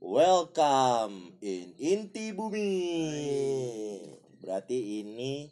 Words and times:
Welcome 0.00 1.36
in 1.44 1.76
inti 1.76 2.32
bumi. 2.32 2.72
Berarti 4.40 5.04
ini 5.04 5.44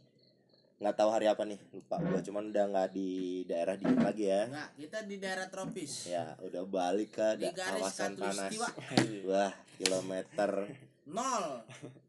nggak 0.81 0.97
tahu 0.97 1.11
hari 1.13 1.29
apa 1.29 1.45
nih 1.45 1.61
lupa 1.69 2.01
gua 2.01 2.25
cuman 2.25 2.49
udah 2.49 2.65
nggak 2.73 2.89
di 2.97 3.45
daerah 3.45 3.77
dingin 3.77 4.01
lagi 4.01 4.31
ya 4.31 4.49
Enggak, 4.49 4.71
kita 4.79 4.99
di 5.05 5.17
daerah 5.21 5.47
tropis. 5.53 6.07
ya 6.09 6.33
udah 6.41 6.65
balik 6.65 7.13
ke 7.13 7.29
Di 7.35 7.51
garis 7.51 7.83
kawasan 7.83 8.15
panas 8.17 8.55
wah 9.29 9.53
kilometer 9.77 10.71
Nol. 11.11 11.45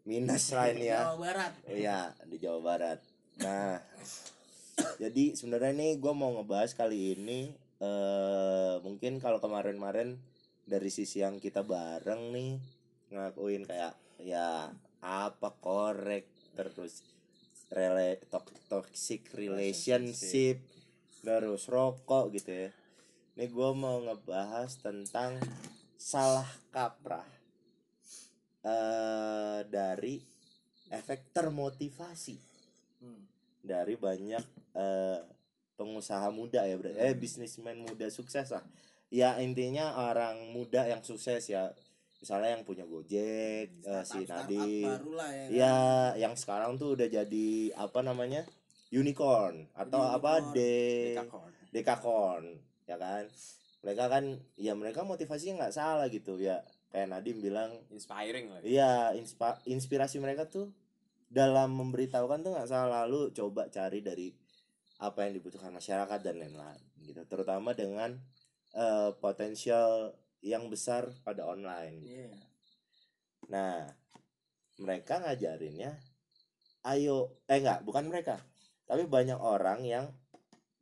minus 0.05 0.55
lah 0.55 0.71
ini 0.71 0.95
ya 0.95 1.11
Jawa 1.11 1.17
Barat. 1.19 1.51
Iya 1.67 1.99
di 2.23 2.37
Jawa 2.39 2.59
Barat. 2.63 2.99
Nah, 3.43 3.83
jadi 4.95 5.23
sebenarnya 5.35 5.75
nih 5.75 5.91
gue 5.99 6.13
mau 6.15 6.39
ngebahas 6.39 6.71
kali 6.71 7.19
ini 7.19 7.51
eh 7.83 8.75
mungkin 8.79 9.19
kalau 9.19 9.43
kemarin-kemarin 9.43 10.15
dari 10.69 10.93
sisi 10.93 11.25
yang 11.25 11.41
kita 11.41 11.65
bareng 11.65 12.29
nih 12.29 12.53
ngakuin 13.09 13.65
kayak 13.65 13.97
ya 14.21 14.69
apa 15.01 15.49
korek 15.57 16.29
terus 16.53 17.01
rela 17.73 18.13
tok- 18.29 18.53
toxic 18.69 19.25
relationship 19.33 20.61
terus 21.25 21.65
rokok 21.67 22.31
gitu 22.31 22.53
ya. 22.53 22.69
Ini 23.33 23.49
gue 23.49 23.69
mau 23.73 24.03
ngebahas 24.03 24.69
tentang 24.79 25.41
salah 25.97 26.47
kaprah 26.69 27.25
eh 28.59 29.59
dari 29.65 30.19
efek 30.91 31.31
termotivasi 31.31 32.35
Hmm. 32.99 33.23
dari 33.63 33.95
banyak 33.95 34.43
eh, 34.75 35.19
pengusaha 35.79 36.27
muda 36.35 36.67
ya 36.67 36.75
berarti 36.75 36.99
eh 36.99 37.15
bisnismen 37.15 37.79
muda 37.79 38.11
sukses 38.11 38.51
lah 38.51 38.59
ya 39.09 39.37
intinya 39.41 40.09
orang 40.09 40.53
muda 40.53 40.85
yang 40.85 41.01
sukses 41.01 41.49
ya 41.49 41.73
misalnya 42.19 42.53
yang 42.59 42.63
punya 42.63 42.85
Gojek 42.85 43.67
eh, 43.81 44.03
si 44.05 44.27
baru 44.27 45.11
lah 45.15 45.29
ya. 45.31 45.43
kan? 45.45 45.49
ya 45.49 45.75
yang 46.19 46.33
sekarang 46.35 46.77
tuh 46.77 46.93
udah 46.93 47.07
jadi 47.07 47.49
apa 47.73 47.99
namanya 48.05 48.45
unicorn 48.91 49.69
atau 49.73 50.01
apa 50.01 50.41
Unicorn. 50.41 50.55
de 50.55 50.73
Dekakon. 51.15 51.49
dekakorn 51.73 52.45
ya 52.85 52.97
kan 52.97 53.23
mereka 53.79 54.05
kan 54.11 54.23
ya 54.59 54.73
mereka 54.75 55.07
motivasinya 55.07 55.63
nggak 55.65 55.75
salah 55.75 56.05
gitu 56.11 56.35
ya 56.35 56.59
kayak 56.89 57.07
Nadim 57.13 57.37
bilang 57.39 57.69
Inspiring 57.93 58.49
lah. 58.49 58.59
Iya, 58.65 59.13
inspa- 59.13 59.61
inspirasi 59.63 60.17
mereka 60.17 60.49
tuh 60.49 60.73
dalam 61.29 61.69
memberitahukan 61.77 62.41
tuh 62.41 62.51
nggak 62.57 62.65
salah 62.65 63.05
lalu 63.05 63.29
coba 63.29 63.69
cari 63.69 64.01
dari 64.01 64.33
apa 64.97 65.29
yang 65.29 65.37
dibutuhkan 65.37 65.69
masyarakat 65.69 66.19
dan 66.19 66.41
lain-lain 66.41 66.81
gitu. 67.05 67.21
Terutama 67.29 67.77
dengan 67.77 68.17
eh, 68.75 69.11
potensial 69.17 70.13
yang 70.39 70.69
besar 70.71 71.09
pada 71.25 71.45
online. 71.45 71.95
gitu. 71.99 72.15
Iya. 72.15 72.33
Nah, 73.49 73.75
mereka 74.79 75.19
ngajarinnya 75.19 75.99
ayo 76.87 77.35
eh 77.51 77.59
enggak, 77.59 77.83
bukan 77.83 78.07
mereka. 78.07 78.39
Tapi 78.87 79.05
banyak 79.05 79.37
orang 79.37 79.83
yang 79.85 80.05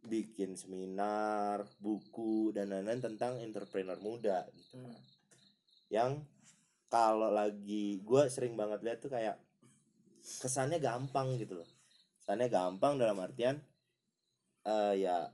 bikin 0.08 0.56
seminar, 0.56 1.68
buku 1.84 2.56
dan 2.56 2.72
lain-lain 2.72 3.04
tentang 3.04 3.44
entrepreneur 3.44 4.00
muda 4.00 4.48
gitu 4.56 4.80
Hmm. 4.80 4.96
yang 5.92 6.12
kalau 6.88 7.32
lagi 7.32 8.00
gue 8.04 8.24
sering 8.32 8.56
banget 8.56 8.80
lihat 8.84 9.00
tuh 9.04 9.12
kayak 9.12 9.36
kesannya 10.22 10.80
gampang 10.80 11.36
gitu 11.40 11.60
loh 11.60 11.70
kesannya 12.20 12.48
gampang 12.52 13.00
dalam 13.00 13.20
artian 13.20 13.60
eh 14.68 14.94
ya 15.00 15.28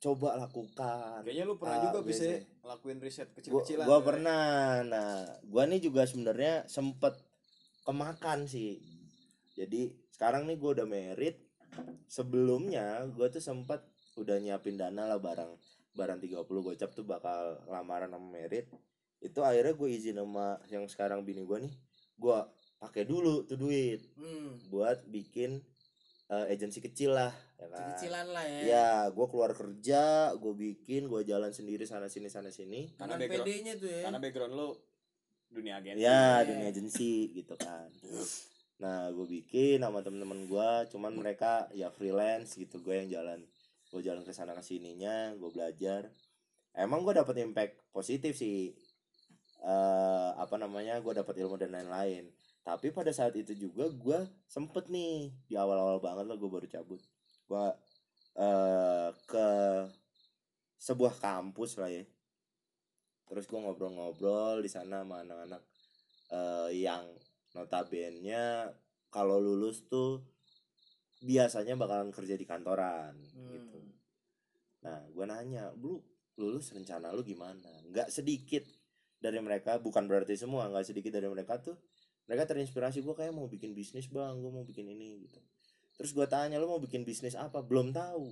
coba 0.00 0.32
lakukan 0.34 1.20
Kayaknya 1.20 1.44
lu 1.44 1.54
pernah 1.54 1.76
Ah, 1.76 1.84
juga 1.86 2.00
bisa 2.02 2.24
biasa. 2.24 2.64
lakuin 2.64 2.98
riset 2.98 3.28
gua, 3.28 3.36
kecil-kecilan. 3.36 3.84
gua 3.84 3.92
tuh 3.92 4.00
ya. 4.00 4.06
pernah 4.06 4.44
nah 4.82 5.12
gua 5.44 5.62
nih 5.66 5.80
juga 5.80 6.02
sebenarnya 6.02 6.54
sempet 6.66 7.14
kemakan 7.82 8.44
sih 8.44 8.80
jadi 9.52 9.82
sekarang 10.10 10.44
nih 10.44 10.56
gua 10.56 10.70
udah 10.74 10.86
merit 10.86 11.36
sebelumnya 12.06 12.86
gua 13.10 13.28
tuh 13.28 13.40
sempet 13.40 13.84
udah 14.16 14.36
nyiapin 14.36 14.74
dana 14.74 15.04
lah 15.06 15.18
barang 15.18 15.52
barang 15.92 16.18
30 16.18 16.32
gocap 16.42 16.90
tuh 16.90 17.04
bakal 17.04 17.38
lamaran 17.66 18.08
sama 18.08 18.28
merit 18.30 18.66
itu 19.18 19.36
akhirnya 19.38 19.74
gue 19.74 19.88
izin 19.90 20.16
sama 20.16 20.46
yang 20.66 20.86
sekarang 20.86 21.20
bini 21.20 21.42
gua 21.42 21.60
nih 21.60 21.74
gua 22.16 22.48
pakai 22.78 23.04
dulu 23.04 23.44
tuh 23.44 23.56
duit 23.56 24.00
Hmm. 24.14 24.56
buat 24.66 25.04
bikin 25.04 25.60
eh, 26.30 26.46
agensi 26.48 26.78
kecil 26.78 27.10
lah 27.10 27.30
ya 27.56 27.66
kan 27.66 27.90
Kecilan 27.92 28.26
lah 28.28 28.44
ya. 28.44 28.60
ya 28.64 28.88
gue 29.08 29.26
keluar 29.26 29.52
kerja 29.52 30.02
gue 30.32 30.52
bikin 30.54 31.06
gue 31.06 31.22
jalan 31.22 31.50
sendiri 31.50 31.84
sana 31.84 32.06
sini 32.06 32.26
sana 32.26 32.48
sini 32.48 32.88
Karena 32.94 33.18
background- 33.18 33.44
PD-nya 33.44 33.74
tuh 33.76 33.90
ya. 33.90 34.00
Karena 34.06 34.18
background 34.18 34.52
lu 34.52 34.68
dunia 35.50 35.74
agensi. 35.76 35.98
ya 35.98 36.08
Iya. 36.38 36.46
dunia 36.46 36.66
agensi 36.68 37.12
gitu 37.32 37.54
kan 37.54 37.90
nah 38.78 39.10
gue 39.10 39.26
bikin 39.28 39.76
sama 39.78 40.00
temen-temen 40.00 40.46
gue 40.46 40.70
cuman 40.88 41.12
mereka 41.12 41.68
ya 41.70 41.90
freelance 41.90 42.54
gitu 42.54 42.80
gue 42.80 42.94
yang 42.96 43.10
jalan 43.10 43.42
gue 43.86 44.00
jalan 44.00 44.22
ke 44.22 44.30
sana 44.30 44.54
ke 44.54 44.62
sininya 44.62 45.34
gue 45.34 45.50
belajar 45.50 46.08
emang 46.72 47.02
gue 47.02 47.12
dapet 47.12 47.36
impact 47.38 47.76
positif 47.90 48.32
sih 48.34 48.72
eh 49.60 50.30
apa 50.32 50.56
namanya 50.56 50.96
gue 50.96 51.12
dapet 51.12 51.36
ilmu 51.36 51.58
dan 51.58 51.74
lain-lain 51.74 52.24
tapi 52.70 52.94
pada 52.94 53.10
saat 53.10 53.34
itu 53.34 53.50
juga 53.58 53.90
gue 53.90 54.18
sempet 54.46 54.86
nih 54.86 55.34
di 55.50 55.58
awal-awal 55.58 55.98
banget 55.98 56.30
lah 56.30 56.38
gue 56.38 56.46
baru 56.46 56.66
cabut. 56.70 57.02
Gue 57.50 57.66
eh 58.38 59.10
ke 59.26 59.48
sebuah 60.78 61.18
kampus 61.18 61.82
lah 61.82 61.90
ya. 61.90 62.06
Terus 63.26 63.50
gue 63.50 63.58
ngobrol-ngobrol 63.58 64.62
di 64.62 64.70
sana 64.70 65.02
sama 65.02 65.26
anak-anak 65.26 65.62
eh, 66.30 66.70
yang 66.78 67.10
notabene 67.58 68.70
kalau 69.10 69.42
lulus 69.42 69.82
tuh 69.90 70.22
biasanya 71.26 71.74
bakalan 71.74 72.14
kerja 72.14 72.38
di 72.38 72.46
kantoran 72.46 73.18
Hmm. 73.34 73.50
gitu. 73.50 73.80
Nah 74.86 75.10
gue 75.10 75.24
nanya 75.26 75.74
lu 75.74 75.98
lulus 76.38 76.70
rencana 76.70 77.10
lu 77.10 77.26
gimana? 77.26 77.66
Nggak 77.90 78.14
sedikit 78.14 78.62
dari 79.18 79.42
mereka 79.42 79.82
bukan 79.82 80.06
berarti 80.06 80.38
semua 80.38 80.70
nggak 80.70 80.86
sedikit 80.86 81.18
dari 81.18 81.26
mereka 81.26 81.58
tuh 81.58 81.74
mereka 82.30 82.46
terinspirasi 82.46 83.02
gue 83.02 83.10
kayak 83.10 83.34
mau 83.34 83.50
bikin 83.50 83.74
bisnis 83.74 84.06
bang 84.06 84.38
gue 84.38 84.50
mau 84.54 84.62
bikin 84.62 84.86
ini 84.86 85.26
gitu 85.26 85.42
terus 85.98 86.14
gue 86.14 86.26
tanya 86.30 86.62
lu 86.62 86.70
mau 86.70 86.78
bikin 86.78 87.02
bisnis 87.02 87.34
apa 87.34 87.58
belum 87.58 87.90
tahu 87.90 88.30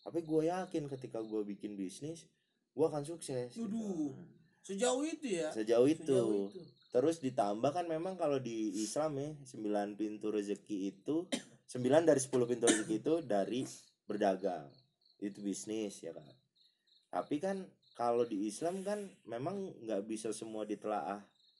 tapi 0.00 0.24
gue 0.24 0.48
yakin 0.48 0.88
ketika 0.88 1.20
gue 1.20 1.44
bikin 1.44 1.76
bisnis 1.76 2.24
gue 2.72 2.86
akan 2.86 3.04
sukses 3.04 3.52
gitu. 3.52 3.68
Waduh. 3.68 4.16
Sejauh 4.64 5.04
itu 5.04 5.26
ya. 5.40 5.48
sejauh 5.52 5.84
itu 5.84 6.08
Sejauh 6.08 6.48
itu. 6.48 6.60
terus 6.88 7.20
ditambah 7.20 7.68
kan 7.68 7.84
memang 7.84 8.16
kalau 8.16 8.40
di 8.40 8.72
Islam 8.80 9.20
ya 9.20 9.30
9 9.44 10.00
pintu 10.00 10.32
rezeki 10.32 10.96
itu 10.96 11.28
9 11.76 11.84
dari 12.08 12.20
10 12.20 12.32
pintu 12.48 12.64
rezeki 12.64 12.94
itu 12.96 13.14
dari 13.20 13.68
berdagang 14.08 14.72
itu 15.20 15.44
bisnis 15.44 16.00
ya 16.00 16.16
kan 16.16 16.24
tapi 17.08 17.36
kan 17.40 17.64
kalau 17.92 18.22
di 18.22 18.46
Islam 18.46 18.80
kan 18.86 19.04
memang 19.26 19.74
nggak 19.84 20.06
bisa 20.06 20.30
semua 20.30 20.62
ditelaah 20.62 21.18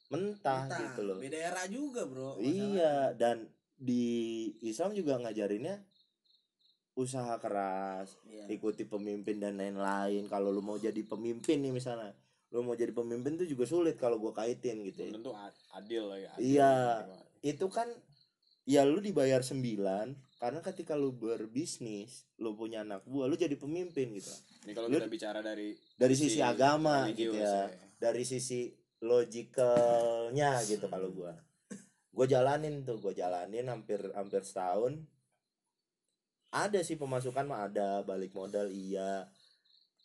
mentah 0.08 0.64
Entah, 0.64 0.78
gitu 0.82 1.00
loh 1.02 1.16
Beda 1.16 1.36
era 1.36 1.62
juga, 1.66 2.02
Bro. 2.02 2.38
iya 2.38 3.12
dan 3.12 3.44
di 3.74 4.04
Islam 4.60 4.90
juga 4.92 5.16
ngajarinnya 5.18 5.84
usaha 6.94 7.38
keras 7.38 8.18
Iya. 8.26 8.50
ikuti 8.50 8.82
pemimpin 8.82 9.38
dan 9.38 9.54
lain-lain 9.54 10.26
kalau 10.26 10.50
lu 10.50 10.58
mau 10.58 10.74
jadi 10.76 10.98
pemimpin 11.00 11.62
nih 11.62 11.70
misalnya 11.70 12.10
lu 12.50 12.60
mau 12.60 12.74
jadi 12.74 12.90
pemimpin 12.90 13.36
tuh 13.36 13.46
juga 13.46 13.64
sulit 13.64 13.94
kalau 13.94 14.18
gua 14.18 14.34
kaitin 14.34 14.82
gitu 14.82 15.04
ya 15.04 15.12
tentu 15.12 15.30
ad- 15.30 15.54
adil 15.76 16.08
lah 16.08 16.18
ya. 16.18 16.30
adil 16.32 16.42
Iya. 16.42 16.74
gitu. 16.98 17.14
itu 17.44 17.66
kan 17.70 17.88
ya 18.64 18.82
lu 18.82 18.98
dibayar 18.98 19.40
9 19.40 19.78
karena 20.34 20.60
ketika 20.60 20.92
lu 20.92 21.12
berbisnis 21.12 22.26
lu 22.34 22.52
punya 22.52 22.82
anak 22.82 23.04
buah 23.04 23.26
lu 23.26 23.34
jadi 23.34 23.54
pemimpin 23.54 24.10
gitu 24.12 24.34
Ini 24.64 24.72
kalau 24.72 24.90
Lu- 24.90 24.98
kita 24.98 25.06
bicara 25.06 25.38
dari 25.38 25.78
dari 25.94 26.14
sisi 26.14 26.42
agama 26.42 27.06
religius 27.06 27.30
gitu 27.30 27.38
ya 27.38 27.70
dari 27.96 28.22
sisi 28.22 28.74
logicalnya 28.98 30.58
gitu 30.66 30.86
kalau 30.90 31.10
gua. 31.14 31.34
Gua 32.10 32.26
jalanin 32.26 32.82
tuh 32.82 32.98
gua 32.98 33.14
jalanin 33.14 33.66
hampir 33.70 34.10
hampir 34.14 34.42
setahun. 34.42 34.98
Ada 36.50 36.80
sih 36.80 36.96
pemasukan 36.96 37.44
mah 37.44 37.68
ada 37.70 38.02
balik 38.02 38.34
modal 38.34 38.66
iya. 38.72 39.28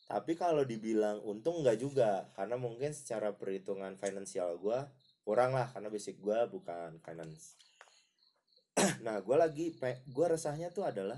Tapi 0.06 0.36
kalau 0.36 0.68
dibilang 0.68 1.24
untung 1.24 1.64
nggak 1.64 1.80
juga 1.80 2.28
karena 2.36 2.60
mungkin 2.60 2.92
secara 2.92 3.34
perhitungan 3.34 3.98
finansial 3.98 4.60
gua 4.60 4.92
kurang 5.24 5.56
lah 5.56 5.72
karena 5.72 5.90
basic 5.90 6.20
gua 6.22 6.46
bukan 6.46 7.00
finance. 7.02 7.58
Nah 9.06 9.24
gua 9.24 9.48
lagi 9.48 9.74
gua 10.12 10.36
resahnya 10.36 10.70
tuh 10.70 10.86
adalah 10.86 11.18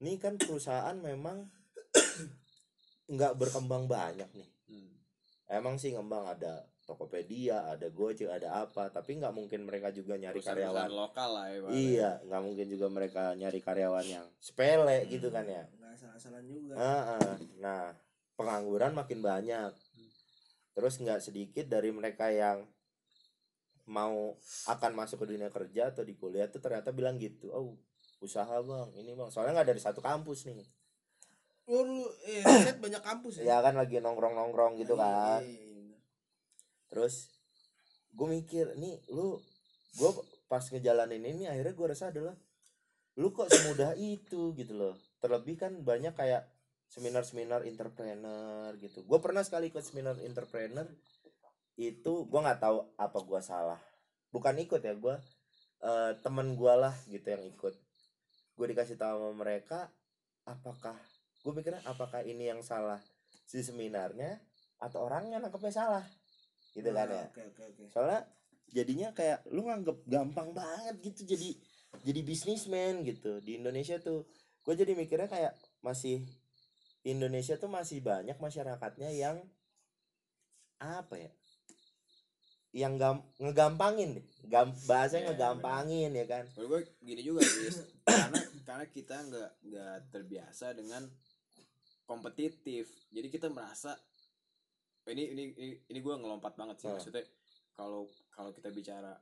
ini 0.00 0.16
kan 0.16 0.36
perusahaan 0.36 0.96
memang 0.96 1.48
nggak 3.14 3.36
berkembang 3.38 3.88
banyak 3.88 4.28
nih. 4.34 4.50
Hmm. 4.68 4.99
Emang 5.50 5.76
sih 5.76 5.90
ngembang 5.90 6.30
ada 6.30 6.62
Tokopedia, 6.80 7.70
ada 7.70 7.86
Gojek, 7.86 8.26
ada 8.26 8.66
apa, 8.66 8.90
tapi 8.90 9.14
nggak 9.14 9.30
mungkin 9.30 9.62
mereka 9.62 9.94
juga 9.94 10.18
nyari 10.18 10.42
karyawan. 10.42 10.90
lokal 10.90 11.30
lah 11.30 11.46
ya 11.46 11.58
Bang. 11.62 11.70
Iya, 11.70 12.10
nggak 12.26 12.42
mungkin 12.42 12.66
juga 12.66 12.86
mereka 12.88 13.22
nyari 13.34 13.60
karyawan 13.60 14.06
yang 14.06 14.26
sepele 14.38 15.06
gitu 15.06 15.30
kan 15.30 15.46
ya. 15.46 15.62
nggak 15.70 15.94
salah-salah 15.94 16.42
juga 16.42 16.74
Ah, 16.74 17.14
ah. 17.14 17.34
Nah, 17.58 17.94
pengangguran 18.34 18.90
makin 18.92 19.20
banyak. 19.20 19.70
terus 20.70 20.96
nggak 20.96 21.20
sedikit 21.20 21.66
dari 21.66 21.90
mereka 21.90 22.30
yang 22.30 22.62
mau 23.84 24.38
akan 24.66 24.92
masuk 24.94 25.26
ke 25.26 25.34
dunia 25.34 25.50
kerja 25.50 25.90
atau 25.90 26.06
di 26.06 26.14
kuliah 26.14 26.46
tuh 26.46 26.62
ternyata 26.62 26.94
bilang 26.94 27.18
gitu 27.18 27.50
oh 27.50 27.74
usaha 28.18 28.54
bang 28.62 28.88
ini 28.96 29.12
bang 29.12 29.28
soalnya 29.28 29.60
nggak 29.60 29.68
dari 29.74 29.82
satu 29.82 29.98
kampus 29.98 30.46
nih 30.46 30.62
Oh, 31.70 31.86
lu 31.86 32.02
eh 32.26 32.42
set 32.66 32.82
banyak 32.82 32.98
kampus 32.98 33.40
ya? 33.40 33.44
Ya. 33.46 33.56
kan 33.62 33.78
lagi 33.78 34.02
nongkrong 34.02 34.34
nongkrong 34.34 34.74
gitu 34.74 34.98
Iya, 34.98 35.06
kan. 35.06 35.42
iya, 35.46 35.54
iya. 35.54 35.96
terus 36.90 37.30
gue 38.10 38.26
mikir 38.26 38.74
nih 38.74 38.98
lu 39.14 39.38
gue 39.94 40.10
pas 40.50 40.66
ngejalanin 40.66 41.22
ini 41.22 41.46
akhirnya 41.46 41.78
gue 41.78 41.86
rasa 41.86 42.10
adalah 42.10 42.34
lu 43.14 43.30
kok 43.30 43.46
semudah 43.46 43.94
itu 43.94 44.50
gitu 44.58 44.74
loh. 44.74 44.94
Terlebih 45.22 45.62
kan 45.62 45.72
banyak 45.86 46.10
kayak 46.18 46.50
seminar-seminar 46.90 47.62
entrepreneur 47.62 48.74
gitu. 48.82 49.06
Gue 49.06 49.22
pernah 49.22 49.46
sekali 49.46 49.70
ikut 49.70 49.82
seminar 49.86 50.18
entrepreneur 50.26 50.90
itu 51.78 52.12
gue 52.26 52.40
nggak 52.42 52.58
tahu 52.58 52.82
apa 52.98 53.18
gue 53.22 53.40
salah. 53.46 53.78
Bukan 54.34 54.58
ikut 54.58 54.82
ya 54.82 54.98
gue 54.98 55.14
eh, 55.86 56.12
temen 56.18 56.58
gue 56.58 56.74
lah 56.74 56.94
gitu 57.06 57.30
yang 57.30 57.46
ikut. 57.46 57.74
Gue 58.58 58.66
dikasih 58.74 58.98
tahu 58.98 59.30
sama 59.30 59.34
mereka 59.38 59.86
apakah 60.50 60.98
gue 61.40 61.52
mikirnya 61.52 61.80
apakah 61.84 62.20
ini 62.22 62.48
yang 62.48 62.60
salah 62.60 63.00
si 63.44 63.60
seminarnya 63.60 64.38
atau 64.78 65.04
orangnya 65.04 65.40
nangkepnya 65.40 65.72
salah? 65.72 66.04
Gitu 66.72 66.88
kan 66.90 67.08
Nah, 67.08 67.16
ya. 67.16 67.26
oke, 67.26 67.42
oke. 67.66 67.84
soalnya 67.90 68.20
jadinya 68.70 69.10
kayak 69.10 69.42
lu 69.50 69.66
nganggep 69.66 70.06
gampang 70.06 70.54
banget 70.54 70.94
gitu 71.02 71.26
jadi 71.26 71.50
jadi 72.06 72.20
bisnismen 72.22 73.02
gitu. 73.02 73.42
Di 73.42 73.58
Indonesia 73.58 73.98
tuh 73.98 74.28
gue 74.62 74.74
jadi 74.76 74.92
mikirnya 74.94 75.26
kayak 75.26 75.52
masih 75.82 76.22
Indonesia 77.02 77.56
tuh 77.56 77.72
masih 77.72 78.04
banyak 78.04 78.36
masyarakatnya 78.36 79.10
yang 79.10 79.40
apa 80.80 81.16
ya 81.16 81.30
yang 82.70 82.94
gam 83.02 83.26
ngegampangin 83.42 84.14
deh. 84.14 84.26
Gam 84.46 84.70
bahasanya 84.86 85.26
Iya, 85.26 85.28
ngegampangin 85.34 86.10
ya 86.14 86.26
kan? 86.30 86.44
Gue 86.54 86.86
gini 87.02 87.26
juga 87.26 87.42
sih 87.42 87.66
karena 88.06 88.38
karena 88.62 88.86
kita 88.86 89.16
nggak 89.26 89.50
nggak 89.66 89.96
terbiasa 90.14 90.78
dengan 90.78 91.02
kompetitif. 92.10 92.90
Jadi 93.14 93.30
kita 93.30 93.46
merasa 93.46 93.94
ini 95.06 95.30
ini 95.30 95.44
ini, 95.54 95.74
ini 95.86 95.98
gue 96.02 96.14
ngelompat 96.18 96.58
banget 96.58 96.82
sih. 96.82 96.86
Hmm. 96.90 96.98
maksudnya 96.98 97.24
kalau 97.78 98.10
kalau 98.34 98.50
kita 98.50 98.74
bicara 98.74 99.14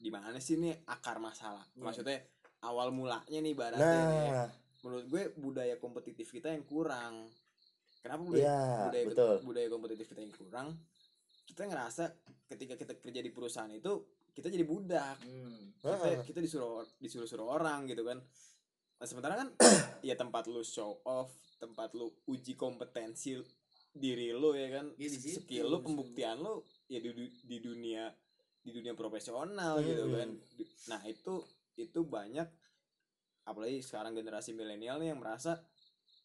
di 0.00 0.08
mana 0.08 0.40
sih 0.40 0.56
nih 0.56 0.88
akar 0.88 1.20
masalah? 1.20 1.64
Hmm. 1.76 1.84
maksudnya 1.84 2.16
awal 2.64 2.88
mulanya 2.92 3.38
nih 3.40 3.52
baratnya 3.52 3.84
ya. 3.84 4.04
nah 4.32 4.48
menurut 4.80 5.06
gue 5.12 5.22
budaya 5.36 5.76
kompetitif 5.76 6.32
kita 6.32 6.48
yang 6.48 6.64
kurang. 6.64 7.28
Kenapa 8.00 8.24
budaya 8.24 8.48
iya 8.48 8.60
budaya 8.88 9.04
betul. 9.12 9.36
budaya 9.44 9.68
kompetitif 9.68 10.06
kita 10.08 10.20
yang 10.24 10.32
kurang? 10.32 10.68
Kita 11.44 11.68
ngerasa 11.68 12.04
ketika 12.48 12.74
kita 12.80 12.96
kerja 12.96 13.20
di 13.20 13.28
perusahaan 13.28 13.68
itu 13.68 13.92
kita 14.32 14.48
jadi 14.48 14.64
budak. 14.64 15.20
Hmm. 15.20 15.76
kita 15.80 16.24
kita 16.24 16.40
disuruh 16.40 16.80
disuruh 16.96 17.28
suruh 17.28 17.48
orang 17.52 17.84
gitu 17.84 18.00
kan. 18.08 18.16
Nah 18.96 19.06
sementara 19.08 19.36
kan 19.36 19.48
ya 20.08 20.16
tempat 20.16 20.48
lu 20.48 20.64
show 20.64 21.00
off 21.04 21.49
tempat 21.60 21.92
lu 21.92 22.08
uji 22.24 22.56
kompetensi 22.56 23.36
diri 23.92 24.32
lu 24.32 24.50
ya 24.52 24.68
kan 24.72 24.86
Iya, 24.94 25.06
di 25.06 25.18
situ. 25.20 25.38
skill 25.38 25.66
lu 25.68 25.78
pembuktian 25.80 26.38
lu 26.38 26.58
ya 26.86 26.98
di, 26.98 27.10
di 27.38 27.58
dunia 27.58 28.08
di 28.58 28.70
dunia 28.70 28.92
profesional 28.92 29.78
gitu 29.80 30.04
Hmm. 30.04 30.16
kan 30.16 30.28
nah 30.88 31.00
itu 31.04 31.44
itu 31.76 32.00
banyak 32.02 32.48
apalagi 33.42 33.80
sekarang 33.80 34.12
generasi 34.12 34.52
milenial 34.52 34.96
nih 34.96 35.10
yang 35.10 35.18
merasa 35.18 35.58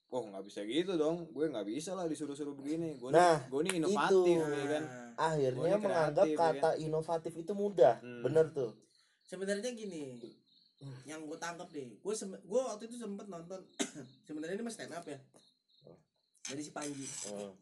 oh 0.07 0.21
nggak 0.21 0.43
bisa 0.43 0.61
gitu 0.63 0.95
dong 0.95 1.27
gue 1.29 1.45
nggak 1.45 1.65
bisa 1.65 1.91
lah 1.91 2.05
disuruh-suruh 2.05 2.53
begini 2.53 2.95
gue 2.95 3.09
Nah, 3.09 3.35
nih 3.37 3.49
gue 3.49 3.59
nih 3.61 3.73
inovatif 3.75 4.21
itu. 4.37 4.53
ya 4.53 4.65
kan 4.69 4.83
Nah, 4.85 5.09
akhirnya 5.17 5.63
ini 5.65 5.81
menganggap 5.81 6.25
kreatif, 6.25 6.37
ya 6.37 6.45
kata 6.53 6.69
inovatif 6.77 7.33
itu 7.35 7.51
mudah 7.53 7.95
Hmm. 7.97 8.21
bener 8.21 8.45
tuh 8.49 8.71
sebenarnya 9.21 9.71
gini 9.73 10.21
yang 11.07 11.23
gue 11.25 11.37
tangkap 11.39 11.69
deh. 11.71 11.87
Gue 12.03 12.13
gue 12.19 12.61
waktu 12.61 12.83
itu 12.89 12.95
sempet 12.99 13.25
nonton 13.29 13.61
sebenarnya 14.27 14.59
ini 14.59 14.63
mas 14.65 14.75
stand 14.75 14.93
up 14.93 15.05
ya? 15.07 15.17
Oh. 15.87 15.97
dari 16.45 16.61
si 16.61 16.71
Panji. 16.75 17.05
Hmm. 17.29 17.53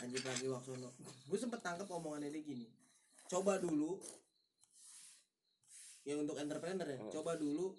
Panji 0.00 0.16
Pragiwaksono. 0.20 0.88
Gue 1.28 1.38
sempet 1.38 1.60
tangkap 1.62 1.88
omongannya 1.88 2.32
dia 2.32 2.42
gini. 2.42 2.66
Coba 3.30 3.60
dulu 3.60 4.00
yang 6.08 6.24
untuk 6.24 6.40
entrepreneur 6.40 6.88
ya 6.88 6.96
Hmm. 6.96 7.12
coba 7.12 7.36
dulu 7.36 7.76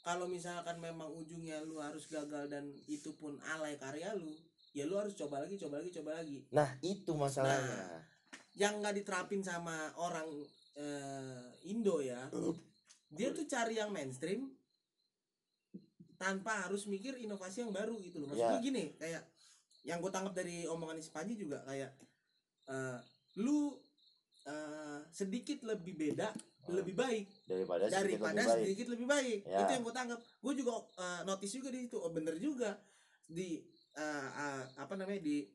kalau 0.00 0.30
misalkan 0.30 0.80
memang 0.80 1.10
ujungnya 1.12 1.60
lu 1.60 1.76
harus 1.82 2.08
gagal 2.08 2.48
dan 2.48 2.64
itu 2.88 3.12
pun 3.18 3.36
alay 3.52 3.76
karya 3.76 4.14
lu 4.16 4.32
ya 4.72 4.86
lu 4.86 4.96
harus 4.96 5.12
coba 5.18 5.42
lagi 5.44 5.58
coba 5.58 5.82
lagi 5.82 5.90
coba 5.92 6.22
lagi. 6.22 6.46
Nah 6.54 6.78
itu 6.80 7.10
masalahnya. 7.12 8.06
Yang 8.54 8.74
nggak 8.80 8.94
diterapin 9.02 9.42
sama 9.42 9.90
orang 9.98 10.30
eh, 10.78 11.68
Indo 11.68 12.00
ya 12.00 12.30
dia 13.10 13.28
tuh 13.30 13.44
cari 13.44 13.76
yang 13.76 13.90
mainstream 13.90 14.54
tanpa 16.14 16.68
harus 16.68 16.84
mikir 16.84 17.16
inovasi 17.16 17.64
yang 17.64 17.72
baru 17.72 17.96
gitu 17.98 18.20
loh 18.20 18.28
maksudnya 18.28 18.60
Ya. 18.60 18.64
gini 18.64 18.84
kayak 18.96 19.22
yang 19.82 19.98
gue 19.98 20.12
tangkap 20.12 20.36
dari 20.36 20.68
omongan 20.68 21.00
si 21.00 21.08
Panji 21.08 21.34
juga 21.34 21.64
kayak 21.64 21.90
eh, 22.68 22.98
lu 23.36 23.72
eh, 24.44 25.00
sedikit 25.10 25.64
lebih 25.64 25.96
beda 25.96 26.30
Hmm. 26.60 26.76
lebih 26.76 26.92
baik 26.92 27.24
daripada 27.48 27.88
sedikit 27.88 28.20
daripada 28.20 28.36
lebih 28.36 28.44
baik. 28.44 28.60
sedikit 28.60 28.86
lebih 28.92 29.06
baik 29.08 29.38
Ya. 29.42 29.58
itu 29.58 29.70
yang 29.72 29.82
gue 29.82 29.94
tangkap 29.96 30.20
gue 30.20 30.52
juga 30.54 30.70
uh, 30.76 31.20
notice 31.24 31.52
juga 31.56 31.68
di 31.72 31.78
situ 31.80 31.96
oh 31.96 32.12
bener 32.12 32.36
juga 32.36 32.76
di 33.24 33.64
uh, 33.96 34.28
uh, 34.28 34.62
apa 34.76 34.92
namanya 34.92 35.24
di 35.24 35.48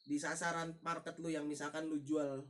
di 0.00 0.16
sasaran 0.16 0.78
market 0.80 1.18
lu 1.18 1.26
yang 1.26 1.42
misalkan 1.42 1.90
lu 1.90 1.98
jual 1.98 2.46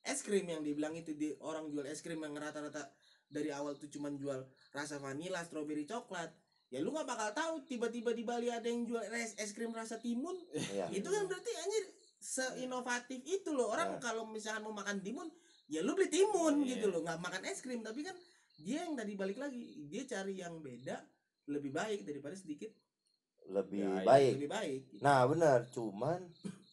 es 0.00 0.22
krim 0.22 0.46
yang 0.46 0.62
dibilang 0.62 0.94
itu 0.94 1.12
di 1.12 1.34
orang 1.42 1.66
jual 1.66 1.82
es 1.82 1.98
krim 1.98 2.22
yang 2.22 2.30
rata-rata 2.30 2.94
dari 3.28 3.50
awal 3.50 3.74
tuh 3.74 3.88
cuman 3.88 4.14
jual 4.14 4.40
rasa 4.70 4.96
vanila 4.96 5.40
strawberry 5.40 5.84
coklat 5.84 6.32
ya 6.66 6.78
lu 6.78 6.90
nggak 6.90 7.04
bakal 7.06 7.28
tahu 7.32 7.54
tiba-tiba 7.62 8.12
di 8.12 8.22
Bali 8.22 8.48
ada 8.48 8.64
yang 8.64 8.84
jual 8.84 9.00
es, 9.10 9.32
es 9.36 9.52
krim 9.52 9.70
rasa 9.70 9.96
timun 9.96 10.36
Iya. 10.52 10.88
itu 10.90 11.04
kan 11.04 11.24
berarti 11.24 11.52
anjir 11.54 11.84
seinovatif 12.18 13.20
itu 13.22 13.50
loh 13.50 13.68
orang 13.68 13.96
Nah. 13.96 14.00
kalau 14.00 14.24
misalkan 14.26 14.62
mau 14.62 14.74
makan 14.74 15.00
timun 15.00 15.28
ya 15.66 15.80
lu 15.80 15.92
beli 15.92 16.08
timun 16.08 16.60
Iya. 16.60 16.76
gitu 16.76 16.86
loh 16.88 17.00
nggak 17.00 17.18
makan 17.18 17.42
es 17.44 17.60
krim 17.60 17.80
tapi 17.80 18.00
kan 18.02 18.16
dia 18.58 18.82
yang 18.82 18.92
tadi 18.92 19.12
balik 19.14 19.38
lagi 19.38 19.60
dia 19.86 20.04
cari 20.04 20.36
yang 20.36 20.58
beda 20.58 20.96
lebih 21.46 21.70
baik 21.70 22.04
daripada 22.04 22.34
sedikit 22.34 22.68
lebih 23.48 23.80
Ya, 23.80 23.88
iya. 23.94 24.04
baik 24.04 24.32
lebih 24.36 24.50
baik 24.50 24.80
nah 25.00 25.24
benar 25.24 25.68
cuman 25.68 26.20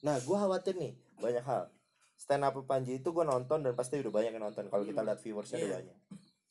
nah 0.02 0.16
gue 0.18 0.38
khawatir 0.38 0.76
nih 0.76 0.92
banyak 1.18 1.40
hal 1.42 1.72
stand 2.16 2.44
up 2.44 2.56
Panji 2.62 3.00
itu 3.00 3.10
gue 3.10 3.24
nonton 3.24 3.60
dan 3.60 3.72
pasti 3.74 3.96
udah 3.98 4.12
banyak 4.14 4.32
yang 4.32 4.44
nonton 4.44 4.68
kalau 4.68 4.84
kita 4.84 5.00
Hmm. 5.00 5.08
lihat 5.08 5.20
viewersnya 5.20 5.58
udah 5.58 5.68
Iya. 5.70 5.76
banyak 5.78 5.98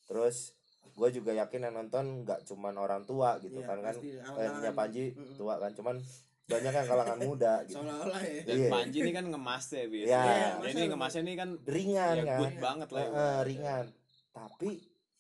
terus 0.05 0.53
gue 0.87 1.09
juga 1.11 1.35
yakin 1.35 1.61
yang 1.63 1.75
nonton 1.75 2.23
nggak 2.23 2.45
cuman 2.45 2.75
orang 2.77 3.03
tua 3.03 3.37
gitu 3.39 3.59
Iya, 3.59 3.67
kan 3.67 3.79
kan? 3.81 3.95
pasti. 3.95 4.09
eh, 4.15 4.73
Panji 4.73 5.05
Mm-mm. 5.11 5.35
tua 5.35 5.55
kan 5.57 5.73
cuman 5.73 5.97
banyak 6.45 6.73
yang 6.73 6.87
kalangan 6.87 7.19
muda 7.21 7.55
gitu. 7.67 7.81
Seolah-olah 7.81 8.21
ya. 8.21 8.41
Dan 8.45 8.57
Iya. 8.57 8.69
Panji 8.71 8.99
ini 9.01 9.13
kan 9.13 9.25
ngemas 9.27 9.65
ya 9.67 9.85
bis 9.87 10.05
Iya. 10.05 10.13
Ya, 10.15 10.23
Iya, 10.61 10.71
ini 10.71 10.81
ngemasnya 10.87 11.21
ini 11.23 11.35
kan 11.35 11.51
ringan 11.65 12.15
ya 12.15 12.25
kan? 12.25 12.39
good 12.39 12.57
banget 12.59 12.89
lah. 12.91 13.03
Eh, 13.03 13.41
ringan. 13.45 13.85
Tapi 14.31 14.71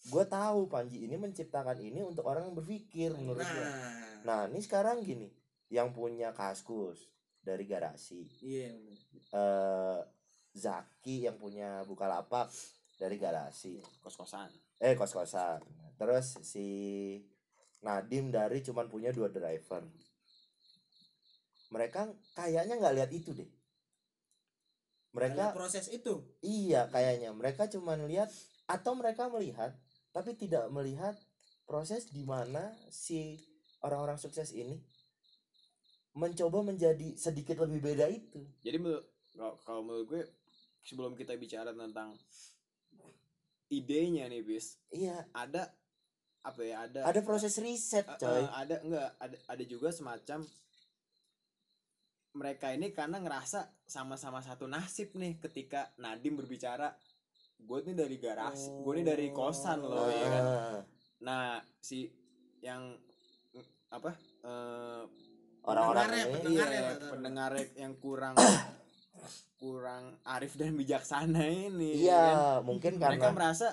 gue 0.04 0.24
tahu 0.26 0.58
Panji 0.68 0.98
ini 1.00 1.16
menciptakan 1.16 1.78
ini 1.80 2.00
untuk 2.00 2.22
orang 2.22 2.44
yang 2.44 2.54
berpikir 2.54 3.10
menurut 3.12 3.40
nah. 3.40 3.50
Gue 3.50 3.66
nah 4.22 4.40
ini 4.46 4.56
sekarang 4.58 5.00
gini 5.00 5.28
yang 5.68 5.90
punya 5.90 6.30
kaskus 6.30 7.08
dari 7.40 7.64
garasi 7.64 8.24
iya 8.40 8.68
bener. 8.70 8.96
eh 9.32 10.00
Zaki 10.54 11.24
yang 11.24 11.34
punya 11.34 11.82
Bukalapak 11.82 12.48
dari 12.94 13.16
garasi 13.16 13.80
kos-kosan 13.98 14.48
eh 14.84 14.92
kos-kosan. 14.92 15.64
Terus 15.96 16.44
si 16.44 16.66
Nadim 17.80 18.28
dari 18.28 18.60
cuman 18.60 18.92
punya 18.92 19.08
dua 19.16 19.32
driver. 19.32 19.80
Mereka 21.72 22.12
kayaknya 22.36 22.76
nggak 22.76 22.96
lihat 23.00 23.10
itu 23.16 23.32
deh. 23.32 23.48
Mereka 25.16 25.52
Ada 25.52 25.56
proses 25.56 25.88
itu? 25.88 26.20
Iya 26.44 26.92
kayaknya. 26.92 27.32
Mereka 27.32 27.72
cuman 27.72 28.04
lihat 28.04 28.28
atau 28.68 28.92
mereka 28.92 29.32
melihat 29.32 29.72
tapi 30.12 30.36
tidak 30.36 30.68
melihat 30.68 31.16
proses 31.64 32.12
di 32.12 32.22
mana 32.28 32.76
si 32.92 33.40
orang-orang 33.80 34.20
sukses 34.20 34.52
ini 34.52 34.80
mencoba 36.14 36.62
menjadi 36.62 37.16
sedikit 37.18 37.64
lebih 37.64 37.80
beda 37.82 38.06
itu. 38.12 38.44
Jadi 38.62 38.78
menurut 38.78 39.04
kalau 39.64 39.82
menurut 39.82 40.06
gue 40.06 40.22
sebelum 40.86 41.18
kita 41.18 41.34
bicara 41.34 41.74
tentang 41.74 42.14
idenya 43.74 44.24
nih 44.26 44.42
bis. 44.42 44.78
Iya. 44.88 45.26
Ada 45.30 45.70
apa 46.44 46.60
ya 46.60 46.84
ada 46.84 47.00
ada 47.04 47.20
proses 47.20 47.56
riset 47.56 48.04
Eh, 48.04 48.18
coy. 48.18 48.36
eh, 48.36 48.48
ada 48.52 48.76
enggak 48.78 49.10
ada 49.16 49.36
ada 49.48 49.64
juga 49.64 49.88
semacam 49.88 50.44
mereka 52.34 52.68
ini 52.68 52.90
karena 52.90 53.16
ngerasa 53.16 53.64
sama-sama 53.80 54.42
satu 54.42 54.66
nasib 54.66 55.14
nih 55.14 55.38
ketika 55.38 55.94
Nadim 55.96 56.34
berbicara 56.34 56.90
gue 57.56 57.78
nih 57.80 57.94
dari 57.94 58.16
garasi 58.18 58.68
gue 58.74 58.92
nih 58.92 59.06
dari 59.06 59.26
kosan 59.30 59.78
loh 59.80 60.10
ya 60.10 60.26
kan. 60.26 60.44
Ah, 60.44 60.80
nah 61.20 61.42
si 61.78 62.10
yang 62.60 62.98
apa 63.88 64.10
eh, 64.42 65.02
orang-orang 65.64 66.08
ini. 66.10 66.32
pendengar 66.34 66.66
iya, 66.66 66.74
ya, 66.74 66.82
rata-rata. 66.90 67.12
pendengar 67.14 67.50
yang 67.78 67.92
kurang 67.96 68.34
kurang 69.56 70.04
arif 70.24 70.54
dan 70.54 70.72
bijaksana 70.72 71.40
ini 71.44 72.02
iya 72.02 72.22
kan? 72.58 72.64
mungkin 72.64 72.96
mereka 72.96 73.18
karena 73.22 73.28
merasa 73.32 73.66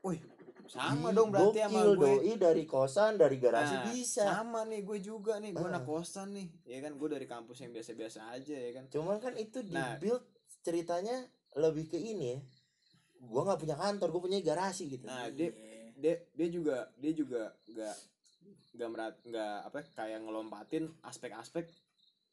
wih 0.00 0.20
sama 0.66 1.08
dong 1.10 1.30
berarti 1.30 1.62
sama 1.62 1.78
gue 1.84 1.94
doi 1.96 2.32
dari 2.34 2.64
kosan 2.64 3.14
dari 3.14 3.36
garasi 3.36 3.70
Nah, 3.72 3.84
bisa 3.88 4.24
sama 4.26 4.64
nih 4.64 4.82
gue 4.82 4.98
juga 4.98 5.38
nih 5.38 5.52
gue 5.52 5.62
Ah. 5.62 5.70
anak 5.70 5.84
kosan 5.84 6.34
nih 6.34 6.48
ya 6.64 6.78
kan 6.80 6.92
gue 6.92 7.08
dari 7.08 7.24
kampus 7.24 7.56
yang 7.60 7.70
biasa-biasa 7.70 8.18
aja 8.28 8.56
ya 8.56 8.70
kan 8.72 8.84
cuman 8.88 9.16
kan 9.16 9.34
itu 9.34 9.62
di 9.62 9.70
Nah. 9.70 9.94
build 9.96 10.26
ceritanya 10.60 11.22
lebih 11.54 11.86
ke 11.86 11.96
ini 11.96 12.34
ya 12.34 12.38
gua 13.18 13.40
nggak 13.44 13.60
punya 13.60 13.76
kantor 13.76 14.08
gue 14.10 14.22
punya 14.22 14.38
garasi 14.40 14.90
gitu 14.90 15.06
nah 15.06 15.30
dia 15.30 15.54
dia 15.94 16.14
dia 16.30 16.48
juga 16.48 16.90
dia 16.94 17.12
juga 17.12 17.42
nggak 17.64 17.96
nggak 18.74 18.88
merat 18.90 19.14
nggak 19.22 19.56
apa 19.64 19.76
ya, 19.78 19.84
kayak 19.94 20.20
ngelompatin 20.20 20.84
aspek-aspek 21.00 21.64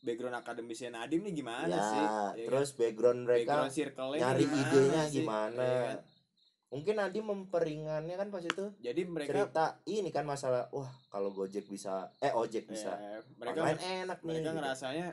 background 0.03 0.36
akademisnya 0.36 0.91
Nadim 0.91 1.24
nih 1.24 1.33
gimana 1.33 1.67
ya, 1.69 1.79
sih 1.81 1.98
Ya 1.98 2.07
kan? 2.07 2.33
terus 2.45 2.69
background 2.74 3.19
mereka 3.24 3.65
background 3.65 4.13
nyari 4.13 4.43
gimana 4.43 4.60
idenya 4.62 5.01
sih? 5.01 5.13
gimana 5.15 5.63
Ya 5.63 5.79
kan? 5.81 5.98
mungkin 6.67 6.95
Adi 6.98 7.19
memperingannya 7.22 8.15
kan 8.15 8.27
pas 8.27 8.41
itu 8.41 8.65
jadi 8.77 9.01
mereka 9.05 9.29
cerita 9.31 9.65
ini 9.86 10.10
kan 10.10 10.25
masalah 10.25 10.67
wah 10.69 10.89
kalau 11.07 11.29
Gojek 11.29 11.65
bisa 11.65 12.10
eh 12.17 12.33
ojek 12.33 12.65
bisa 12.65 12.98
eh, 12.98 13.22
mereka 13.38 13.62
online 13.62 13.81
enak 14.03 14.19
nih 14.19 14.27
mereka 14.27 14.41
gitu. 14.43 14.57
ngerasanya 14.57 15.07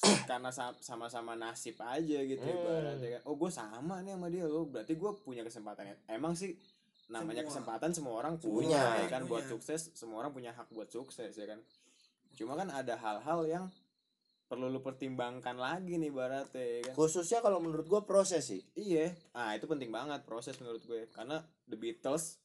karena 0.26 0.48
sa- 0.48 0.76
sama-sama 0.80 1.32
nasib 1.34 1.76
aja 1.78 2.18
gitu 2.20 2.40
Hmm. 2.40 2.56
ibaratnya 2.56 3.08
kan 3.14 3.22
oh 3.24 3.36
gue 3.36 3.50
sama 3.50 4.00
nih 4.00 4.12
sama 4.12 4.26
dia 4.28 4.44
lo 4.44 4.64
berarti 4.64 4.92
gue 4.92 5.10
punya 5.20 5.42
kesempatan 5.42 5.92
emang 6.08 6.34
sih 6.34 6.56
namanya 7.06 7.40
Semua. 7.40 7.50
kesempatan 7.52 7.90
semua 7.92 8.14
orang 8.18 8.34
Punya. 8.36 8.80
punya, 8.80 8.82
ya 8.98 9.06
kan 9.06 9.22
buat 9.24 9.44
Punya. 9.44 9.52
sukses 9.54 9.92
semua 9.92 10.16
orang 10.18 10.32
punya 10.32 10.50
hak 10.50 10.68
buat 10.70 10.88
sukses 10.88 11.30
ya 11.30 11.46
kan 11.46 11.60
cuma 12.34 12.58
kan 12.58 12.68
ada 12.70 12.94
hal-hal 12.98 13.40
yang 13.46 13.66
perlu 14.44 14.68
lu 14.68 14.84
pertimbangkan 14.84 15.56
lagi 15.56 15.96
nih 15.96 16.12
baratnya 16.12 16.62
ya 16.62 16.80
kan? 16.86 16.94
Khususnya 16.94 17.40
kalau 17.40 17.58
menurut 17.58 17.88
gua 17.88 18.04
proses 18.04 18.44
sih. 18.44 18.62
Iya. 18.76 19.16
Ah 19.32 19.56
itu 19.56 19.64
penting 19.64 19.88
banget 19.88 20.22
proses 20.22 20.54
menurut 20.60 20.84
gue. 20.84 21.08
Karena 21.10 21.42
The 21.66 21.74
Beatles 21.74 22.38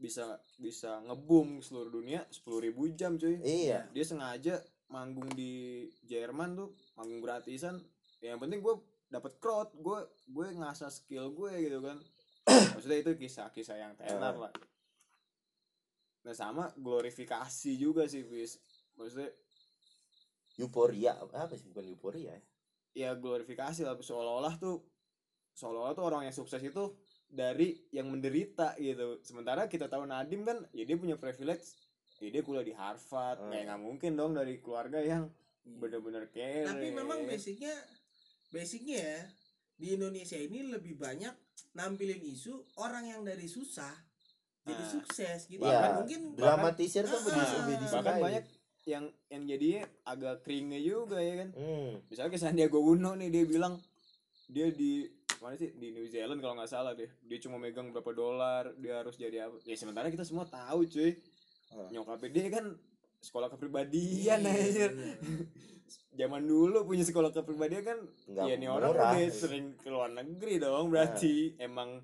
bisa 0.00 0.40
bisa 0.56 1.04
ngebum 1.04 1.60
seluruh 1.60 1.92
dunia 1.92 2.24
10.000 2.32 2.72
jam 2.96 3.20
cuy. 3.20 3.36
Iya. 3.44 3.90
Dia 3.92 4.04
sengaja 4.06 4.54
manggung 4.88 5.28
di 5.36 5.84
Jerman 6.06 6.56
tuh 6.56 6.72
manggung 6.96 7.20
gratisan. 7.20 7.76
Ya, 8.24 8.32
yang 8.34 8.40
penting 8.40 8.64
gue 8.64 8.80
dapet 9.10 9.36
crowd 9.42 9.74
gue 9.76 10.00
gue 10.30 10.46
ngasah 10.56 10.88
skill 10.88 11.34
gue 11.34 11.52
gitu 11.60 11.82
kan. 11.82 11.98
Maksudnya 12.78 12.98
itu 13.04 13.12
kisah-kisah 13.18 13.76
yang 13.76 13.92
tenar 13.98 14.38
lah. 14.38 14.52
Nah 16.24 16.34
sama 16.36 16.72
glorifikasi 16.76 17.72
juga 17.80 18.04
sih 18.08 18.24
bis 18.24 18.60
maksudnya 18.94 19.30
euforia 20.56 21.16
apa 21.16 21.54
sih 21.54 21.68
bukan 21.68 21.86
euforia 21.88 22.34
ya 22.34 22.40
ya 22.90 23.10
glorifikasi 23.14 23.86
lah 23.86 23.94
seolah-olah 23.96 24.58
tuh 24.58 24.82
seolah-olah 25.54 25.94
tuh 25.94 26.04
orang 26.04 26.22
yang 26.26 26.34
sukses 26.34 26.60
itu 26.60 26.94
dari 27.26 27.86
yang 27.90 28.10
menderita 28.10 28.74
gitu 28.76 29.22
sementara 29.22 29.70
kita 29.70 29.86
tahu 29.86 30.02
Nadim 30.04 30.42
kan 30.42 30.66
ya 30.74 30.82
dia 30.82 30.98
punya 30.98 31.14
privilege 31.14 31.78
ya 32.18 32.28
dia 32.28 32.42
kuliah 32.42 32.66
di 32.66 32.74
Harvard 32.74 33.38
Hmm. 33.40 33.50
kayak 33.54 33.64
nggak 33.70 33.80
mungkin 33.80 34.12
dong 34.14 34.34
dari 34.34 34.58
keluarga 34.58 34.98
yang 34.98 35.30
bener-bener 35.62 36.26
kere 36.28 36.66
tapi 36.66 36.90
memang 36.90 37.24
basicnya 37.24 37.72
basicnya 38.50 38.98
ya 38.98 39.20
di 39.78 39.96
Indonesia 39.96 40.36
ini 40.36 40.66
lebih 40.66 40.98
banyak 40.98 41.32
nampilin 41.72 42.20
isu 42.26 42.52
orang 42.76 43.06
yang 43.06 43.22
dari 43.22 43.46
susah 43.46 43.94
jadi 44.60 44.82
Ah. 44.82 44.90
sukses 44.90 45.38
gitu 45.46 45.62
Iya. 45.62 45.78
Kan 45.80 45.92
mungkin 46.04 46.20
dramatisir 46.34 47.06
tuh 47.06 47.16
Ah, 47.16 47.24
lebih 47.24 47.40
ah, 47.40 47.52
lebih 47.62 47.74
ah. 47.76 47.80
disukai 47.80 48.02
bahkan 48.02 48.20
banyak 48.20 48.44
yang 48.88 49.04
yang 49.28 49.42
jadinya 49.44 49.82
agak 50.08 50.44
keringnya 50.44 50.80
juga 50.80 51.20
ya 51.20 51.44
kan? 51.44 51.48
Hmm. 51.52 52.00
misalnya 52.08 52.30
kayak 52.32 52.44
Sandiaga 52.44 52.78
Uno 52.80 53.12
nih 53.16 53.28
dia 53.28 53.44
bilang 53.44 53.74
dia 54.50 54.72
di 54.72 55.06
mana 55.40 55.56
sih? 55.56 55.72
Di 55.72 55.88
New 55.92 56.04
Zealand 56.08 56.40
kalau 56.44 56.54
nggak 56.58 56.68
salah 56.68 56.92
deh. 56.92 57.08
Dia 57.24 57.38
cuma 57.40 57.56
megang 57.56 57.92
berapa 57.92 58.12
dolar 58.12 58.72
dia 58.76 59.00
harus 59.00 59.16
jadi 59.16 59.48
apa. 59.48 59.56
Ya 59.64 59.76
sementara 59.76 60.12
kita 60.12 60.24
semua 60.24 60.44
tahu 60.44 60.84
cuy. 60.84 61.16
Ah. 61.70 61.86
nyokapnya 61.94 62.30
dia 62.34 62.46
kan 62.50 62.66
sekolah 63.22 63.46
Iya, 63.46 63.54
kepribadian 63.54 64.40
aja 64.42 64.86
zaman 66.18 66.42
dulu 66.42 66.82
punya 66.82 67.06
sekolah 67.06 67.30
kepribadian 67.30 67.82
kan 67.86 67.98
nggak 68.26 68.44
ya 68.50 68.54
nih 68.58 68.68
orang 68.74 68.90
udah 68.90 69.14
sering 69.30 69.78
ke 69.78 69.86
luar 69.86 70.10
negeri 70.10 70.58
dong 70.58 70.90
berarti 70.90 71.54
emang 71.62 72.02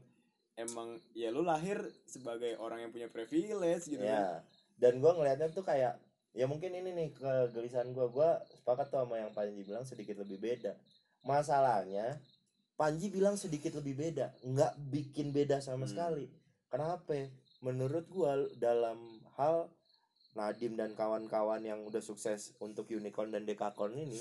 emang 0.55 1.03
ya 1.19 1.35
lu 1.35 1.43
lahir 1.43 1.83
sebagai 2.07 2.55
orang 2.63 2.87
yang 2.87 2.91
punya 2.95 3.11
privilege 3.11 3.91
gitu 3.91 4.07
kan. 4.07 4.15
Ya 4.15 4.47
dan 4.77 5.01
gua 5.01 5.17
ngelihatnya 5.17 5.49
tuh 5.51 5.65
kayak 5.65 5.97
ya 6.37 6.45
mungkin 6.45 6.71
ini 6.71 6.93
nih 6.93 7.09
kegelisahan 7.17 7.91
gua. 7.91 8.07
Gua 8.13 8.31
sepakat 8.53 8.93
tuh 8.93 9.01
sama 9.03 9.17
yang 9.17 9.33
Panji 9.33 9.65
bilang 9.65 9.83
sedikit 9.83 10.21
lebih 10.21 10.37
beda. 10.39 10.77
Masalahnya 11.25 12.21
Panji 12.77 13.09
bilang 13.09 13.41
sedikit 13.41 13.73
lebih 13.75 13.97
beda. 13.97 14.37
Nggak 14.45 14.73
bikin 14.93 15.33
beda 15.33 15.65
sama 15.65 15.89
Hmm. 15.89 15.93
sekali. 15.97 16.25
Kenapa 16.69 17.17
menurut 17.65 18.05
gua 18.13 18.37
dalam 18.61 19.01
hal 19.35 19.73
Nadim 20.37 20.77
dan 20.77 20.93
kawan-kawan 20.93 21.65
yang 21.65 21.81
udah 21.83 22.05
sukses 22.05 22.53
untuk 22.61 22.93
unicorn 22.93 23.33
dan 23.33 23.49
dekakorn 23.49 23.97
ini 23.97 24.21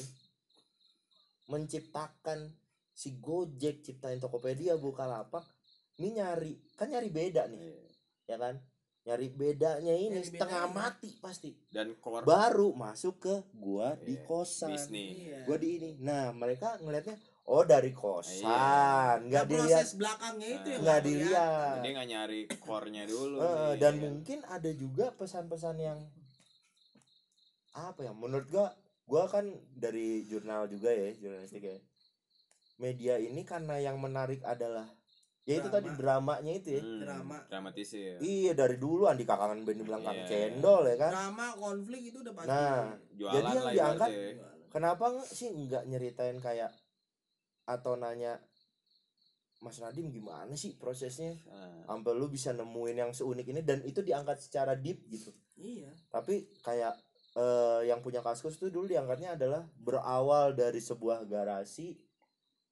menciptakan 1.52 2.56
si 2.96 3.20
Gojek 3.20 3.84
ciptain 3.84 4.18
Tokopedia 4.18 4.80
Bukalapak 4.80 5.44
ini 6.00 6.16
nyari 6.16 6.56
kan 6.80 6.88
nyari 6.88 7.12
beda 7.12 7.52
nih 7.52 7.60
Iya. 7.60 7.76
ya 8.32 8.38
kan 8.40 8.56
nyari 9.06 9.30
bedanya 9.30 9.94
ini 9.94 10.18
Nyari 10.18 10.26
setengah 10.26 10.66
bedanya. 10.66 10.76
mati 10.76 11.10
pasti. 11.16 11.54
Dan 11.70 11.94
core 11.96 12.26
baru 12.26 12.74
masuk 12.74 13.22
ke 13.22 13.36
gua 13.54 13.94
di 13.96 14.18
Iya, 14.18 14.26
kosan. 14.26 14.74
bisnis. 14.74 15.14
Iya. 15.16 15.46
gua 15.46 15.58
di 15.58 15.70
ini. 15.72 15.90
Nah 16.00 16.30
mereka 16.32 16.76
ngelihatnya 16.78 17.14
oh 17.46 17.62
dari 17.64 17.94
kosan. 17.94 18.42
Iya. 18.42 19.22
nggak 19.22 19.44
Nah, 19.44 19.50
dilihat. 19.52 19.70
proses 19.78 19.90
belakangnya 19.94 20.48
itu 20.52 20.68
yang 20.68 20.82
nggak 20.82 21.02
dilihat. 21.02 21.76
Dia 21.80 21.92
nggak 21.94 22.10
nyari 22.10 22.42
core-nya 22.58 23.04
dulu 23.06 23.38
Eh, 23.38 23.46
nih, 23.46 23.74
dan 23.78 23.94
ya 23.94 24.02
mungkin 24.04 24.40
ada 24.48 24.72
juga 24.74 25.06
pesan-pesan 25.14 25.76
yang 25.78 26.00
apa 27.72 28.00
ya? 28.02 28.12
Menurut 28.12 28.48
gua 28.48 28.74
gua 29.06 29.24
kan 29.28 29.46
dari 29.72 30.26
jurnal 30.26 30.66
juga 30.66 30.90
ya 30.90 31.14
jurnalistik 31.14 31.62
ya. 31.62 31.78
Media 32.76 33.16
ini 33.16 33.46
karena 33.46 33.78
yang 33.78 33.96
menarik 33.96 34.42
adalah 34.44 34.90
ya 35.46 35.54
itu 35.56 35.70
tadi 35.70 35.90
dramanya 35.94 36.52
itu 36.52 36.70
ya. 36.74 36.82
Hmm, 36.82 37.00
drama. 37.00 37.38
dramatisir. 37.46 38.18
Iya 38.18 38.52
dari 38.52 38.76
dulu 38.76 39.06
Andika 39.06 39.34
kangen 39.34 39.62
band 39.62 39.78
dibilang 39.78 40.02
kang 40.02 40.18
Iya. 40.18 40.28
cendol 40.28 40.84
ya 40.86 40.96
kan. 40.98 41.12
Drama 41.14 41.48
konflik 41.54 42.02
itu 42.04 42.18
udah 42.20 42.34
pasti. 42.34 42.50
Nah, 42.50 42.86
jualan 43.12 43.34
Jadi 43.36 43.50
yang 43.54 43.68
diangkat- 43.72 44.12
ibaratnya. 44.12 44.48
kenapa 44.68 45.06
nggak 45.12 45.30
sih 45.30 45.48
nggak 45.50 45.84
nyeritain 45.86 46.38
kayak 46.40 46.72
atau 47.64 47.94
nanya 47.94 48.42
Mas 49.58 49.80
Nadim 49.80 50.10
gimana 50.10 50.54
sih 50.54 50.76
prosesnya? 50.76 51.34
Nah, 51.46 51.88
sampai 51.88 52.14
lu 52.14 52.28
bisa 52.28 52.50
nemuin 52.50 52.98
yang 53.00 53.12
seunik 53.12 53.46
ini 53.46 53.62
dan 53.62 53.82
itu 53.82 54.02
diangkat 54.02 54.38
secara 54.38 54.74
deep 54.74 55.06
gitu. 55.08 55.30
Iya. 55.56 55.90
Tapi 56.08 56.50
kayak 56.60 56.94
eh, 57.34 57.82
yang 57.86 58.00
punya 58.00 58.20
kaskus 58.20 58.56
tuh 58.56 58.70
dulu 58.70 58.88
diangkatnya 58.88 59.36
adalah 59.36 59.68
berawal 59.76 60.54
dari 60.54 60.80
sebuah 60.80 61.26
garasi 61.26 61.98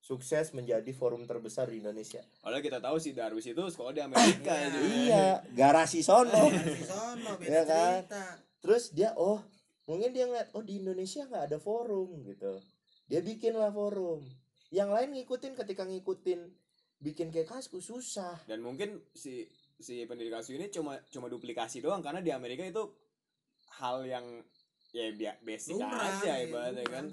sukses 0.03 0.51
menjadi 0.51 0.91
forum 0.91 1.23
terbesar 1.23 1.71
di 1.71 1.79
Indonesia 1.79 2.19
Padahal 2.43 2.59
kita 2.59 2.77
tahu 2.77 2.99
si 2.99 3.15
Darwis 3.15 3.47
itu 3.47 3.63
sekolah 3.63 3.95
di 3.95 4.03
Amerika 4.03 4.51
Iya. 4.51 4.67
aja. 4.67 4.79
iya 4.83 5.25
garasi 5.55 6.03
sono 6.03 6.51
Dari 6.51 6.83
sono 6.83 7.31
beda 7.39 7.47
Iya 7.47 7.61
kan? 7.63 7.93
cerita 8.03 8.23
terus 8.59 8.83
dia 8.91 9.15
oh 9.15 9.39
mungkin 9.83 10.11
dia 10.11 10.27
ngeliat 10.27 10.51
oh 10.51 10.63
di 10.63 10.79
Indonesia 10.79 11.23
nggak 11.23 11.43
ada 11.47 11.57
forum 11.57 12.19
gitu 12.23 12.59
dia 13.07 13.19
bikin 13.19 13.55
lah 13.55 13.71
forum 13.71 14.23
yang 14.71 14.91
lain 14.91 15.11
ngikutin 15.11 15.55
ketika 15.55 15.83
ngikutin 15.83 16.39
bikin 16.99 17.31
kayak 17.31 17.47
kaskus 17.47 17.87
susah 17.87 18.39
Dan 18.43 18.59
mungkin 18.59 18.99
si 19.11 19.47
si 19.75 20.03
pendidikan 20.03 20.43
ini 20.47 20.67
cuma 20.67 20.99
cuma 21.07 21.27
duplikasi 21.27 21.79
doang 21.79 21.99
karena 21.99 22.19
di 22.19 22.31
Amerika 22.31 22.63
itu 22.63 22.91
hal 23.79 24.03
yang 24.03 24.23
ya 24.93 25.09
basic 25.41 25.75
Lumrah, 25.75 26.21
aja 26.21 26.37
iya, 26.37 26.47
ibaratnya 26.47 26.83
lumrah. 26.83 26.93
kan. 26.93 27.05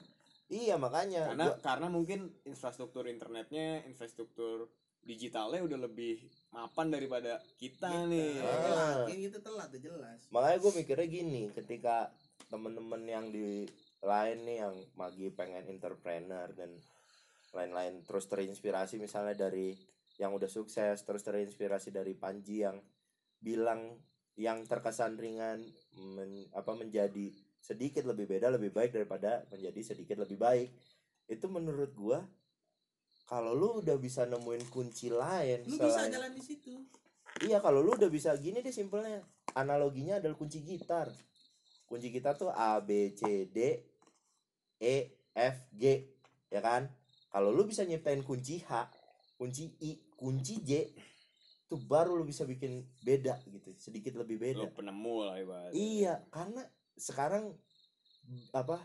Iya 0.51 0.75
makanya 0.75 1.31
Karena 1.31 1.47
gua- 1.47 1.59
karena 1.61 1.87
mungkin 1.89 2.21
infrastruktur 2.45 3.07
internetnya, 3.07 3.81
infrastruktur 3.85 4.67
digitalnya 5.01 5.63
udah 5.63 5.81
lebih 5.81 6.21
mapan 6.51 6.91
daripada 6.91 7.41
kita 7.57 7.89
Kita. 7.89 8.05
nih. 8.05 8.37
ya 8.37 8.45
kan? 8.45 8.53
Ah. 8.53 8.61
Telat, 8.61 9.17
kita 9.17 9.39
telat 9.41 9.69
tuh 9.71 9.81
jelas 9.81 10.21
makanya 10.29 10.59
gue 10.59 10.73
mikirnya 10.77 11.09
gini 11.09 11.43
ketika 11.51 11.97
temen-temen 12.47 13.03
yang 13.03 13.27
di 13.29 13.65
lain 14.01 14.39
nih 14.43 14.57
yang 14.59 14.77
lagi 14.95 15.31
pengen 15.31 15.65
entrepreneur 15.67 16.51
dan 16.51 16.77
lain-lain 17.51 18.03
terus 18.03 18.27
terinspirasi 18.27 18.97
misalnya 18.97 19.35
dari 19.41 19.73
yang 20.17 20.31
udah 20.31 20.47
sukses 20.47 21.01
terus 21.01 21.23
terinspirasi 21.23 21.89
dari 21.89 22.13
Panji 22.13 22.61
yang 22.61 22.77
bilang 23.37 23.97
yang 24.37 24.65
terkesan 24.65 25.17
ringan 25.17 25.65
men- 25.97 26.49
apa 26.53 26.73
menjadi 26.75 27.33
sedikit 27.61 28.09
lebih 28.09 28.27
beda 28.27 28.49
lebih 28.51 28.73
baik 28.73 28.91
daripada 28.91 29.45
menjadi 29.49 29.95
sedikit 29.95 30.17
lebih 30.19 30.37
baik. 30.37 30.69
Itu 31.29 31.47
menurut 31.47 31.93
gua 31.95 32.25
kalau 33.25 33.55
lu 33.55 33.79
udah 33.79 33.95
bisa 33.95 34.27
nemuin 34.27 34.67
kunci 34.69 35.07
lain 35.07 35.63
lu 35.63 35.79
bisa 35.79 35.87
selain- 35.93 36.11
jalan 36.11 36.33
di 36.35 36.43
situ. 36.43 36.75
Iya 37.47 37.63
kalau 37.63 37.81
lu 37.81 37.95
udah 37.95 38.11
bisa 38.11 38.35
gini 38.37 38.59
deh 38.59 38.75
simpelnya. 38.75 39.23
Analoginya 39.55 40.19
adalah 40.19 40.35
kunci 40.35 40.61
gitar. 40.61 41.07
Kunci 41.87 42.11
gitar 42.11 42.35
tuh 42.35 42.51
A 42.51 42.79
B 42.81 43.15
C 43.15 43.47
D 43.47 43.59
E 44.79 44.97
F 45.31 45.57
G 45.73 46.11
Ya 46.51 46.59
kan? 46.59 46.91
Kalau 47.31 47.55
lu 47.55 47.63
bisa 47.63 47.87
nyiptain 47.87 48.27
kunci 48.27 48.59
H 48.67 48.91
kunci 49.39 49.71
I 49.81 49.95
kunci 50.19 50.61
J 50.61 50.91
tuh 51.65 51.79
baru 51.79 52.19
lu 52.19 52.27
bisa 52.27 52.43
bikin 52.43 52.83
beda 53.01 53.39
gitu 53.47 53.71
sedikit 53.79 54.19
lebih 54.19 54.43
beda. 54.43 54.67
Lo 54.67 54.75
penemu 54.75 55.15
lah 55.23 55.39
ibaratnya. 55.39 55.73
iya 55.73 56.15
karena 56.29 56.67
sekarang 57.01 57.57
apa 58.53 58.79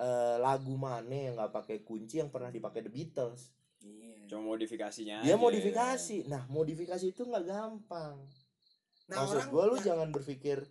eh, 0.00 0.36
lagu 0.40 0.74
mana 0.80 1.12
yang 1.12 1.36
nggak 1.36 1.52
pakai 1.52 1.76
kunci 1.84 2.24
yang 2.24 2.32
pernah 2.32 2.48
dipakai 2.48 2.80
The 2.80 2.90
Beatles? 2.90 3.52
Iya. 3.84 4.26
Cuma 4.26 4.56
modifikasinya 4.56 5.22
dia 5.22 5.36
aja, 5.36 5.38
modifikasi. 5.38 6.26
Nah 6.26 6.42
modifikasi 6.50 7.06
itu 7.12 7.22
nggak 7.22 7.44
gampang. 7.46 8.16
Nah, 9.08 9.16
maksud 9.24 9.40
orang 9.40 9.50
gua 9.52 9.64
lu 9.70 9.76
jangan 9.80 10.08
berpikir 10.10 10.64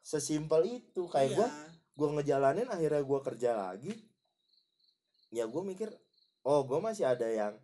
sesimpel 0.00 0.80
itu. 0.82 1.06
Kayak 1.10 1.28
iya. 1.30 1.36
gua 1.36 1.48
gua 1.94 2.08
ngejalanin 2.20 2.68
akhirnya 2.70 3.02
gua 3.04 3.20
kerja 3.20 3.50
lagi. 3.54 3.92
Ya 5.34 5.44
gua 5.50 5.62
mikir 5.66 5.90
oh 6.46 6.64
gua 6.64 6.80
masih 6.80 7.04
ada 7.04 7.26
yang 7.28 7.54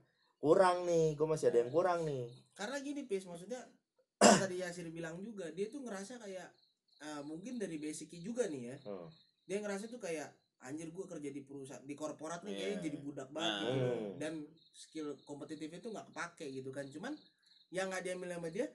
kurang 0.41 0.89
nih 0.89 1.17
gua 1.17 1.37
masih 1.37 1.49
ada 1.51 1.65
yang 1.65 1.73
kurang 1.73 2.05
nih. 2.05 2.29
Karena 2.55 2.77
gini 2.83 3.09
pis 3.09 3.25
maksudnya 3.25 3.61
tadi 4.43 4.61
Yasir 4.61 4.87
bilang 4.93 5.17
juga 5.25 5.49
dia 5.51 5.67
tuh 5.73 5.81
ngerasa 5.81 6.21
kayak 6.21 6.49
ah, 7.01 7.23
mungkin 7.23 7.57
dari 7.57 7.77
basicnya 7.77 8.21
juga 8.21 8.45
nih 8.45 8.63
ya 8.67 8.77
Hmm. 8.83 9.09
dia 9.43 9.59
ngerasa 9.59 9.87
tuh 9.87 9.99
kayak 9.99 10.29
anjir 10.61 10.89
gua 10.89 11.07
kerja 11.07 11.27
di 11.27 11.41
perusahaan 11.41 11.81
di 11.81 11.95
korporat 11.95 12.41
nih 12.41 12.51
Iya. 12.51 12.61
kayaknya 12.61 12.81
jadi 12.83 12.99
budak 12.99 13.29
banget 13.31 13.49
Nah. 13.51 13.61
gitu. 13.63 13.81
Hmm. 13.91 14.11
dan 14.17 14.33
skill 14.71 15.09
kompetitifnya 15.23 15.79
tuh 15.79 15.91
nggak 15.91 16.07
kepake 16.09 16.47
gitu 16.53 16.71
kan 16.71 16.85
cuman 16.87 17.13
yang 17.71 17.87
nggak 17.87 18.03
diambil 18.03 18.29
sama 18.31 18.49
dia 18.49 18.67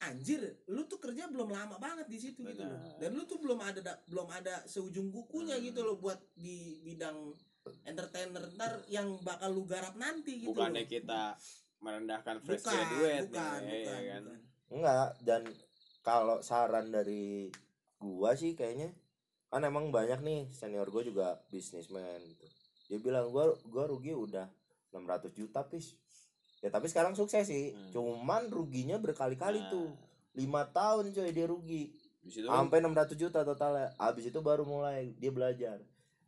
anjir 0.00 0.40
lu 0.66 0.82
tuh 0.84 0.96
kerja 0.96 1.28
belum 1.28 1.48
lama 1.48 1.76
banget 1.76 2.06
di 2.06 2.18
situ 2.18 2.40
gitu 2.42 2.62
loh 2.62 2.80
dan 2.96 3.10
lu 3.12 3.22
tuh 3.24 3.36
belum 3.36 3.60
ada 3.60 3.80
da- 3.80 4.00
belum 4.04 4.28
ada 4.28 4.64
seujung 4.64 5.08
kukunya 5.08 5.54
Hmm. 5.54 5.64
gitu 5.64 5.80
loh 5.82 5.96
buat 5.96 6.18
di 6.34 6.56
bidang 6.80 7.36
entertainer 7.84 8.48
ntar 8.50 8.80
yang 8.86 9.20
bakal 9.20 9.50
lu 9.50 9.62
garap 9.64 9.92
nanti 9.94 10.40
gitu 10.40 10.50
Bukannya 10.50 10.82
loh. 10.82 10.90
kita 10.90 11.22
merendahkan 11.78 12.36
fresh 12.40 12.60
bukan 12.60 12.74
graduate 12.74 13.28
bukan 13.28 13.60
nih, 13.60 13.70
bukan, 13.78 14.00
ya 14.00 14.08
kan. 14.10 14.22
bukan. 14.22 14.40
enggak 14.70 15.08
dan 15.20 15.42
kalau 16.00 16.40
saran 16.40 16.88
dari 16.92 17.52
gua 18.00 18.32
sih 18.36 18.56
kayaknya 18.56 18.92
kan 19.50 19.66
emang 19.66 19.90
banyak 19.90 20.22
nih 20.22 20.40
senior 20.54 20.88
gua 20.88 21.02
juga 21.04 21.26
bisnismen 21.52 22.20
gitu. 22.24 22.46
Dia 22.88 22.98
bilang 22.98 23.28
gua 23.34 23.52
gua 23.68 23.84
rugi 23.88 24.14
udah 24.16 24.46
600 24.92 25.30
juta 25.36 25.64
pis. 25.68 25.94
Ya 26.60 26.68
tapi 26.68 26.88
sekarang 26.92 27.16
sukses 27.16 27.48
sih. 27.48 27.72
Hmm. 27.72 27.90
cuman 27.92 28.52
ruginya 28.52 29.00
berkali-kali 29.00 29.60
Nah, 29.64 29.70
tuh. 29.72 29.90
Lima 30.36 30.62
tahun 30.68 31.10
coy 31.10 31.30
dia 31.32 31.46
rugi. 31.48 31.90
Di 32.20 32.28
situ 32.28 32.46
kan 32.46 32.68
sampai 32.68 32.84
600 32.84 33.16
juta 33.16 33.40
totalnya. 33.42 33.96
Abis 33.96 34.28
itu 34.28 34.38
baru 34.44 34.62
mulai 34.68 35.16
dia 35.16 35.32
belajar. 35.32 35.80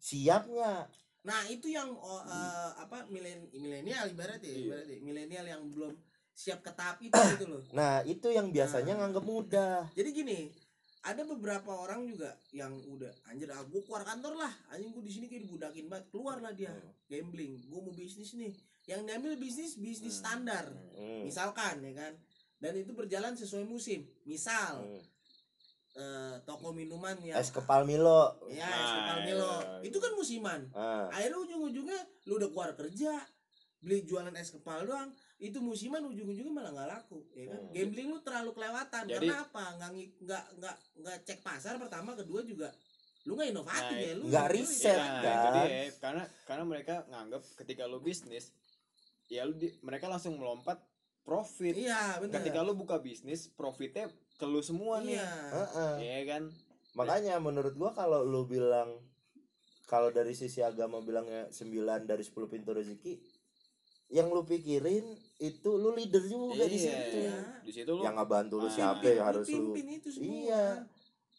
Siap 0.02 0.48
nggak 0.48 1.02
Nah 1.22 1.46
itu 1.46 1.70
yang 1.70 1.86
oh, 1.94 2.22
eh, 2.26 2.70
apa 2.82 3.06
milen 3.06 3.46
milenial 3.54 4.10
ibarat 4.10 4.42
ya, 4.42 4.50
Iya. 4.50 4.58
ibarat 4.66 4.86
ya, 4.90 4.98
milenial 5.06 5.46
yang 5.46 5.62
belum 5.70 5.94
siap 6.32 6.60
ke 6.60 6.70
tahap 6.70 6.96
itu 7.02 7.12
gitu 7.36 7.46
loh. 7.46 7.62
nah 7.70 8.00
itu 8.02 8.28
yang 8.28 8.48
biasanya 8.48 8.94
Nah. 8.94 8.98
nganggep 9.02 9.24
mudah 9.24 9.76
Jadi 9.92 10.10
gini, 10.12 10.38
ada 11.02 11.22
beberapa 11.24 11.72
orang 11.74 12.04
juga 12.04 12.30
yang 12.50 12.72
udah 12.86 13.10
anjir 13.26 13.48
ah 13.48 13.60
gue 13.60 13.80
keluar 13.80 14.02
kantor 14.02 14.36
lah, 14.36 14.52
anjing 14.68 14.90
gue 14.90 15.02
di 15.02 15.12
sini 15.12 15.26
kayak 15.26 15.42
dibudakin 15.42 15.86
banget, 15.86 16.06
keluar 16.08 16.38
lah 16.38 16.50
dia 16.50 16.70
Hmm. 16.70 16.90
gambling, 17.06 17.58
gue 17.60 17.80
mau 17.80 17.92
bisnis 17.92 18.32
nih, 18.32 18.52
yang 18.86 19.02
diambil 19.02 19.34
bisnis 19.36 19.76
bisnis 19.76 20.14
Hmm. 20.14 20.22
standar, 20.22 20.64
Hmm. 20.92 21.22
misalkan 21.22 21.80
ya 21.80 21.92
kan, 21.92 22.12
dan 22.56 22.72
itu 22.74 22.92
berjalan 22.92 23.34
sesuai 23.34 23.64
musim, 23.64 24.06
misal 24.24 24.80
Hmm. 24.80 25.02
eh, 25.92 26.36
toko 26.42 26.72
minuman 26.72 27.20
yang 27.20 27.36
es 27.36 27.50
kepal 27.50 27.84
Milo 27.84 28.40
ya 28.48 28.64
es 28.64 28.72
Nah, 28.80 28.94
kepal 28.96 29.18
Milo, 29.26 29.52
iya. 29.52 29.84
itu 29.84 29.98
kan 29.98 30.12
musiman. 30.14 30.60
ah 30.72 31.04
akhirnya 31.10 31.36
ujung-ujungnya 31.38 32.00
lu 32.24 32.38
udah 32.38 32.48
keluar 32.48 32.72
kerja 32.72 33.12
beli 33.78 34.00
jualan 34.02 34.32
es 34.32 34.48
kepal 34.50 34.86
doang 34.86 35.10
itu 35.42 35.58
musiman 35.58 36.06
ujung-ujungnya 36.06 36.54
malah 36.54 36.70
nggak 36.70 36.88
laku 36.88 37.18
ya 37.34 37.50
kan? 37.50 37.58
Hmm. 37.58 37.72
gambling 37.74 38.08
lu 38.08 38.18
terlalu 38.22 38.50
kelewatan. 38.52 39.02
Jadi- 39.04 39.26
karena 39.26 39.36
apa 39.42 39.64
nggak 39.74 39.90
nggak 40.22 40.44
nggak 40.54 40.76
nggak 41.02 41.16
cek 41.24 41.38
pasar 41.42 41.74
pertama 41.76 42.14
kedua 42.14 42.40
juga. 42.42 42.70
Lu 43.22 43.34
nggak 43.34 43.50
inovatif 43.50 43.90
Nah, 43.92 43.98
ya 44.00 44.12
lu 44.14 44.24
nggak 44.24 44.48
riset, 44.50 44.94
Nah, 44.94 45.18
kan? 45.18 45.34
itu 45.34 45.48
dia. 45.52 45.82
karena 45.98 46.22
karena 46.44 46.64
mereka 46.64 46.94
nganggap 47.06 47.42
ketika 47.56 47.82
lu 47.84 47.98
bisnis 47.98 48.54
ya 49.26 49.42
lu 49.42 49.54
di- 49.54 49.74
mereka 49.80 50.06
langsung 50.06 50.34
melompat 50.34 50.78
profit. 51.20 51.74
Iya 51.74 52.18
benar 52.18 52.38
ketika 52.38 52.60
lu 52.60 52.72
buka 52.72 52.98
bisnis 52.98 53.46
profitnya 53.48 54.06
ke 54.32 54.44
lu 54.44 54.58
semua 54.60 54.98
nih. 55.00 55.18
Iya. 55.18 55.30
Heeh. 55.52 55.92
Iya 56.00 56.18
kan? 56.28 56.42
Makanya 56.92 57.34
menurut 57.38 57.74
gua 57.74 57.90
kalau 57.90 58.22
lu 58.22 58.44
bilang 58.44 58.94
kalau 59.84 60.08
dari 60.08 60.32
sisi 60.32 60.60
agama 60.60 60.98
bilangnya 60.98 61.46
9 61.48 61.72
dari 62.04 62.22
10 62.22 62.46
pintu 62.48 62.70
rezeki 62.70 63.18
yang 64.12 64.28
lu 64.28 64.44
pikirin 64.44 65.02
itu 65.38 65.70
lu 65.72 65.90
leader 65.90 66.20
juga 66.22 66.64
di 66.64 66.76
Iya. 66.76 66.84
situ 66.86 67.18
Iya. 67.18 67.36
di 67.60 67.72
situ 67.72 67.90
lu 67.90 68.02
yang 68.02 68.14
ngebantu 68.14 68.54
lu 68.58 68.68
siapa 68.68 69.02
yang 69.02 69.26
harus 69.26 69.48
lu 69.48 69.72
Iya. 70.14 70.84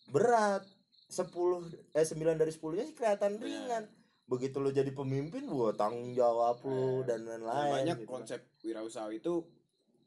berat 0.07 0.65
10 1.07 1.61
eh 1.93 2.03
9 2.03 2.35
dari 2.35 2.49
10 2.51 2.73
nya 2.73 2.83
sih 2.83 2.93
kelihatan 2.93 3.37
Benar. 3.37 3.45
ringan 3.45 3.83
begitu 4.25 4.57
lu 4.57 4.69
jadi 4.69 4.89
pemimpin 4.89 5.45
gua 5.45 5.71
tanggung 5.71 6.11
jawab 6.11 6.57
lu 6.63 6.73
Nah, 6.99 7.05
dan 7.05 7.19
lain-lain 7.23 7.71
banyak 7.85 7.97
gitu. 8.01 8.09
konsep 8.09 8.39
wirausaha 8.59 9.07
itu 9.11 9.45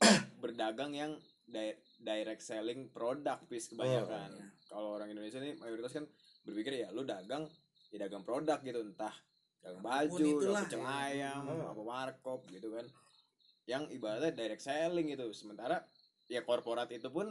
berdagang 0.36 0.92
yang 0.92 1.12
di- 1.44 1.78
direct 1.98 2.42
selling 2.42 2.90
produk 2.90 3.38
pis 3.46 3.70
kebanyakan 3.70 4.30
Oh, 4.30 4.36
iya. 4.36 4.46
kalau 4.66 4.88
orang 4.92 5.08
Indonesia 5.08 5.38
nih 5.38 5.54
mayoritas 5.56 5.94
kan 5.94 6.04
berpikir 6.42 6.74
ya 6.76 6.90
lu 6.90 7.02
dagang 7.02 7.46
ya 7.88 8.02
dagang 8.02 8.20
produk 8.20 8.58
gitu 8.60 8.82
entah 8.82 9.14
dagang 9.66 9.82
baju 9.82 10.28
dagang 10.38 10.78
ya. 10.78 10.94
ayam 11.02 11.42
Hmm. 11.42 11.70
apa 11.74 11.82
warkop 11.82 12.40
gitu 12.46 12.70
kan. 12.70 12.86
Yang 13.66 13.82
ibaratnya 13.92 14.30
direct 14.30 14.62
selling 14.62 15.10
gitu 15.10 15.26
sementara 15.32 15.82
ya 16.26 16.40
korporat 16.40 16.86
itu 16.88 17.10
pun 17.10 17.26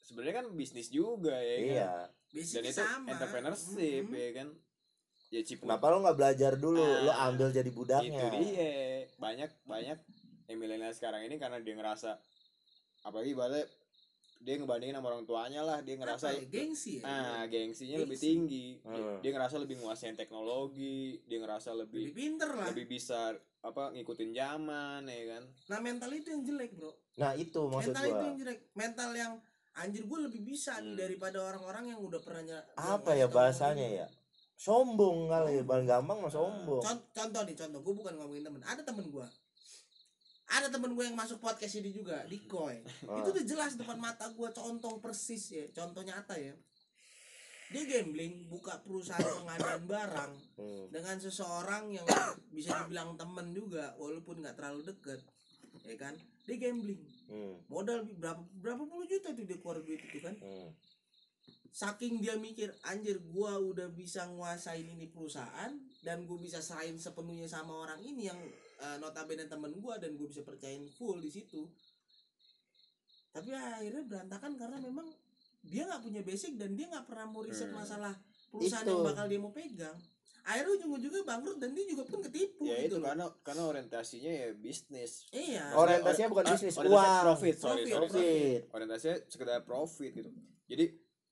sebenarnya 0.00 0.42
kan 0.42 0.46
bisnis 0.52 0.90
juga 0.90 1.32
ya 1.32 1.56
kan? 1.56 1.64
iya. 1.64 1.92
Dan 2.34 2.42
Basicnya 2.42 2.66
itu 2.66 2.82
sama. 2.82 3.06
entrepreneurship 3.08 4.04
Mhm. 4.04 4.16
ya 4.16 4.30
kan. 4.34 4.48
Ya 5.30 5.40
cipu 5.42 5.62
kenapa 5.64 5.86
lu 5.88 5.98
nggak 6.02 6.18
belajar 6.18 6.52
dulu? 6.54 6.82
Lu 6.82 7.10
Ah, 7.10 7.26
ambil 7.26 7.48
jadi 7.50 7.66
itu 7.66 7.78
budaknya 7.78 8.22
dia. 8.34 9.06
Banyak 9.16 9.50
banyak 9.64 9.98
yang 10.44 10.58
milenial 10.58 10.92
sekarang 10.92 11.22
ini 11.22 11.38
karena 11.38 11.58
dia 11.58 11.74
ngerasa 11.74 12.18
apalagi 13.00 13.32
ibaratnya 13.32 13.64
dia 14.36 14.54
ngebandingin 14.54 14.94
sama 14.94 15.08
orang 15.08 15.24
tuanya 15.24 15.60
lah 15.60 15.78
dia 15.80 15.94
ngerasa 15.94 16.26
Apa 16.28 16.36
ya? 16.36 16.44
gengsi 16.46 16.92
ya? 16.98 17.04
Ah 17.04 17.42
gengsinya 17.44 17.96
lebih 17.98 18.14
Gengsi. 18.14 18.26
tinggi. 18.26 18.66
Dia- 18.76 18.90
Hmm. 18.92 19.18
dia 19.18 19.30
ngerasa 19.30 19.56
lebih 19.56 19.76
nguasain 19.78 20.14
teknologi 20.14 20.96
dia 21.24 21.38
ngerasa 21.38 21.70
lebih 21.72 22.08
lebih 22.08 22.14
pinter 22.14 22.50
lah. 22.50 22.66
lebih 22.68 22.86
bisa 22.86 23.32
apa 23.60 23.82
ngikutin 23.90 24.30
zaman 24.30 25.02
ya 25.04 25.24
kan? 25.30 25.42
Nah 25.66 25.78
mental 25.80 26.10
itu 26.10 26.28
yang 26.28 26.42
jelek 26.42 26.74
bro. 26.74 26.92
Nah 27.14 27.32
itu 27.32 27.60
maksud 27.62 27.90
mental 27.90 28.04
itu 28.04 28.12
gua. 28.12 28.22
yang 28.22 28.36
jelek. 28.36 28.58
Mental 28.72 29.10
yang 29.12 29.32
anjir 29.74 30.02
gue 30.02 30.18
lebih 30.20 30.40
bisa 30.40 30.72
nih 30.76 30.86
Hmm. 30.88 31.00
daripada 31.00 31.38
orang-orang 31.40 31.84
yang 31.88 32.00
udah 32.00 32.20
pernah 32.20 32.42
ny- 32.44 32.66
apa 32.74 33.10
ya 33.12 33.26
bahasanya 33.26 33.86
ya? 33.96 34.06
Sombong 34.54 35.26
kali 35.26 35.56
ya 35.56 35.62
gampang 35.64 36.16
mah 36.16 36.26
Ah. 36.26 36.32
sombong. 36.32 36.78
Con- 36.78 37.06
contoh 37.10 37.42
nih 37.42 37.56
contoh. 37.56 37.80
Gue 37.80 37.94
bukan 37.96 38.14
ngomongin 38.14 38.44
temen. 38.44 38.62
Ada 38.62 38.82
temen 38.82 39.08
gue 39.08 39.26
ada 40.46 40.68
temen 40.68 40.92
gue 40.92 41.04
yang 41.04 41.14
masuk 41.14 41.38
podcast 41.38 41.74
ini 41.76 41.90
juga 41.90 42.22
di 42.24 42.44
Koi 42.44 42.84
Ah. 43.04 43.18
itu 43.18 43.28
udah 43.30 43.44
jelas 43.44 43.74
depan 43.74 43.96
mata 43.96 44.28
gue 44.28 44.48
contoh 44.50 44.98
persis 44.98 45.40
ya 45.50 45.64
contoh 45.72 46.00
nyata 46.00 46.36
ya 46.36 46.52
dia 47.66 47.82
gambling 47.88 48.44
buka 48.46 48.76
perusahaan 48.80 49.24
pengadaan 49.40 49.82
barang 49.84 50.32
Hmm. 50.54 50.86
dengan 50.88 51.16
seseorang 51.16 51.90
yang 51.90 52.06
bisa 52.48 52.84
dibilang 52.84 53.16
temen 53.16 53.50
juga 53.50 53.96
walaupun 53.96 54.38
nggak 54.38 54.54
terlalu 54.54 54.84
deket 54.86 55.20
ya 55.82 55.96
kan 55.96 56.14
dia 56.44 56.56
gambling 56.60 57.00
Hmm. 57.24 57.56
modal 57.66 58.04
berapa 58.14 58.38
berapa 58.54 58.84
puluh 58.84 59.08
juta 59.08 59.32
itu 59.32 59.42
dia 59.42 59.56
keluar 59.56 59.80
duit 59.80 59.98
itu 59.98 60.20
kan 60.20 60.36
Hmm. 60.36 60.70
saking 61.72 62.20
dia 62.20 62.36
mikir 62.36 62.70
anjir 62.84 63.18
gua 63.26 63.58
udah 63.58 63.90
bisa 63.90 64.28
nguasain 64.28 64.84
ini 64.86 65.08
perusahaan 65.08 65.72
dan 66.04 66.22
gua 66.22 66.38
bisa 66.38 66.60
serahin 66.60 66.94
sepenuhnya 66.94 67.48
sama 67.48 67.74
orang 67.80 67.98
ini 67.98 68.28
yang 68.28 68.38
eh, 68.76 68.96
notabene 68.98 69.44
temen 69.44 69.72
gua 69.78 69.96
dan 69.96 70.14
gua 70.14 70.26
bisa 70.26 70.40
percayain 70.40 70.86
full 70.88 71.18
di 71.18 71.28
situ 71.28 71.66
tapi 73.30 73.50
akhirnya 73.50 74.02
berantakan 74.04 74.54
karena 74.54 74.78
memang 74.78 75.06
dia 75.60 75.82
nggak 75.84 76.02
punya 76.02 76.22
basic 76.22 76.54
dan 76.54 76.72
dia 76.72 76.86
nggak 76.86 77.04
pernah 77.04 77.26
mau 77.26 77.42
riset 77.42 77.66
Hmm. 77.66 77.80
masalah 77.80 78.14
perusahaan 78.48 78.84
Itu. 78.84 78.92
yang 78.92 79.02
bakal 79.02 79.24
dia 79.26 79.40
mau 79.40 79.50
pegang 79.50 79.96
akhirnya 80.44 80.76
ujung-ujungnya 80.76 81.22
bangkrut 81.24 81.56
dan 81.56 81.72
dia 81.72 81.84
juga 81.88 82.04
pun 82.04 82.20
ketipu 82.20 82.62
ya 82.62 82.76
gitu 82.78 82.84
itu 82.84 82.96
loh. 82.96 83.06
karena 83.08 83.24
karena 83.40 83.62
orientasinya 83.64 84.28
ya 84.30 84.46
bisnis 84.54 85.24
iya 85.32 85.72
orientasinya 85.72 86.28
bukan 86.28 86.44
Ah, 86.44 86.52
bisnis 86.52 86.74
orientasinya 86.76 86.92
uang 87.00 87.24
profit 87.24 87.54
sorry 87.56 87.82
Profit, 87.82 87.88
sorry, 87.88 87.88
sorry. 87.88 88.12
profit 88.12 88.60
orientasinya 88.70 89.16
sekedar 89.26 89.58
profit 89.64 90.12
gitu 90.14 90.30
jadi 90.64 90.84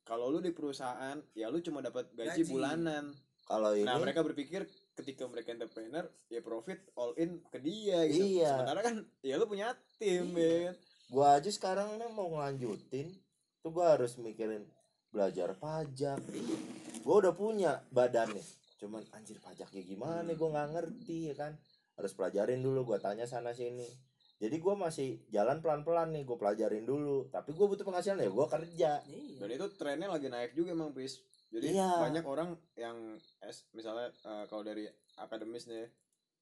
kalau 0.02 0.26
lu 0.26 0.40
di 0.40 0.50
perusahaan 0.50 1.14
ya 1.32 1.46
lu 1.46 1.60
cuma 1.60 1.78
dapat 1.78 2.08
gaji, 2.10 2.40
Gaji. 2.40 2.50
bulanan 2.50 3.04
kalau 3.44 3.76
ini 3.76 3.84
nah 3.84 4.00
mereka 4.00 4.24
berpikir 4.24 4.64
ketika 4.92 5.24
mereka 5.24 5.50
entrepreneur 5.50 6.04
ya 6.28 6.40
profit 6.40 6.78
all 6.94 7.16
in 7.16 7.40
ke 7.48 7.58
dia 7.58 8.04
gitu. 8.04 8.40
Iya. 8.40 8.60
sementara 8.60 8.80
kan 8.82 8.94
ya 9.20 9.34
lu 9.36 9.46
punya 9.46 9.72
tim 9.96 10.28
Iya. 10.32 10.68
ya 10.68 10.72
gua 11.08 11.36
aja 11.36 11.48
sekarang 11.48 11.96
nih 11.96 12.08
mau 12.08 12.28
ngelanjutin 12.28 13.08
tuh 13.60 13.70
gua 13.70 13.96
harus 13.96 14.16
mikirin 14.16 14.64
belajar 15.08 15.52
pajak. 15.54 16.20
Gua 17.02 17.14
udah 17.20 17.32
punya 17.32 17.80
badannya 17.88 18.40
cuman 18.76 19.06
anjir 19.14 19.38
pajaknya 19.38 19.80
gimana 19.80 20.26
Hmm. 20.26 20.36
gua 20.36 20.48
nggak 20.50 20.68
ngerti 20.74 21.18
ya 21.30 21.34
kan? 21.36 21.52
Harus 21.92 22.12
pelajarin 22.12 22.58
dulu 22.58 22.82
gue 22.84 22.98
tanya 22.98 23.28
sana 23.28 23.52
sini. 23.52 23.84
Jadi 24.40 24.58
gue 24.58 24.74
masih 24.74 25.22
jalan 25.28 25.60
pelan 25.60 25.84
pelan 25.84 26.10
nih 26.10 26.24
gue 26.24 26.34
pelajarin 26.34 26.82
dulu. 26.82 27.28
Tapi 27.28 27.52
gue 27.52 27.62
butuh 27.62 27.84
penghasilan 27.84 28.18
ya 28.18 28.26
gue 28.26 28.46
kerja. 28.48 28.90
Iya. 29.04 29.36
dan 29.38 29.48
itu 29.52 29.66
trennya 29.76 30.08
lagi 30.08 30.26
naik 30.26 30.56
juga 30.56 30.72
emang 30.72 30.90
pis 30.90 31.20
jadi 31.52 31.66
Iya. 31.70 31.90
banyak 32.00 32.24
orang 32.24 32.48
yang 32.74 32.96
es 33.40 33.68
misalnya 33.70 34.08
eh, 34.08 34.44
kalau 34.46 34.62
dari 34.62 34.88
akademis 35.14 35.66
nih 35.66 35.84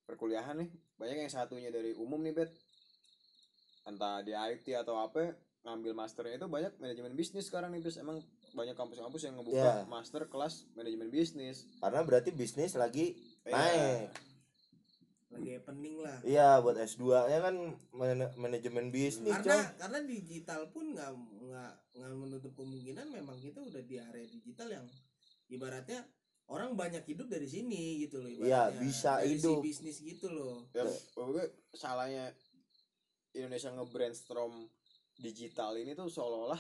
perkuliahan 0.03 0.55
nih 0.57 0.69
banyak 0.97 1.17
yang 1.19 1.29
satunya 1.29 1.69
dari 1.69 1.93
umum 1.93 2.19
nih 2.19 2.33
bet 2.33 2.51
entah 3.83 4.21
di 4.21 4.31
IT 4.31 4.71
atau 4.77 4.95
apa 4.97 5.35
ngambil 5.61 5.93
masternya 5.95 6.37
itu 6.37 6.47
banyak 6.47 6.73
manajemen 6.79 7.13
bisnis 7.13 7.45
sekarang 7.45 7.71
nih 7.71 7.81
bis 7.81 7.97
emang 7.97 8.23
banyak 8.53 8.73
kampus-kampus 8.73 9.23
yang 9.23 9.35
ngebuka 9.37 9.61
Iya. 9.61 9.87
master 9.87 10.25
kelas 10.25 10.71
manajemen 10.73 11.09
bisnis 11.09 11.67
karena 11.79 12.01
berarti 12.01 12.31
bisnis 12.31 12.75
lagi 12.75 13.19
Iya. 13.43 13.53
naik 13.53 14.11
lagi 15.31 15.51
happening 15.53 15.95
lah 15.97 16.19
iya 16.23 16.59
buat 16.59 16.75
S2 16.77 17.03
nya 17.29 17.39
kan 17.41 17.55
man- 17.93 18.35
manajemen 18.37 18.91
bisnis 18.91 19.31
karena 19.33 19.59
Cong. 19.61 19.79
karena 19.79 19.99
digital 20.05 20.61
pun 20.69 20.91
nggak 20.91 21.11
nggak 21.51 21.73
nggak 21.93 22.11
menutup 22.15 22.53
kemungkinan 22.55 23.07
memang 23.11 23.37
kita 23.37 23.59
udah 23.61 23.83
di 23.83 23.99
area 23.99 24.25
digital 24.25 24.69
yang 24.71 24.87
ibaratnya 25.49 26.01
orang 26.47 26.75
banyak 26.75 27.03
hidup 27.05 27.27
dari 27.27 27.47
sini 27.47 28.01
gitu 28.01 28.19
loh 28.19 28.31
Iya, 28.31 28.39
ibaratnya. 28.71 28.81
bisa 28.81 29.13
dari 29.19 29.27
si 29.29 29.35
hidup. 29.37 29.59
bisnis 29.61 29.97
gitu 29.99 30.27
loh 30.29 30.71
ya 30.71 30.87
gue 31.17 31.45
salahnya 31.73 32.31
Indonesia 33.33 33.71
nge-brainstorm 33.73 34.67
digital 35.17 35.75
ini 35.75 35.93
tuh 35.93 36.07
seolah-olah 36.07 36.59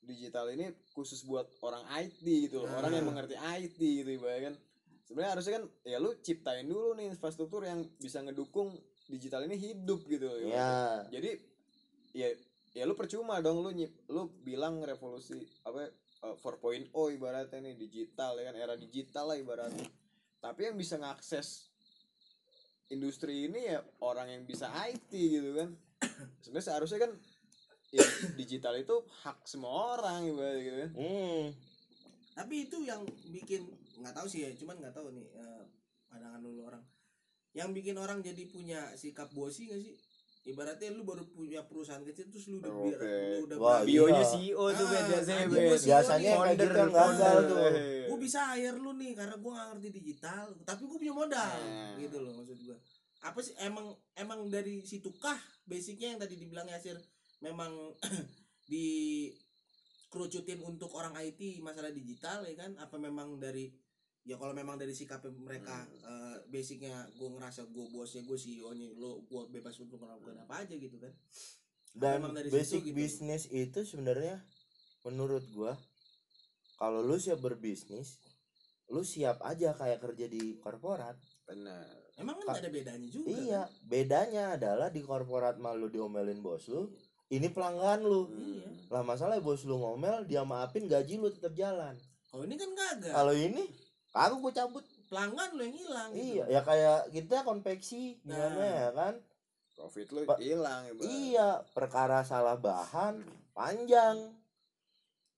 digital 0.00 0.48
ini 0.48 0.64
khusus 0.90 1.22
buat 1.22 1.46
orang 1.60 1.84
IT 1.98 2.18
gitu 2.22 2.62
loh 2.62 2.68
Nah. 2.68 2.78
orang 2.78 2.92
yang 2.94 3.06
mengerti 3.06 3.36
IT 3.36 3.76
gitu 3.76 4.10
ibaratnya 4.12 4.42
kan 4.48 4.56
sebenarnya 5.04 5.32
harusnya 5.32 5.52
kan 5.56 5.64
ya 5.84 5.98
lu 5.98 6.10
ciptain 6.16 6.64
dulu 6.64 6.94
nih 6.94 7.10
infrastruktur 7.10 7.62
yang 7.62 7.82
bisa 7.96 8.18
ngedukung 8.20 8.72
digital 9.06 9.42
ini 9.42 9.54
hidup 9.54 10.00
gitu 10.04 10.24
loh 10.24 10.38
Iya. 10.40 11.04
jadi 11.10 11.30
ya 12.12 12.28
ya 12.70 12.86
lu 12.86 12.94
percuma 12.94 13.42
dong 13.42 13.66
lu 13.66 13.70
nyip 13.74 13.90
lu 14.06 14.30
bilang 14.46 14.78
revolusi 14.82 15.42
apa 15.66 15.90
eh, 15.90 16.36
4.0 16.38 16.94
ibaratnya 16.94 17.58
nih 17.58 17.74
digital 17.74 18.38
ya 18.38 18.44
kan 18.52 18.56
era 18.56 18.74
digital 18.78 19.34
lah 19.34 19.38
ibaratnya. 19.38 19.86
Tapi 20.40 20.70
yang 20.70 20.76
bisa 20.78 20.96
ngakses 20.96 21.68
industri 22.88 23.50
ini 23.50 23.76
ya 23.76 23.84
orang 24.00 24.30
yang 24.30 24.42
bisa 24.46 24.70
IT 24.88 25.10
gitu 25.10 25.50
kan. 25.58 25.70
Sebenarnya 26.42 26.66
seharusnya 26.70 26.98
kan 27.02 27.12
ya, 27.90 28.04
digital 28.38 28.74
itu 28.78 28.96
hak 29.26 29.44
semua 29.44 29.98
orang 29.98 30.30
ibaratnya 30.30 30.62
gitu 30.62 30.78
kan. 30.86 30.90
Hmm. 30.94 31.44
Tapi 32.38 32.54
itu 32.70 32.76
yang 32.86 33.02
bikin 33.34 33.66
nggak 34.00 34.14
tahu 34.16 34.26
sih 34.30 34.46
ya 34.46 34.50
cuman 34.56 34.78
nggak 34.80 34.94
tahu 34.94 35.10
nih 35.10 35.26
eh, 35.34 35.64
pandangan 36.06 36.40
dulu 36.40 36.70
orang. 36.70 36.84
Yang 37.50 37.82
bikin 37.82 37.98
orang 37.98 38.22
jadi 38.22 38.46
punya 38.46 38.94
sikap 38.94 39.34
bosi 39.34 39.66
nggak 39.66 39.82
sih 39.82 39.94
ibaratnya 40.42 40.88
lu 40.90 41.02
baru 41.02 41.24
punya 41.26 41.60
perusahaan 41.62 42.00
kecil 42.00 42.26
terus 42.28 42.48
lu 42.48 42.58
udah 42.58 42.72
Oke. 42.72 42.84
biar 42.88 43.00
lu 43.30 43.44
udah 43.44 43.56
Wah, 43.56 43.70
berani, 43.78 43.86
iya. 43.86 44.00
bionya 44.00 44.24
CEO 44.26 44.64
tuh 44.70 44.86
Ah, 44.86 45.04
biasanya 45.06 45.44
CEO 45.44 45.76
biasanya 45.78 46.32
kayak 46.32 46.56
gitu 46.56 46.64
Founder, 46.64 46.64
yang 46.64 46.88
gagal 46.88 47.08
founder. 47.12 47.42
tuh 47.44 47.58
gue 48.10 48.18
bisa 48.18 48.40
hire 48.50 48.76
lu 48.76 48.92
nih 48.94 49.12
karena 49.12 49.36
gue 49.36 49.50
gak 49.50 49.66
ngerti 49.70 49.88
digital 49.92 50.44
tapi 50.62 50.82
gue 50.82 50.98
punya 50.98 51.14
modal 51.14 51.56
Nah. 51.60 51.94
gitu 51.96 52.16
loh 52.18 52.32
maksud 52.34 52.58
gue 52.58 52.76
apa 53.20 53.38
sih 53.38 53.52
emang 53.58 53.86
emang 54.14 54.40
dari 54.48 54.80
situ 54.82 55.12
kah 55.14 55.36
basicnya 55.62 56.08
yang 56.08 56.18
tadi 56.18 56.34
dibilang 56.34 56.64
Yasir 56.66 56.96
memang 57.38 57.70
di 58.66 59.28
kerucutin 60.06 60.58
untuk 60.60 60.90
orang 60.92 61.14
IT 61.16 61.38
masalah 61.60 61.90
digital 61.90 62.42
ya 62.42 62.56
kan 62.56 62.74
apa 62.76 62.96
memang 62.96 63.36
dari 63.36 63.70
ya 64.22 64.36
kalau 64.36 64.52
memang 64.52 64.76
dari 64.76 64.92
sikap 64.92 65.24
mereka 65.32 65.74
eh, 66.02 66.36
basicnya 66.46 66.92
gue 67.12 67.28
ngerasa 67.30 67.64
gue 67.66 67.86
bosnya 67.88 68.20
gue 68.20 68.36
CEO 68.36 68.70
nya 68.72 68.86
lo 68.94 69.22
gue 69.22 69.42
bebas 69.50 69.74
untuk 69.76 69.96
melakukan 69.98 70.36
apa 70.40 70.62
aja 70.62 70.74
gitu 70.74 70.96
kan. 70.96 71.12
Dan 71.90 72.22
Emang 72.22 72.32
dari 72.32 72.46
basic 72.48 72.80
situ 72.80 72.88
gitu. 72.88 72.96
bisnis 72.96 73.42
itu 73.46 73.80
sebenarnya 73.82 74.38
menurut 75.02 75.42
gua 75.50 75.74
kalau 76.76 77.00
lu 77.00 77.16
siap 77.16 77.40
berbisnis 77.40 78.20
lu 78.86 79.02
siap 79.02 79.38
aja 79.40 79.72
kayak 79.72 79.98
kerja 79.98 80.26
di 80.26 80.54
korporat. 80.56 81.18
Benar. 81.46 81.82
Emang 82.14 82.36
kan 82.38 82.54
Ka- 82.54 82.60
ada 82.60 82.68
bedanya 82.68 83.06
juga 83.06 83.26
iya 83.32 83.62
kan? 83.64 83.74
bedanya 83.86 84.44
adalah 84.54 84.88
di 84.88 85.00
korporat 85.00 85.56
malu 85.56 85.88
diomelin 85.88 86.38
bos 86.38 86.68
lu 86.68 86.90
ini 87.26 87.48
pelanggan 87.48 88.02
lu. 88.02 88.28
Iya. 88.28 88.68
lah 88.90 89.02
masalah 89.02 89.38
bos 89.38 89.62
lu 89.62 89.74
ngomel 89.74 90.26
dia 90.26 90.42
maafin 90.42 90.86
gaji 90.86 91.16
lu 91.16 91.30
tetap 91.30 91.54
jalan. 91.54 91.94
Kalau 92.28 92.42
ini 92.44 92.54
kan 92.54 92.70
kagak 92.70 93.10
kalau 93.10 93.34
ini 93.34 93.62
kagak 94.10 94.38
gue 94.38 94.52
cabut 94.52 94.84
pelanggan 95.06 95.50
lo 95.52 95.62
yang 95.62 95.76
hilang 95.76 96.10
gitu. 96.10 96.22
iya 96.32 96.44
ya 96.48 96.60
kayak 96.60 97.10
kita 97.10 97.42
konveksi 97.42 98.18
gimana 98.20 98.54
Nah. 98.54 98.74
ya 98.76 98.90
kan 98.92 99.14
profit 99.72 100.08
lu 100.10 100.22
Pak, 100.24 100.38
hilang 100.38 100.82
ibaratnya. 100.86 101.08
iya 101.08 101.48
perkara 101.68 102.20
salah 102.22 102.54
bahan 102.54 103.22
panjang 103.50 104.34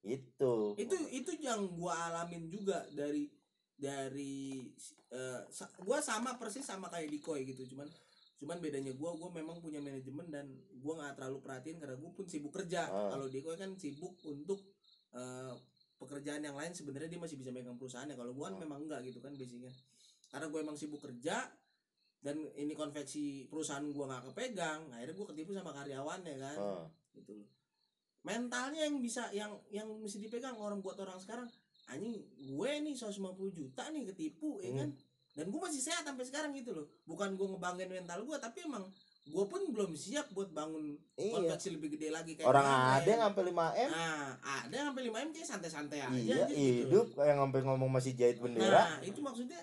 itu 0.02 0.74
itu 0.76 0.96
itu 1.10 1.30
yang 1.38 1.62
gua 1.72 2.10
alamin 2.10 2.48
juga 2.48 2.82
dari 2.90 3.30
dari 3.72 4.66
eh, 5.08 5.40
sa- 5.48 5.70
gua 5.78 6.00
sama 6.00 6.34
persis 6.34 6.62
sama 6.62 6.88
kayak 6.88 7.06
Dikoy 7.08 7.46
gitu 7.46 7.62
cuman 7.68 7.86
cuman 8.36 8.58
bedanya 8.58 8.90
gua 8.92 9.14
gua 9.14 9.30
memang 9.30 9.56
punya 9.56 9.78
manajemen 9.78 10.26
dan 10.26 10.50
gua 10.76 10.98
nggak 10.98 11.14
terlalu 11.16 11.38
perhatiin 11.38 11.78
karena 11.78 11.94
gua 11.94 12.10
pun 12.10 12.26
sibuk 12.26 12.50
kerja 12.50 12.82
Ah. 12.84 13.14
kalau 13.14 13.30
Dikoy 13.30 13.54
kan 13.54 13.78
sibuk 13.78 14.18
untuk 14.24 14.58
eh, 15.12 15.54
pekerjaan 16.02 16.42
yang 16.42 16.54
lain 16.54 16.70
sebenarnya 16.70 17.08
dia 17.08 17.20
masih 17.20 17.38
bisa 17.38 17.50
megang 17.50 17.78
perusahaannya. 17.78 18.14
Kalau 18.14 18.32
gua 18.34 18.50
kan 18.50 18.58
memang 18.58 18.84
enggak 18.84 19.06
gitu 19.06 19.18
kan 19.18 19.32
basicnya. 19.32 19.70
Karena 20.28 20.48
gue 20.48 20.60
emang 20.60 20.74
sibuk 20.74 20.98
kerja 20.98 21.44
dan 22.18 22.36
ini 22.54 22.72
konveksi 22.72 23.46
perusahaan 23.46 23.82
gua 23.90 24.06
nggak 24.08 24.32
kepegang 24.32 24.88
akhirnya 24.90 25.14
gua 25.14 25.26
ketipu 25.30 25.50
sama 25.54 25.70
karyawannya 25.70 26.34
kan. 26.36 26.56
Ah. 26.58 26.86
gitu 27.12 27.36
loh. 27.36 27.48
Mentalnya 28.22 28.86
yang 28.86 28.98
bisa 28.98 29.28
yang 29.34 29.52
yang 29.68 29.86
mesti 29.98 30.18
dipegang 30.18 30.54
orang 30.54 30.78
buat 30.78 30.94
orang 30.96 31.18
sekarang 31.18 31.50
anjing 31.90 32.22
gue 32.38 32.70
nih 32.80 32.94
150 32.94 33.18
juta 33.50 33.90
nih 33.90 34.06
ketipu 34.14 34.62
ya 34.62 34.70
Hmm. 34.70 34.78
kan? 34.78 34.90
Dan 35.32 35.46
gue 35.50 35.60
masih 35.60 35.82
sehat 35.82 36.06
sampai 36.06 36.22
sekarang 36.22 36.54
gitu 36.54 36.70
loh. 36.72 36.86
Bukan 37.04 37.34
gue 37.34 37.46
ngebanggain 37.50 37.90
mental 37.90 38.22
gue 38.22 38.38
tapi 38.38 38.62
emang 38.62 38.86
gue 39.22 39.44
pun 39.46 39.62
belum 39.70 39.94
siap 39.94 40.34
buat 40.34 40.50
bangun 40.50 40.98
iya. 41.14 41.38
konveksi 41.38 41.78
lebih 41.78 41.94
gede 41.94 42.10
lagi 42.10 42.34
kayak 42.34 42.50
orang 42.50 42.66
ada 42.98 43.06
yang 43.06 43.22
sampai 43.30 43.42
5 43.48 43.54
m. 43.54 43.90
Nah 43.94 44.26
ada 44.42 44.74
yang 44.74 44.86
sampai 44.90 45.04
5 45.06 45.14
m 45.14 45.28
kayak 45.30 45.48
santai-santai 45.48 46.00
aja 46.02 46.10
iya 46.18 46.36
aja 46.42 46.50
gitu. 46.50 46.90
hidup 46.90 47.06
kayak 47.14 47.36
sampai 47.38 47.60
ngomong 47.62 47.90
masih 47.90 48.12
jahit 48.18 48.42
bendera. 48.42 48.98
Nah 48.98 48.98
itu 49.06 49.22
maksudnya 49.22 49.62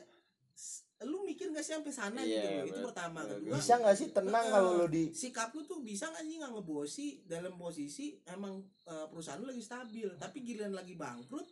lu 1.08 1.24
mikir 1.24 1.48
gak 1.56 1.63
sih 1.63 1.80
sampai 1.80 1.95
sana 1.95 2.19
Iya, 2.19 2.28
gitu 2.28 2.48
loh? 2.52 2.65
Itu 2.67 2.80
pertama. 2.91 3.19
Bener, 3.24 3.39
kedua 3.39 3.56
bisa 3.56 3.74
nggak 3.80 3.95
sih 3.95 4.08
tenang 4.12 4.43
Heeh. 4.43 4.52
kalau 4.52 4.72
lo 4.84 4.88
di 4.91 5.04
sikap 5.15 5.56
lu 5.56 5.63
tuh 5.63 5.80
bisa 5.80 6.12
gak 6.12 6.24
sih 6.28 6.36
nggak 6.43 6.52
ngebosi? 6.60 7.08
Dalam 7.24 7.54
posisi 7.56 8.06
emang 8.28 8.60
eh, 8.84 9.06
perusahaan 9.08 9.39
lu 9.39 9.48
lagi 9.48 9.63
stabil 9.63 10.08
tapi 10.19 10.43
giliran 10.43 10.76
lagi 10.76 11.00
bangkrut 11.00 11.48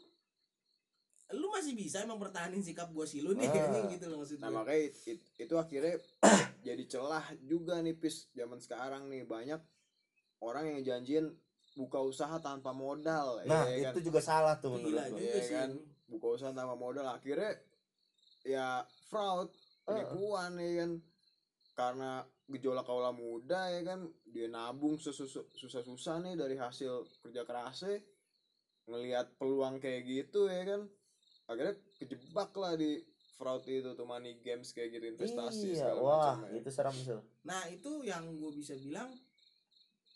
lu 1.29 1.51
masih 1.51 1.73
bisa 1.73 1.99
emang 1.99 2.15
pertahanin 2.17 2.61
sikap 2.61 2.87
bosi 2.87 3.19
lu 3.19 3.31
nih 3.31 3.45
Ah. 3.45 3.83
gitu 3.85 4.07
loh 4.07 4.23
maksud 4.23 4.39
Nah 4.39 4.47
gue. 4.47 4.57
makanya 4.57 4.81
it- 5.05 5.27
itu 5.35 5.53
akhirnya 5.53 5.95
jadi 6.63 6.83
celah 6.87 7.25
juga 7.41 7.79
nih 7.79 7.93
pis 7.93 8.31
zaman 8.31 8.57
sekarang 8.57 9.07
nih 9.07 9.23
banyak 9.23 9.59
orang 10.39 10.69
yang 10.69 10.81
janjiin 10.81 11.27
buka 11.73 11.99
usaha 11.99 12.39
tanpa 12.39 12.71
modal 12.71 13.43
nah 13.43 13.67
ya 13.67 13.91
kan? 13.91 13.93
itu 13.93 14.07
juga 14.07 14.19
salah 14.19 14.55
tuh 14.55 14.71
menurut 14.71 15.03
juga 15.03 15.19
Iya 15.19 15.35
sih 15.37 15.51
kan? 15.53 15.69
buka 16.07 16.27
usaha 16.33 16.51
tanpa 16.51 16.73
modal 16.73 17.05
akhirnya 17.05 17.59
ya 18.41 18.81
fraud 19.05 19.51
Heeh. 19.51 19.83
penipuan 19.85 20.55
ya 20.55 20.71
kan 20.77 20.91
karena 21.73 22.11
gejolak 22.47 22.83
kaula 22.83 23.11
muda 23.11 23.67
ya 23.67 23.83
kan 23.83 23.99
dia 24.25 24.47
nabung 24.47 24.95
susah-susah 24.95 26.15
nih 26.23 26.33
dari 26.33 26.55
hasil 26.55 27.03
kerja 27.21 27.43
kerasnya 27.43 27.99
ngelihat 28.87 29.35
peluang 29.35 29.77
kayak 29.77 30.01
gitu 30.03 30.47
ya 30.47 30.63
kan 30.63 30.87
akhirnya 31.47 31.75
kejebak 31.95 32.51
lah 32.53 32.75
di 32.75 32.99
fraud 33.33 33.63
itu 33.63 33.89
tuh 33.89 34.03
money 34.03 34.39
games 34.39 34.71
kayak 34.71 34.91
gitu 34.91 35.05
investasi 35.09 35.71
iya 35.71 35.87
segala 35.87 35.99
wah 35.99 36.35
macam 36.35 36.49
ya. 36.49 36.57
itu 36.57 36.69
seram 36.69 36.95
tuh 36.97 37.21
nah 37.41 37.63
itu 37.67 37.91
yang 38.03 38.23
gue 38.33 38.51
bisa 38.51 38.73
bilang 38.75 39.09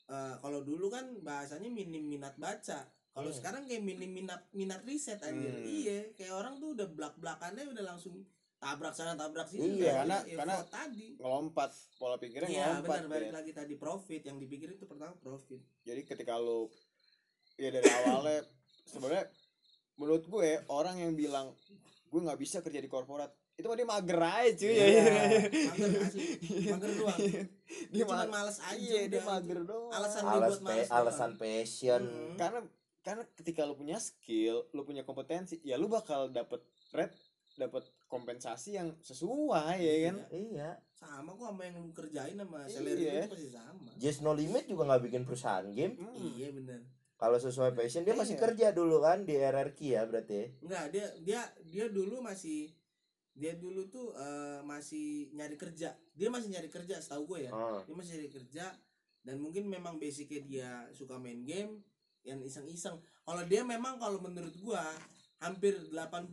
eh, 0.07 0.35
kalau 0.37 0.59
dulu 0.61 0.87
kan 0.87 1.05
bahasanya 1.19 1.69
minim 1.69 2.03
minat 2.03 2.35
baca 2.35 2.83
kalau 3.11 3.27
Hmm. 3.27 3.37
sekarang 3.37 3.63
kayak 3.65 3.79
minim 3.81 4.07
minat 4.09 4.43
minat 4.51 4.81
riset 4.81 5.19
aja 5.19 5.31
Hmm. 5.31 5.63
iya 5.63 6.11
kayak 6.13 6.33
orang 6.33 6.57
tuh 6.57 6.73
udah 6.73 6.87
belak 6.89 7.15
belakannya 7.15 7.63
udah 7.65 7.83
langsung 7.85 8.23
tabrak 8.57 8.91
sana 8.91 9.15
tabrak 9.15 9.47
sini 9.47 9.79
Iya, 9.79 10.05
karena- 10.05 10.21
ya, 10.23 10.35
karena- 10.37 10.61
tadi 10.65 11.17
ngelompat 11.17 11.69
pola 11.95 12.15
pikirnya 12.15 12.45
iya 12.47 12.65
ngelompat 12.77 12.89
benar 12.99 13.09
balik 13.09 13.25
Bet. 13.25 13.35
lagi 13.35 13.51
tadi 13.53 13.73
profit 13.75 14.21
yang 14.23 14.37
dipikir 14.37 14.69
itu 14.71 14.85
pertama 14.85 15.15
profit 15.17 15.61
jadi 15.81 16.01
ketika 16.01 16.37
lu 16.37 16.69
ya 17.55 17.69
dari 17.69 17.83
awalnya 18.21 18.45
sebenarnya 18.83 19.25
menurut 19.95 20.23
gue 20.23 20.49
orang 20.67 20.97
yang 20.97 21.13
bilang 21.13 21.51
gue 22.07 22.19
nggak 22.19 22.37
bisa 22.37 22.59
kerja 22.59 22.77
di 22.77 22.87
korporat 22.87 23.29
itu 23.51 23.67
mah 23.67 23.77
dia 23.77 23.85
mager 23.85 24.17
aja 24.17 24.51
cuy. 24.57 24.73
Iya. 24.73 25.03
mager 25.69 25.91
asli 26.01 26.23
mager 26.65 26.91
doang. 26.95 27.19
Dia 27.19 27.43
dia 27.91 28.03
cuma 28.03 28.15
ma- 28.17 28.31
males 28.33 28.57
aja 28.59 28.73
iya 28.75 29.01
dia 29.05 29.21
mager 29.21 29.59
doang. 29.61 29.91
Alasan 29.91 30.21
dia 30.21 30.33
Alas 30.33 30.49
buat 30.49 30.61
males 30.63 30.89
alasan 30.89 31.31
passion. 31.35 32.01
Hmm. 32.01 32.35
karena 32.35 32.59
karena 33.01 33.23
ketika 33.33 33.61
lu 33.63 33.73
punya 33.73 33.97
skill 33.97 34.65
lu 34.71 34.81
punya 34.81 35.01
kompetensi 35.01 35.57
ya 35.61 35.75
lu 35.75 35.85
bakal 35.87 36.29
dapet 36.29 36.61
red 36.89 37.11
dapet 37.53 37.83
kompensasi 38.07 38.75
yang 38.75 38.95
sesuai 38.99 39.77
ya 39.77 39.95
kan? 40.09 40.15
Iya. 40.31 40.69
Sama 40.91 41.33
kok 41.33 41.45
sama 41.47 41.61
yang 41.61 41.75
lu 41.77 41.91
kerjain 41.91 42.35
sama 42.35 42.65
Iya. 42.65 42.71
salary 42.71 43.03
lu 43.03 43.13
itu 43.19 43.29
pasti 43.29 43.49
sama. 43.51 43.89
Just 43.95 44.19
No 44.21 44.31
Limit 44.33 44.65
juga 44.65 44.81
nggak 44.87 45.03
bikin 45.05 45.21
perusahaan 45.21 45.67
game. 45.69 45.99
Hmm. 45.99 46.17
iya 46.33 46.49
bener 46.49 46.81
kalau 47.21 47.37
sesuai 47.37 47.71
passion 47.71 48.01
dia 48.01 48.17
masih 48.17 48.33
Iya. 48.33 48.43
kerja 48.43 48.67
dulu 48.73 48.97
kan 48.99 49.21
di 49.21 49.37
RRQ 49.37 49.79
ya 49.79 50.01
berarti? 50.03 50.57
Enggak 50.59 50.85
dia 50.89 51.05
dia 51.21 51.41
dia 51.63 51.85
dulu 51.87 52.17
masih 52.19 52.73
dia 53.31 53.53
dulu 53.55 53.85
tuh 53.87 54.11
eh, 54.11 54.59
masih 54.63 55.29
nyari 55.31 55.53
kerja. 55.55 55.93
Dia 56.11 56.27
masih 56.27 56.49
nyari 56.49 56.67
kerja 56.67 56.97
setahu 56.97 57.29
gue 57.31 57.45
ya. 57.45 57.51
Oh. 57.51 57.79
dia 57.79 57.93
masih 57.93 58.11
nyari 58.17 58.29
kerja 58.31 58.65
dan 59.21 59.37
mungkin 59.37 59.69
memang 59.69 59.95
basicnya 59.95 60.41
dia 60.41 60.69
suka 60.91 61.15
main 61.15 61.45
game 61.45 61.85
yang 62.21 62.41
iseng-iseng. 62.41 62.97
Kalau 63.21 63.43
dia 63.45 63.61
memang 63.63 63.97
kalau 63.97 64.17
menurut 64.17 64.53
gua 64.57 64.81
hampir 65.37 65.73
80% 65.89 66.25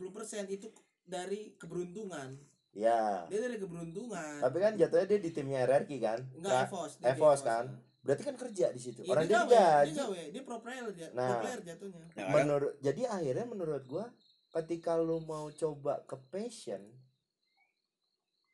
itu 0.47 0.69
dari 1.03 1.53
keberuntungan. 1.55 2.33
Ya 2.69 3.25
dia 3.25 3.39
dari 3.39 3.57
keberuntungan. 3.57 4.41
Tapi 4.41 4.57
kan 4.57 4.73
jatuhnya 4.73 5.05
dia 5.07 5.19
di 5.19 5.29
timnya 5.29 5.65
RRQ 5.65 5.91
kan? 5.99 6.19
Enggak 6.33 6.49
Nah, 6.51 6.65
EVOS 6.65 6.91
EVOS. 6.99 7.39
kan? 7.41 7.65
Berarti 7.99 8.23
kan 8.23 8.35
kerja 8.35 8.71
di 8.71 8.79
situ. 8.79 9.01
Iya, 9.01 9.11
orang 9.11 9.23
dia 9.23 9.35
dia 9.35 9.43
gawe, 9.45 9.83
dia 9.83 9.95
gawe, 9.97 10.21
dia 10.31 10.41
pro 10.41 10.57
player 10.59 10.85
dia, 10.89 11.07
pro 11.09 11.17
Nah. 11.19 11.39
player 11.39 11.59
jatuhnya. 11.61 12.03
Nah, 12.15 12.27
menurut 12.31 12.73
jadi 12.79 13.01
akhirnya 13.05 13.45
menurut 13.45 13.83
gua 13.85 14.05
ketika 14.49 14.95
lu 14.95 15.19
mau 15.21 15.51
coba 15.51 16.01
ke 16.03 16.15
passion 16.29 16.81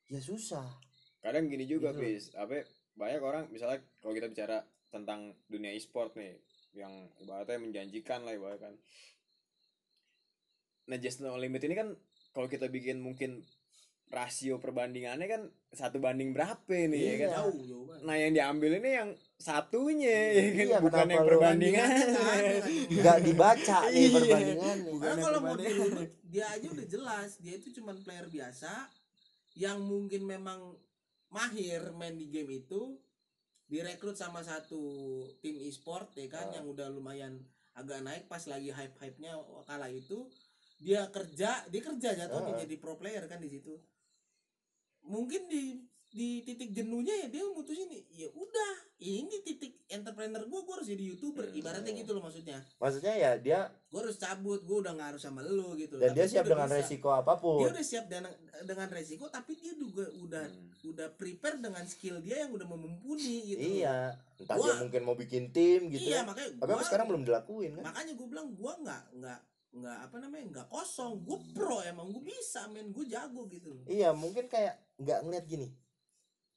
ya 0.06 0.20
susah. 0.20 0.66
Kadang 1.20 1.48
gini 1.48 1.66
juga 1.66 1.90
Gitu. 1.90 2.02
bis 2.02 2.24
apa 2.34 2.66
banyak 2.94 3.22
orang 3.22 3.44
misalnya 3.50 3.82
kalau 3.98 4.14
kita 4.14 4.28
bicara 4.28 4.62
tentang 4.88 5.34
dunia 5.46 5.72
e-sport 5.72 6.14
nih 6.16 6.38
yang 6.74 6.92
ibaratnya 7.18 7.58
menjanjikan 7.58 8.22
lah 8.22 8.32
ibaratnya 8.32 8.70
kan. 8.70 8.76
Nah 10.86 10.98
just 10.98 11.20
no 11.20 11.34
limit 11.36 11.64
ini 11.64 11.74
kan 11.74 11.90
kalau 12.32 12.46
kita 12.46 12.68
bikin 12.68 13.00
mungkin 13.00 13.42
rasio 14.16 14.56
perbandingannya 14.58 15.28
kan 15.28 15.42
satu 15.70 16.00
banding 16.00 16.32
berapa 16.32 16.64
nih 16.72 17.02
ya 17.02 17.14
kan 17.18 17.28
Iya. 17.28 17.36
Jauh, 17.36 17.84
nah 18.02 18.16
yang 18.16 18.32
diambil 18.32 18.72
ini 18.78 18.90
yang 18.94 19.10
satunya 19.36 20.16
ya 20.32 20.44
kan 20.50 20.66
Iya, 20.66 20.78
bukan 20.80 21.06
yang 21.06 21.22
lu 21.22 21.30
perbandingannya 21.30 22.06
Nggak 22.96 23.20
dibaca 23.22 23.78
nih 23.86 24.00
Iya. 24.00 24.16
perbandingan 24.16 24.76
nih 24.78 24.90
Bukan 24.90 25.02
Karena 25.02 25.12
yang 25.12 25.26
kalau 25.26 25.40
mau 25.40 25.48
perbandingan. 25.52 25.76
dirunut, 25.86 26.10
dia 26.26 26.46
aja 26.48 26.68
udah 26.70 26.88
jelas 26.88 27.30
dia 27.38 27.54
itu 27.54 27.68
cuman 27.74 27.96
player 28.00 28.28
biasa 28.28 28.72
yang 29.56 29.78
mungkin 29.82 30.22
memang 30.24 30.60
mahir 31.30 31.92
main 31.92 32.16
di 32.16 32.28
game 32.28 32.52
itu 32.58 32.96
direkrut 33.66 34.14
sama 34.14 34.40
satu 34.42 34.80
tim 35.40 35.60
e-sport 35.60 36.14
ya 36.14 36.28
kan 36.30 36.48
Ah. 36.48 36.54
yang 36.54 36.66
udah 36.66 36.88
lumayan 36.88 37.42
agak 37.74 38.00
naik 38.00 38.24
pas 38.26 38.46
lagi 38.46 38.70
hype-hype-nya 38.70 39.36
kala 39.64 39.90
itu 39.90 40.24
dia 40.78 41.08
kerja 41.08 41.66
dia 41.66 41.82
kerja 41.82 42.10
jatuhnya 42.14 42.54
Ah. 42.54 42.60
jadi 42.62 42.76
pro 42.76 42.96
player 42.96 43.26
kan 43.26 43.40
di 43.40 43.50
situ 43.50 43.74
mungkin 45.06 45.46
di 45.46 45.82
di 46.08 46.40
titik 46.42 46.72
jenuhnya 46.72 47.12
ya 47.12 47.28
dia 47.28 47.44
mutusin 47.46 47.92
ya 47.92 48.32
udah 48.32 48.74
ini 48.98 49.36
titik 49.44 49.84
entrepreneur 49.86 50.40
gua 50.46 50.64
gua 50.64 50.80
harus 50.80 50.88
jadi 50.88 51.04
youtuber 51.06 51.44
Hmm. 51.44 51.60
ibaratnya 51.60 51.92
gitu 51.94 52.16
loh 52.16 52.24
maksudnya. 52.24 52.64
Maksudnya 52.78 53.14
ya 53.14 53.32
dia 53.36 53.60
gue 53.86 54.00
harus 54.02 54.16
cabut 54.16 54.60
gue 54.62 54.78
udah 54.78 54.92
nggak 54.92 55.10
harus 55.12 55.22
sama 55.22 55.40
lu 55.42 55.76
gitu 55.76 55.96
dan 55.96 56.12
Tapi 56.12 56.18
dia 56.18 56.28
siap 56.30 56.46
dengan 56.46 56.66
bisa. 56.66 56.76
resiko 56.78 57.10
dia 57.10 57.20
apa 57.20 57.34
pun. 57.36 57.60
udah 57.62 57.84
siap 57.86 58.06
dengan 58.06 58.32
dengan 58.62 58.88
resiko 58.90 59.26
tapi 59.28 59.52
dia 59.56 59.74
juga 59.74 60.08
udah 60.16 60.44
Hmm. 60.46 60.72
udah 60.86 61.08
prepare 61.12 61.58
dengan 61.58 61.84
skill 61.84 62.20
dia 62.20 62.48
yang 62.48 62.52
udah 62.54 62.64
mumpuni 62.66 63.36
gitu 63.50 63.60
iya. 63.76 64.16
Entah 64.38 64.56
Gua- 64.56 64.68
dia 64.70 64.76
mungkin 64.82 65.02
mau 65.02 65.16
bikin 65.16 65.44
tim 65.50 65.88
gitu 65.90 66.00
iya 66.06 66.18
ya. 66.18 66.22
makanya 66.24 66.50
tapi 66.58 66.72
gua, 66.72 66.80
sekarang 66.82 67.08
belum 67.10 67.24
dilakuin 67.24 67.72
kan? 67.74 67.84
Makanya 67.86 68.14
gue 68.14 68.28
bilang 68.30 68.48
gue 68.50 68.72
nggak 68.78 69.04
nggak 69.16 69.40
nggak 69.76 69.98
apa 70.02 70.16
namanya 70.18 70.44
nggak 70.50 70.68
kosong. 70.70 71.20
Gue 71.22 71.44
pro 71.52 71.84
emang 71.84 72.08
gue 72.10 72.24
bisa 72.26 72.68
men. 72.68 72.88
Gue 72.90 73.04
jago 73.06 73.44
gitu 73.46 73.68
loh. 73.70 73.84
Iya 73.86 74.12
mungkin 74.12 74.48
kayak 74.48 74.80
nggak 74.98 75.20
ngeliat 75.22 75.46
gini. 75.46 75.68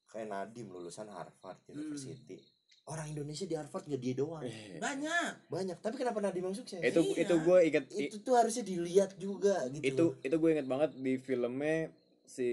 Kayak 0.08 0.26
Nadim 0.28 0.68
lulusan 0.68 1.06
Harvard 1.06 1.58
University. 1.66 2.40
Orang 2.84 3.04
Indonesia 3.06 3.44
di 3.44 3.52
Harvard 3.52 3.84
nggak 3.84 4.00
dia 4.00 4.14
doang. 4.14 4.40
Eh, 4.40 4.80
banyak. 4.80 5.32
Banyak. 5.46 5.76
Tapi 5.78 5.94
kenapa 5.94 6.18
Nadim 6.18 6.40
yang 6.42 6.56
sukses? 6.56 6.80
Itu 6.80 7.04
Iya. 7.04 7.28
itu 7.28 7.34
gue 7.38 7.58
inget 7.62 7.84
itu 7.92 8.16
tuh 8.18 8.34
harusnya 8.34 8.64
dilihat 8.64 9.12
juga 9.16 9.68
gitu. 9.68 9.84
Itu 9.84 10.04
itu 10.18 10.34
gue 10.34 10.50
inget 10.50 10.64
banget 10.64 10.90
di 10.94 11.14
filmnya 11.18 11.92
si 12.24 12.48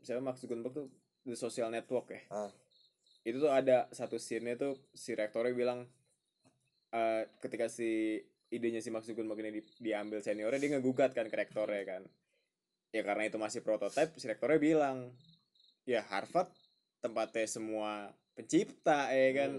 siapa 0.00 0.18
Mark 0.18 0.38
Zuckerberg 0.38 0.70
tuh 0.72 0.86
The 1.22 1.34
Social 1.34 1.68
Network 1.68 2.10
ya. 2.10 2.22
Ah. 2.30 2.50
itu 3.24 3.40
tuh 3.40 3.48
ada 3.48 3.88
satu 3.88 4.20
scene 4.20 4.52
tuh 4.52 4.76
si 4.92 5.16
rektornya 5.16 5.50
bilang 5.50 5.88
eh, 6.90 7.24
ketika 7.40 7.66
si 7.66 8.20
idenya 8.46 8.78
si 8.78 8.92
Mark 8.92 9.02
Zuckerberg 9.02 9.40
ini 9.40 9.50
di- 9.54 9.76
diambil 9.80 10.20
seniornya 10.20 10.60
dia 10.60 10.70
ngegugat 10.70 11.10
kan 11.10 11.24
ke 11.24 11.34
rektornya 11.34 11.82
kan 11.88 12.02
ya 12.94 13.02
karena 13.02 13.26
itu 13.26 13.34
masih 13.36 13.58
prototipe 13.60 14.14
si 14.14 14.30
rektornya 14.30 14.62
bilang 14.62 15.10
ya 15.82 16.06
Harvard 16.06 16.46
tempatnya 17.02 17.50
semua 17.50 18.14
pencipta 18.32 19.10
ya 19.10 19.30
kan 19.34 19.50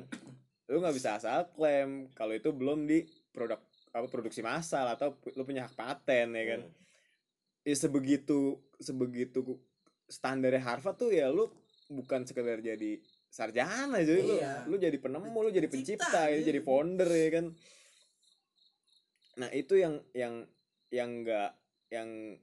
lu 0.66 0.80
nggak 0.80 0.96
bisa 0.96 1.20
asal 1.20 1.52
klaim 1.52 2.08
kalau 2.16 2.32
itu 2.32 2.50
belum 2.50 2.88
di 2.88 3.04
produk 3.36 3.60
apa 3.92 4.08
produksi 4.08 4.40
massal 4.40 4.88
atau 4.88 5.14
lu 5.36 5.44
punya 5.44 5.68
hak 5.68 5.76
paten 5.76 6.32
ya 6.32 6.46
kan 6.56 6.62
Hmm. 6.64 7.68
ya 7.68 7.76
sebegitu 7.76 8.56
sebegitu 8.80 9.42
standarnya 10.06 10.62
Harvard 10.64 10.96
tuh 10.96 11.12
ya 11.12 11.28
lu 11.28 11.50
bukan 11.92 12.24
sekedar 12.24 12.62
jadi 12.62 12.98
sarjana 13.28 14.00
jadi 14.00 14.22
lu 14.22 14.36
Iya. 14.40 14.54
lu 14.66 14.76
jadi 14.78 14.98
penemu 14.98 15.34
lu 15.34 15.50
jadi 15.50 15.68
Pencipta, 15.68 16.30
gitu, 16.32 16.40
iya. 16.40 16.46
jadi 16.46 16.60
founder 16.64 17.10
ya 17.10 17.30
kan 17.36 17.46
nah 19.36 19.50
itu 19.52 19.76
yang 19.76 20.00
yang 20.16 20.48
yang 20.90 21.10
enggak 21.22 21.52
yang 21.92 22.40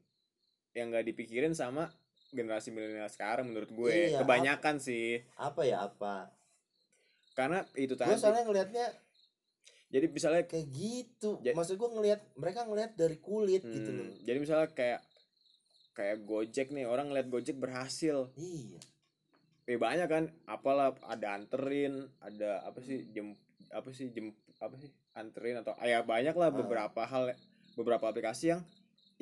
yang 0.72 0.92
enggak 0.92 1.04
dipikirin 1.08 1.52
sama 1.52 1.92
generasi 2.32 2.72
milenial 2.72 3.12
sekarang 3.12 3.52
menurut 3.52 3.68
gue. 3.68 4.16
Iya, 4.16 4.24
kebanyakan 4.24 4.80
sih. 4.80 5.20
Apa 5.36 5.68
ya 5.68 5.84
apa? 5.84 6.32
Karena 7.36 7.60
itu 7.76 7.92
gue 7.92 8.00
tadi. 8.00 8.16
soalnya 8.16 8.44
ngelihatnya 8.48 8.86
jadi 9.92 10.08
misalnya 10.08 10.48
kayak 10.48 10.66
gitu. 10.72 11.36
Maksud 11.44 11.76
gue 11.76 11.90
ngelihat 11.92 12.20
mereka 12.40 12.64
ngelihat 12.64 12.96
dari 12.96 13.20
kulit 13.20 13.60
gitu 13.60 13.90
hmm, 13.92 13.98
loh. 14.00 14.08
jadi 14.24 14.38
misalnya 14.40 14.68
kayak 14.72 15.00
kayak 15.92 16.24
Gojek 16.24 16.72
nih 16.72 16.88
orang 16.88 17.12
ngeliat 17.12 17.28
Gojek 17.28 17.60
berhasil. 17.60 18.32
Iya. 18.40 18.80
Ya 19.68 19.76
banyak 19.78 20.08
kan 20.08 20.24
apalah 20.48 20.96
ada 21.04 21.36
anterin 21.36 22.08
ada 22.24 22.64
apa 22.64 22.80
sih 22.80 23.04
jem 23.12 23.36
apa 23.68 23.92
sih 23.92 24.08
jem 24.10 24.32
apa 24.58 24.74
sih 24.80 24.88
anterin 25.12 25.60
atau 25.60 25.76
ah, 25.76 25.84
ya 25.84 26.00
banyak 26.00 26.32
lah 26.32 26.48
Ah. 26.48 26.56
beberapa 26.56 27.02
hal 27.04 27.36
beberapa 27.76 28.08
aplikasi 28.08 28.56
yang 28.56 28.64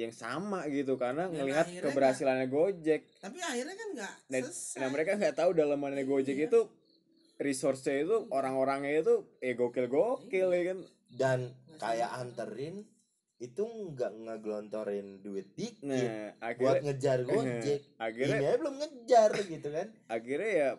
yang 0.01 0.15
sama 0.17 0.65
gitu 0.73 0.97
karena 0.97 1.29
Dan 1.29 1.37
ngelihat 1.45 1.67
keberhasilannya 1.85 2.49
Gojek. 2.49 3.01
Tapi 3.21 3.39
akhirnya 3.45 3.77
kan 3.77 3.89
nggak 3.93 4.15
nah, 4.33 4.41
selesai. 4.41 4.79
nah 4.81 4.89
mereka 4.89 5.11
nggak 5.21 5.37
tahu 5.37 5.51
dalamannya 5.53 6.05
Gojek 6.09 6.37
Iya. 6.41 6.49
itu 6.49 6.61
resource-nya 7.41 8.05
itu 8.05 8.17
orang-orangnya 8.33 9.01
itu 9.01 9.15
eh 9.41 9.57
gokil 9.57 9.87
gokil 9.89 10.49
ya 10.53 10.63
kan? 10.73 10.79
Dan 11.09 11.39
kayak 11.77 12.11
anterin 12.17 12.85
itu 13.41 13.65
nggak 13.65 14.13
ngegelontorin 14.21 15.25
duit 15.25 15.49
dikit 15.57 15.81
nah 15.89 15.97
buat 16.37 16.85
akhirnya 16.85 16.93
ngejar 16.93 17.19
gojek. 17.29 17.81
akhirnya 17.97 18.37
ini 18.37 18.45
aja 18.45 18.59
belum 18.61 18.75
ngejar 18.77 19.31
gitu 19.49 19.69
kan. 19.73 19.89
Akhirnya 20.13 20.51
ya 20.53 20.71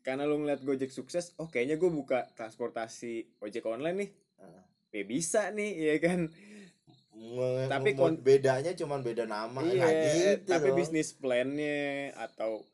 karena 0.00 0.24
lu 0.24 0.40
ngeliat 0.40 0.64
Gojek 0.64 0.90
sukses 0.90 1.36
oh 1.36 1.46
kayaknya 1.46 1.76
gue 1.76 1.90
buka 1.92 2.26
transportasi 2.34 3.38
ojek 3.38 3.62
online 3.68 3.96
nih. 4.00 4.10
Ah. 4.40 4.64
ya 4.90 5.04
bisa 5.04 5.52
nih 5.52 5.70
ya 5.76 5.96
kan 6.02 6.20
Tapi 7.68 7.90
kon- 7.92 8.16
bedanya 8.18 8.72
cuman 8.72 9.00
beda 9.00 9.24
nama 9.24 9.60
iya 9.62 9.78
nah, 9.78 9.90
eh, 9.90 10.08
gitu 10.40 10.48
tapi 10.48 10.68
loh. 10.72 10.76
bisnis 10.76 11.12
plannya 11.12 11.78
atau 12.16 12.64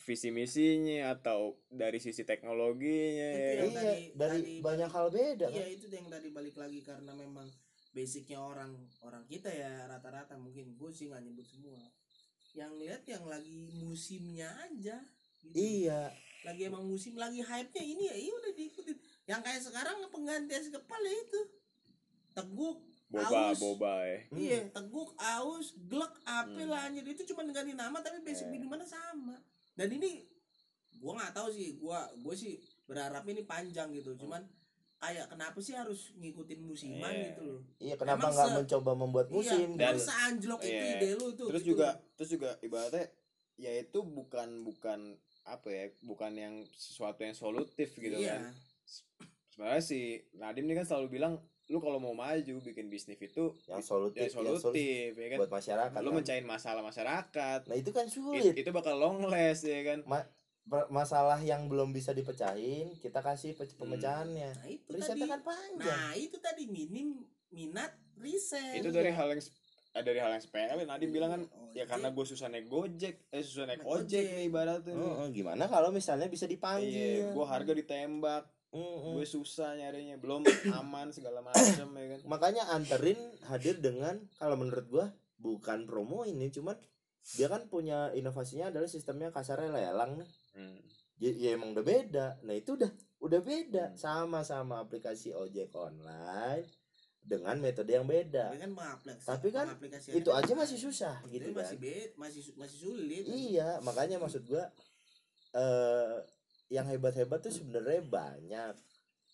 visi 0.00 0.32
misinya 0.32 1.12
atau 1.12 1.60
dari 1.68 2.00
sisi 2.00 2.24
teknologinya 2.24 3.28
Itu 3.28 3.36
ya. 3.36 3.52
yang 3.52 3.68
iya 3.68 3.76
tadi- 3.76 4.08
dari 4.16 4.38
tadi- 4.40 4.60
banyak 4.60 4.90
hal 4.90 5.06
beda 5.08 5.46
Iya 5.46 5.60
kan? 5.62 5.70
itu 5.70 5.86
yang 5.86 6.08
tadi 6.08 6.28
balik 6.30 6.56
lagi 6.56 6.80
karena 6.80 7.12
memang 7.12 7.46
basicnya 7.90 8.38
orang 8.38 8.72
orang 9.00 9.22
kita 9.24 9.48
ya 9.48 9.84
rata-rata 9.86 10.34
mungkin 10.34 10.72
gue 10.72 10.90
sih 10.90 11.06
nggak 11.06 11.20
nyebut 11.20 11.44
semua. 11.44 11.82
Yang 12.50 12.72
lihat 12.78 13.02
yang 13.04 13.24
lagi 13.24 13.70
musimnya 13.78 14.48
aja 14.58 14.98
gitu. 15.40 15.54
iya. 15.54 16.10
Lagi 16.40 16.66
emang 16.66 16.82
musim 16.82 17.14
lagi 17.14 17.38
hype 17.38 17.70
nya 17.70 17.84
ini 17.84 18.02
ya 18.06 18.16
iya 18.16 18.32
udah 18.32 18.52
diikutin. 18.52 18.96
Yang 19.26 19.40
kayak 19.44 19.62
sekarang 19.62 19.96
pengganti 20.08 20.56
es 20.56 20.66
kepal 20.66 20.98
ya 21.00 21.14
itu. 21.14 21.40
Teguk 22.32 22.78
boba 23.10 23.50
aus. 23.50 23.58
boba 23.58 23.92
ya 24.04 24.18
Hmm. 24.24 24.38
iya 24.38 24.58
teguk 24.70 25.10
aus 25.16 25.66
glek 25.82 26.12
apa 26.22 26.46
Hmm. 26.48 26.66
lah 26.66 26.86
anjir 26.86 27.02
itu 27.04 27.26
cuma 27.26 27.42
ganti 27.44 27.74
nama 27.74 27.98
tapi 27.98 28.20
basic 28.20 28.46
Eh. 28.46 28.50
minumannya 28.50 28.86
sama 28.86 29.34
dan 29.72 29.88
ini 29.88 30.22
gua 30.96 31.16
nggak 31.16 31.34
tahu 31.34 31.48
sih 31.50 31.74
gua 31.76 32.06
gue 32.14 32.34
sih 32.34 32.54
berharap 32.84 33.24
ini 33.24 33.42
panjang 33.42 33.90
gitu 33.90 34.14
cuman 34.16 34.46
kayak 34.96 35.26
kenapa 35.26 35.56
sih 35.58 35.72
harus 35.72 36.12
ngikutin 36.14 36.60
musiman 36.60 37.08
Iya. 37.08 37.26
gitu 37.26 37.42
loh 37.42 37.60
iya 37.78 37.94
kenapa 37.96 38.28
nggak 38.28 38.46
se- 38.46 38.56
mencoba 38.56 38.92
membuat 38.94 39.26
musim 39.28 39.74
iya, 39.74 39.80
Dan- 39.80 39.96
dan 39.96 39.96
seanjlok 39.98 40.60
itu 40.62 40.70
Iya. 40.76 40.92
ide 40.94 41.08
lu 41.14 41.28
tuh 41.32 41.48
terus 41.48 41.62
gitu 41.62 41.70
juga 41.74 41.88
terus 42.14 42.30
juga 42.30 42.50
ibaratnya 42.60 43.04
ya 43.56 43.72
itu 43.76 43.98
bukan 44.02 44.62
bukan 44.62 45.00
apa 45.42 45.68
ya 45.68 45.84
bukan 46.00 46.32
yang 46.32 46.54
sesuatu 46.70 47.16
yang 47.18 47.34
solutif 47.34 47.90
gitu 47.96 48.12
iya. 48.14 48.38
kan 48.38 48.52
sebenarnya 49.50 49.82
si 49.82 50.00
Nadim 50.32 50.64
ini 50.64 50.74
kan 50.74 50.86
selalu 50.86 51.08
bilang 51.10 51.34
lu 51.70 51.78
kalau 51.78 52.02
mau 52.02 52.10
maju 52.10 52.54
bikin 52.60 52.90
bisnis 52.90 53.14
itu 53.16 53.54
yang 53.64 53.78
ya 53.78 53.86
solutif, 53.86 54.26
yang 54.26 54.34
solutif 54.34 54.60
solutif 54.60 55.10
ya 55.14 55.26
kan? 55.30 55.38
buat 55.38 55.52
masyarakat 55.54 55.98
lu 56.02 56.10
kan. 56.10 56.16
mencain 56.18 56.42
masalah 56.44 56.82
masyarakat. 56.82 57.60
Nah 57.70 57.76
itu 57.78 57.90
kan 57.94 58.04
It- 58.04 58.12
sulit 58.12 58.54
itu 58.58 58.70
bakal 58.74 58.98
long 58.98 59.22
last 59.24 59.62
ya 59.62 59.80
kan? 59.86 60.02
Per- 60.60 60.90
masalah 60.90 61.38
yang 61.40 61.70
belum 61.70 61.90
bisa 61.90 62.10
dipecahin 62.10 62.94
kita 62.98 63.22
kasih 63.22 63.54
pe- 63.54 63.70
Hmm. 63.70 63.86
pemecahannya 63.86 64.50
nah 64.52 64.66
itu 64.66 64.86
risetnya 64.92 65.24
tadi 65.24 65.32
kan 65.32 65.40
panjang. 65.40 65.88
Nah 65.88 66.12
itu 66.12 66.36
tadi 66.36 66.62
minim 66.66 67.22
minat 67.48 67.90
riset. 68.18 68.78
Itu 68.78 68.90
dari 68.90 69.14
hal 69.14 69.30
yang 69.30 69.40
eh, 69.90 70.02
dari 70.02 70.18
hal 70.18 70.30
yang 70.30 70.42
sepele 70.42 70.84
Nadiem 70.84 71.10
bilang 71.10 71.30
kan. 71.32 71.42
Oh, 71.48 71.70
ya 71.70 71.86
karena 71.86 72.10
gue 72.10 72.24
susah 72.24 72.46
naik 72.46 72.66
gojek 72.66 73.30
eh 73.30 73.42
susah 73.42 73.66
naik 73.66 73.82
ojek 73.82 74.06
ojek. 74.06 74.24
nih 74.36 74.44
ibaratnya. 74.46 74.94
Oh, 74.94 75.22
oh, 75.22 75.28
gimana 75.30 75.66
kalau 75.66 75.90
misalnya 75.90 76.26
bisa 76.26 76.46
iya 76.46 76.54
dipanggil 76.54 77.30
gue 77.30 77.44
harga 77.46 77.72
ditembak 77.72 78.42
Mm-mm. 78.70 79.18
gue 79.18 79.26
susah 79.26 79.74
nyarinya 79.74 80.14
belum 80.14 80.46
aman 80.80 81.10
segala 81.10 81.42
macam 81.42 81.90
ya 81.90 82.06
kan. 82.14 82.20
Makanya 82.24 82.70
anterin 82.70 83.18
hadir 83.50 83.82
dengan 83.82 84.14
kalau 84.38 84.54
menurut 84.54 84.86
gua 84.86 85.06
bukan 85.42 85.90
promo 85.90 86.22
ini 86.22 86.48
cuman 86.48 86.78
dia 87.34 87.50
kan 87.50 87.66
punya 87.66 88.14
inovasinya 88.14 88.70
adalah 88.70 88.86
sistemnya 88.86 89.34
kasarnya 89.34 89.74
lelang 89.74 90.22
nih. 90.22 90.30
Hmm. 90.54 90.78
ya, 91.18 91.30
ya 91.34 91.48
emang 91.58 91.74
udah 91.74 91.82
beda. 91.82 92.26
Nah 92.46 92.54
itu 92.54 92.78
udah 92.78 92.90
udah 93.20 93.40
beda. 93.42 93.84
Hmm. 93.90 93.98
sama-sama 93.98 94.78
aplikasi 94.78 95.34
ojek 95.34 95.74
online 95.74 96.62
dengan 97.20 97.58
metode 97.58 97.90
yang 97.90 98.06
beda. 98.06 98.48
Tapi 98.48 98.62
kan 98.62 98.72
mengaplikasi, 98.72 99.26
Tapi 99.28 99.48
kan 99.52 99.66
itu 100.14 100.30
aja 100.32 100.52
masih 100.54 100.78
susah 100.78 101.14
itu 101.26 101.42
gitu 101.42 101.48
masih 101.52 101.76
kan. 101.76 101.84
be- 101.84 102.12
masih 102.16 102.42
masih 102.54 102.78
sulit. 102.80 103.24
Iya 103.26 103.82
makanya 103.82 104.16
maksud 104.16 104.46
gua 104.46 104.64
eh 105.52 106.16
yang 106.70 106.86
hebat-hebat 106.86 107.42
tuh 107.42 107.50
sebenarnya 107.50 108.00
banyak 108.00 108.74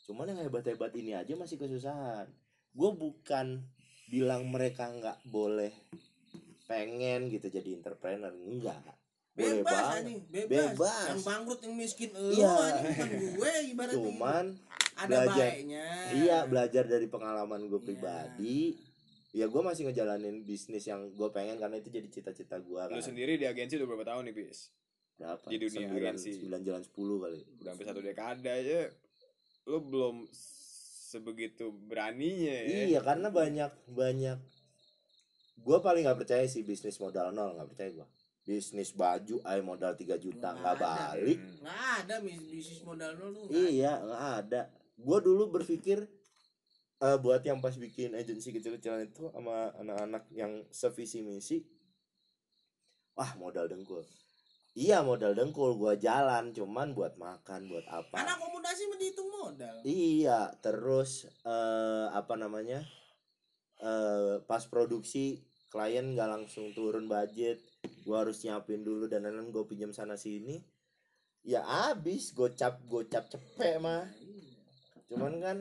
cuman 0.08 0.32
yang 0.32 0.40
hebat-hebat 0.40 0.90
ini 0.94 1.12
aja 1.12 1.36
masih 1.36 1.56
kesusahan 1.56 2.26
gue 2.72 2.90
bukan 2.92 3.60
bilang 4.08 4.48
mereka 4.48 4.88
nggak 4.88 5.20
boleh 5.24 5.72
pengen 6.64 7.28
gitu 7.28 7.46
jadi 7.46 7.76
entrepreneur 7.76 8.32
enggak 8.32 8.80
boleh 9.36 9.60
bebas 9.60 9.68
banget 9.68 9.96
anjing 10.00 10.20
bebas. 10.32 10.48
Bebas. 10.48 11.06
yang 11.06 11.20
bangkrut 11.22 11.60
yang 11.60 11.74
miskin 11.76 12.10
lu 12.10 12.32
Iya. 12.32 12.48
anjing 12.48 12.86
bukan 12.88 13.08
gue 13.36 13.50
ibaratnya 13.68 13.96
cuman 14.00 14.44
ada 14.96 15.08
belajar. 15.20 15.36
baiknya 15.52 15.86
iya 16.16 16.38
belajar 16.48 16.84
dari 16.88 17.06
pengalaman 17.06 17.60
gue 17.68 17.76
Iya. 17.76 17.84
pribadi 17.84 18.58
ya 19.30 19.44
gue 19.44 19.60
masih 19.60 19.82
ngejalanin 19.84 20.36
bisnis 20.42 20.88
yang 20.88 21.12
gue 21.12 21.28
pengen 21.28 21.60
karena 21.60 21.76
itu 21.76 21.92
jadi 21.92 22.08
cita-cita 22.08 22.56
gue 22.56 22.80
lu 22.80 22.96
kan 22.96 23.04
sendiri 23.04 23.36
di 23.36 23.44
agensi 23.44 23.76
udah 23.76 23.84
berapa 23.86 24.06
tahun 24.06 24.32
nih 24.32 24.34
bis 24.34 24.72
berapa 25.16 25.46
di 25.48 25.56
dunia 25.56 25.88
sembilan 25.88 26.14
agensi. 26.14 26.30
sembilan 26.36 26.60
jalan 26.62 26.82
sepuluh 26.84 27.16
kali. 27.24 27.40
Udah 27.60 27.70
hampir 27.72 27.86
satu 27.88 28.00
dekade 28.04 28.50
aja 28.52 28.80
lu 29.66 29.78
belum 29.82 30.16
sebegitu 31.10 31.72
beraninya 31.72 32.56
ya. 32.68 32.86
Iya 32.92 33.00
karena 33.02 33.28
banyak 33.32 33.72
banyak 33.90 34.38
gue 35.56 35.78
paling 35.82 36.06
nggak 36.06 36.20
percaya 36.22 36.44
sih 36.46 36.62
bisnis 36.62 37.00
modal 37.02 37.32
nol 37.34 37.56
nggak 37.58 37.68
percaya 37.74 37.90
gue 37.90 38.06
bisnis 38.46 38.94
baju 38.94 39.42
ay 39.42 39.58
modal 39.58 39.98
3 39.98 40.22
juta 40.22 40.54
Nggak 40.54 40.76
balik. 40.78 41.38
Nggak 41.64 41.82
ada 41.98 42.14
bis- 42.22 42.46
bisnis 42.46 42.80
modal 42.86 43.10
nggak 43.18 43.50
iya 43.50 43.98
nggak 43.98 44.24
ada. 44.46 44.62
Gue 44.94 45.18
dulu 45.18 45.50
berpikir 45.50 46.06
eh, 47.02 47.18
buat 47.18 47.42
yang 47.42 47.58
pas 47.58 47.74
bikin 47.74 48.14
agensi 48.14 48.54
kecil-kecilan 48.54 49.10
itu 49.10 49.28
sama 49.34 49.74
anak-anak 49.76 50.24
yang 50.32 50.62
sevisi 50.70 51.20
misi 51.20 51.60
wah 53.16 53.32
modal 53.40 53.68
dengkul 53.68 54.04
iya 54.76 55.00
modal 55.00 55.32
dengkul 55.32 55.72
gue 55.80 55.96
jalan 55.96 56.52
cuman 56.52 56.92
buat 56.92 57.16
makan 57.16 57.64
buat 57.72 57.88
apa 57.88 58.12
karena 58.12 58.36
akomodasi 58.36 58.84
dihitung 59.00 59.28
modal 59.32 59.76
Iya, 59.86 60.52
terus 60.60 61.24
eh 61.46 62.06
apa 62.12 62.34
namanya? 62.36 62.84
eh 63.80 64.40
pas 64.48 64.64
produksi 64.68 65.44
klien 65.68 66.16
nggak 66.16 66.30
langsung 66.32 66.72
turun 66.72 67.06
budget, 67.06 67.60
gua 68.08 68.24
harus 68.24 68.40
nyiapin 68.40 68.80
dulu 68.80 69.04
dan 69.04 69.28
lain-lain 69.28 69.52
gue 69.52 69.64
pinjam 69.68 69.92
sana 69.92 70.16
sini. 70.16 70.64
Ya 71.44 71.62
abis 71.92 72.32
gocap 72.32 72.80
gocap 72.88 73.28
cepet 73.28 73.76
mah. 73.78 74.08
Cuman 75.06 75.38
kan 75.38 75.58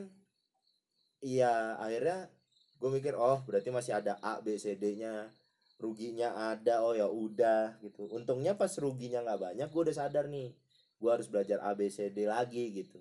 iya 1.20 1.76
akhirnya 1.76 2.32
gue 2.80 2.90
mikir 2.92 3.14
oh 3.16 3.44
berarti 3.44 3.68
masih 3.68 3.96
ada 3.96 4.16
A 4.24 4.40
B 4.40 4.56
C 4.56 4.76
D-nya 4.76 5.28
ruginya 5.76 6.32
ada 6.56 6.80
oh 6.80 6.96
ya 6.96 7.04
udah 7.04 7.76
gitu. 7.84 8.08
Untungnya 8.08 8.56
pas 8.56 8.72
ruginya 8.80 9.20
nggak 9.20 9.40
banyak 9.40 9.68
gue 9.68 9.82
udah 9.88 9.96
sadar 9.96 10.28
nih 10.28 10.56
gue 10.96 11.10
harus 11.12 11.28
belajar 11.28 11.60
A 11.60 11.76
B 11.76 11.92
C 11.92 12.08
D 12.08 12.24
lagi 12.24 12.72
gitu. 12.72 12.96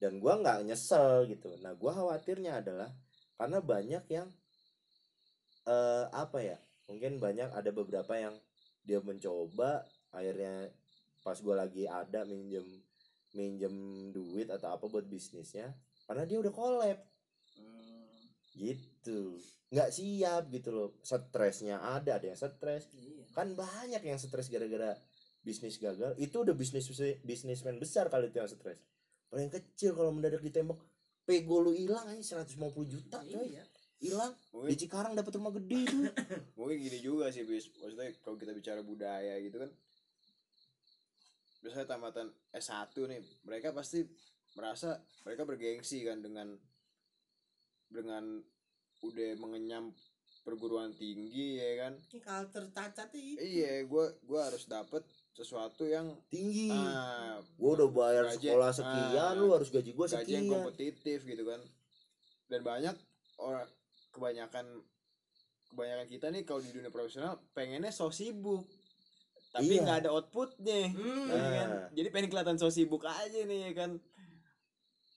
Dan 0.00 0.16
gue 0.16 0.32
nggak 0.32 0.64
nyesel 0.64 1.28
gitu. 1.28 1.52
Nah 1.60 1.76
gue 1.76 1.90
khawatirnya 1.92 2.64
adalah 2.64 2.88
karena 3.36 3.58
banyak 3.60 4.04
yang 4.08 4.28
eh 5.68 6.06
apa 6.16 6.40
ya 6.40 6.56
mungkin 6.88 7.20
banyak 7.20 7.52
ada 7.52 7.70
beberapa 7.70 8.16
yang 8.16 8.32
dia 8.88 9.04
mencoba 9.04 9.84
akhirnya 10.16 10.72
pas 11.20 11.36
gue 11.36 11.52
lagi 11.52 11.84
ada 11.84 12.24
minjem 12.24 12.64
minjem 13.36 14.08
duit 14.16 14.48
atau 14.48 14.72
apa 14.72 14.88
buat 14.88 15.04
bisnisnya 15.04 15.76
karena 16.08 16.24
dia 16.24 16.40
udah 16.40 16.52
collab. 16.56 16.98
Hmm, 17.60 18.16
gitu 18.56 18.97
nggak 19.68 19.90
siap 19.92 20.48
gitu 20.48 20.70
loh. 20.72 20.88
Stresnya 21.04 21.80
ada 21.80 22.16
ada 22.16 22.26
yang 22.26 22.38
stres. 22.38 22.88
Iya. 22.96 23.24
kan 23.36 23.54
banyak 23.54 24.02
yang 24.02 24.18
stres 24.18 24.48
gara-gara 24.48 24.96
bisnis 25.44 25.76
gagal. 25.78 26.16
Itu 26.16 26.42
udah 26.42 26.56
bisnis 26.56 26.88
bisnismen 27.22 27.76
besar 27.76 28.08
kalau 28.08 28.26
itu 28.26 28.40
yang 28.40 28.50
stres. 28.50 28.80
Kalau 29.28 29.40
yang 29.40 29.52
kecil 29.52 29.92
kalau 29.92 30.10
mendadak 30.10 30.40
ditembak 30.40 30.80
pego 31.28 31.60
lu 31.60 31.76
hilang 31.76 32.08
aja 32.08 32.40
150 32.40 32.56
juta 32.88 33.20
coy. 33.20 33.52
Iya. 33.52 33.64
hilang. 33.98 34.30
Di 34.30 34.54
mungkin, 34.54 34.78
Cikarang 34.78 35.12
dapat 35.18 35.32
rumah 35.36 35.50
gede 35.50 35.90
tuh 35.90 36.06
mungkin 36.58 36.76
gini 36.78 36.98
juga 37.02 37.28
sih 37.34 37.44
bis. 37.44 37.68
Maksudnya 37.82 38.14
kalau 38.24 38.38
kita 38.38 38.54
bicara 38.54 38.80
budaya 38.80 39.36
gitu 39.42 39.58
kan 39.58 39.70
biasanya 41.58 41.90
tamatan 41.90 42.30
S1 42.54 42.94
nih 42.94 43.18
mereka 43.42 43.74
pasti 43.74 44.06
merasa 44.54 45.02
mereka 45.26 45.42
bergengsi 45.42 46.06
kan 46.06 46.22
dengan 46.22 46.54
dengan 47.90 48.38
udah 49.00 49.30
mengenyam 49.36 49.94
perguruan 50.40 50.90
tinggi 50.92 51.56
ya 51.56 51.72
kan 51.78 51.92
culture 52.10 52.66
cacatnya 52.70 53.20
itu. 53.20 53.38
iya 53.38 53.84
gua 53.84 54.08
gua 54.24 54.48
harus 54.48 54.64
dapet 54.64 55.04
sesuatu 55.30 55.84
yang 55.84 56.08
tinggi 56.26 56.68
ah, 56.68 57.36
gua 57.54 57.70
udah 57.76 57.88
bayar 57.88 58.24
gaji- 58.26 58.48
sekolah 58.48 58.70
sekian 58.72 59.28
ah, 59.28 59.36
lu 59.36 59.52
harus 59.52 59.68
gaji 59.68 59.90
gua 59.92 60.06
gaji 60.06 60.16
yang 60.16 60.24
sekian 60.24 60.44
kompetitif 60.48 61.18
gitu 61.22 61.44
kan 61.44 61.60
dan 62.48 62.60
banyak 62.62 62.96
orang 63.36 63.68
kebanyakan 64.08 64.66
kebanyakan 65.68 66.06
kita 66.08 66.26
nih 66.28 66.42
kalau 66.42 66.58
di 66.58 66.72
dunia 66.72 66.88
profesional 66.88 67.36
pengennya 67.52 67.90
so 67.90 68.08
sibuk 68.08 68.64
tapi 69.50 69.68
Iya. 69.70 69.80
nggak 69.82 69.98
ada 70.02 70.10
outputnya 70.10 70.90
Hmm, 70.90 71.28
ya 71.28 71.40
kan? 71.54 71.68
Nah. 71.68 71.88
jadi 71.90 72.08
pengen 72.08 72.28
kelihatan 72.28 72.56
so 72.56 72.68
sibuk 72.68 73.00
aja 73.02 73.40
nih 73.42 73.68
ya 73.68 73.72
kan 73.74 73.90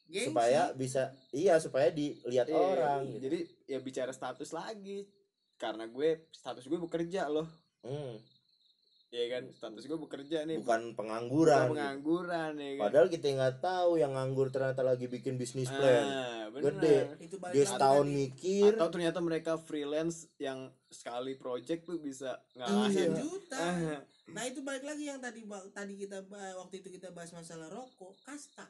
gengsi. 0.05 0.27
supaya 0.27 0.71
bisa 0.73 1.01
iya 1.31 1.55
supaya 1.55 1.87
dilihat 1.89 2.45
Iya, 2.45 2.55
orang 2.55 2.99
gitu. 3.07 3.19
jadi 3.21 3.39
ya 3.71 3.79
bicara 3.79 4.11
status 4.11 4.51
lagi 4.51 5.07
karena 5.55 5.87
gue 5.87 6.27
status 6.29 6.65
gue 6.65 6.75
bekerja 6.77 7.25
loh 7.25 7.47
Hmm, 7.81 8.13
ya 9.09 9.25
kan 9.27 9.43
status 9.49 9.83
gue 9.83 9.97
bekerja 9.97 10.43
nih 10.43 10.59
bukan 10.59 10.93
bukan 10.93 10.93
pengangguran 10.93 11.65
gitu. 11.65 11.73
pengangguran 11.73 12.51
ya 12.53 12.69
kan 12.71 12.81
padahal 12.83 13.07
kita 13.07 13.25
nggak 13.31 13.57
tahu 13.57 13.91
yang 13.95 14.11
nganggur 14.11 14.47
ternyata 14.47 14.81
lagi 14.81 15.07
bikin 15.07 15.35
bisnis 15.35 15.65
plan 15.67 16.03
ah, 16.03 16.45
Gede. 16.51 16.61
bener. 16.61 17.05
itu 17.17 17.35
balik 17.35 17.53
dia 17.53 17.65
setahun 17.65 18.05
tadi. 18.05 18.17
mikir 18.21 18.71
atau 18.75 18.87
ternyata 18.87 19.19
mereka 19.19 19.51
freelance 19.57 20.29
yang 20.37 20.59
sekali 20.87 21.33
project 21.33 21.83
tuh 21.83 21.97
bisa 21.97 22.37
Iya. 22.51 22.59
ngalahin 22.61 23.11
juta. 23.17 23.57
Ah, 23.57 24.01
Nah 24.29 24.43
itu 24.45 24.61
balik 24.61 24.85
lagi 24.85 25.03
yang 25.05 25.19
tadi 25.19 25.41
tadi 25.71 25.93
kita 25.97 26.23
waktu 26.55 26.79
itu 26.79 26.87
kita 26.89 27.11
bahas 27.11 27.31
masalah 27.31 27.67
rokok 27.67 28.15
kasta. 28.21 28.63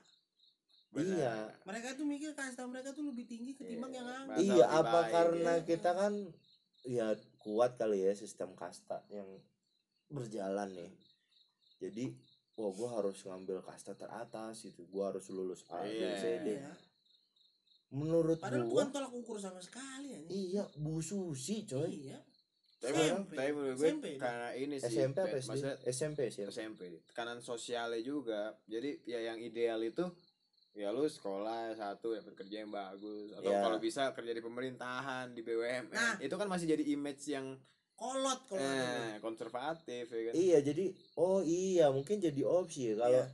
Bener. 0.91 1.15
Iya. 1.17 1.35
Mereka 1.63 1.95
tuh 1.95 2.03
mikir 2.03 2.31
kasta 2.31 2.63
mereka 2.63 2.91
tuh 2.91 3.03
lebih 3.05 3.23
tinggi 3.23 3.51
ketimbang 3.53 3.89
Iya, 3.89 3.97
yang 3.97 4.07
anggur. 4.09 4.33
Bahasa 4.33 4.43
iya 4.45 4.65
apa 4.67 4.83
baik, 4.97 5.11
karena 5.11 5.53
ya. 5.53 5.63
kita 5.65 5.91
kan 5.93 6.13
ya 6.81 7.07
kuat 7.37 7.71
kali 7.75 7.99
ya 8.01 8.13
sistem 8.13 8.51
kasta 8.53 8.99
yang 9.07 9.27
berjalan 10.07 10.67
nih 10.71 10.91
jadi 11.77 12.11
wah 12.53 12.69
gue 12.69 12.89
harus 12.91 13.17
ngambil 13.21 13.61
kasta 13.61 13.93
teratas 13.93 14.59
gitu 14.61 14.83
gue 14.83 15.03
harus 15.03 15.23
lulus 15.29 15.63
A 15.67 15.81
B 15.81 15.93
Iya. 15.93 16.11
C 16.13 16.23
D 16.41 16.47
Iya. 16.51 16.73
menurut 17.91 18.37
Padahal 18.37 18.61
gue 18.61 18.71
bukan 18.71 18.87
tolak 18.89 19.11
ukur 19.11 19.37
sama 19.37 19.59
sekali 19.59 20.09
ya. 20.09 20.19
iya 20.27 20.63
Bu 20.75 20.99
Susi 20.99 21.63
coy 21.65 22.07
Iya. 22.07 22.19
tapi 22.77 22.97
SMP. 22.99 23.31
tapi 23.35 23.51
menurut 23.51 23.75
gue 23.75 23.87
SMP, 23.87 24.05
karena 24.17 24.49
ini 24.53 24.75
sih 24.77 24.89
SMP 24.91 25.17
apa 25.21 25.37
SD 25.37 25.65
SMP 25.85 26.19
sih 26.27 26.43
SMP 26.45 26.81
tekanan 27.05 27.39
sosialnya 27.39 28.01
juga 28.01 28.57
jadi 28.65 28.89
ya 29.05 29.19
yang 29.23 29.37
ideal 29.37 29.79
itu 29.81 30.01
ya 30.71 30.87
lu 30.89 31.03
sekolah 31.03 31.75
satu 31.75 32.15
dapat 32.15 32.33
kerja 32.33 32.63
yang 32.63 32.71
bagus. 32.71 33.31
Atau 33.33 33.51
Iya. 33.51 33.59
kalau 33.59 33.77
bisa 33.77 34.15
kerja 34.15 34.31
di 34.31 34.39
pemerintahan 34.39 35.35
di 35.35 35.41
BUMN 35.41 35.91
Nah. 35.91 36.15
itu 36.17 36.31
kan 36.31 36.47
masih 36.47 36.67
jadi 36.69 36.83
image 36.89 37.23
yang 37.27 37.59
Kolot 37.91 38.41
kalau 38.49 38.57
eh, 38.57 39.21
konservatif 39.21 40.09
ya 40.09 40.21
kan? 40.25 40.33
Iya 40.33 40.57
jadi 40.63 40.89
oh 41.15 41.45
iya 41.45 41.93
mungkin 41.93 42.17
jadi 42.17 42.41
opsi. 42.41 42.89
Ya 42.89 42.95
kalau 42.97 43.13
Iya. 43.13 43.25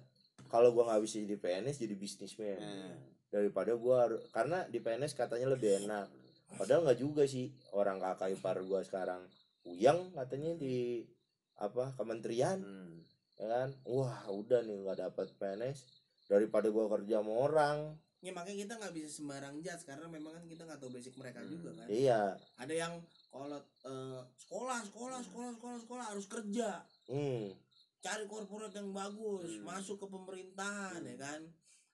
kalau 0.47 0.69
gua 0.75 0.91
nggak 0.91 1.01
bisa 1.01 1.23
jadi 1.23 1.37
PNS 1.37 1.77
jadi 1.79 1.95
bisnismen. 1.95 2.59
Nah, 2.59 2.91
daripada 3.29 3.71
gua 3.79 4.05
karena 4.29 4.67
di 4.67 4.83
PNS 4.83 5.15
katanya 5.15 5.55
lebih 5.55 5.79
enak. 5.81 6.11
Padahal 6.51 6.83
nggak 6.83 6.99
juga 6.99 7.23
sih 7.23 7.47
orang 7.71 7.95
kakak 7.97 8.35
ipar 8.35 8.59
gua 8.61 8.83
sekarang. 8.83 9.23
Uyang 9.63 10.11
katanya 10.11 10.51
di 10.53 11.07
apa 11.55 11.95
kementerian. 11.95 12.59
Hmm. 12.59 13.07
ya 13.37 13.47
kan? 13.47 13.69
Wah 13.85 14.27
udah 14.27 14.65
nih 14.65 14.83
nggak 14.83 14.99
dapat 14.99 15.31
PNS 15.37 15.85
daripada 16.27 16.67
gua 16.69 16.85
kerja 16.89 17.19
sama 17.19 17.33
orang 17.33 17.77
ya 18.17 18.33
makanya 18.33 18.65
kita 18.65 18.73
nggak 18.75 18.93
bisa 18.93 19.09
sembarang 19.09 19.55
judge 19.61 19.83
karena 19.83 20.05
memang 20.07 20.33
kan 20.33 20.43
kita 20.43 20.65
nggak 20.65 20.79
tahu 20.79 20.91
basic 20.91 21.13
mereka 21.15 21.39
Hmm. 21.39 21.49
juga 21.49 21.69
kan 21.75 21.87
iya 21.87 22.33
ada 22.55 22.73
yang 22.73 22.93
kalau 23.29 23.55
eh, 23.85 24.21
sekolah 24.37 24.79
sekolah 24.83 25.19
sekolah 25.21 25.51
sekolah 25.53 25.77
sekolah 25.79 26.05
harus 26.07 26.25
kerja 26.25 26.81
hmm 27.07 27.53
cari 27.97 28.25
korporat 28.25 28.73
yang 28.73 28.89
bagus 28.91 29.57
Hmm. 29.57 29.65
masuk 29.65 29.97
ke 29.97 30.07
pemerintahan 30.07 30.99
Hmm. 30.99 31.09
ya 31.09 31.15
kan 31.15 31.41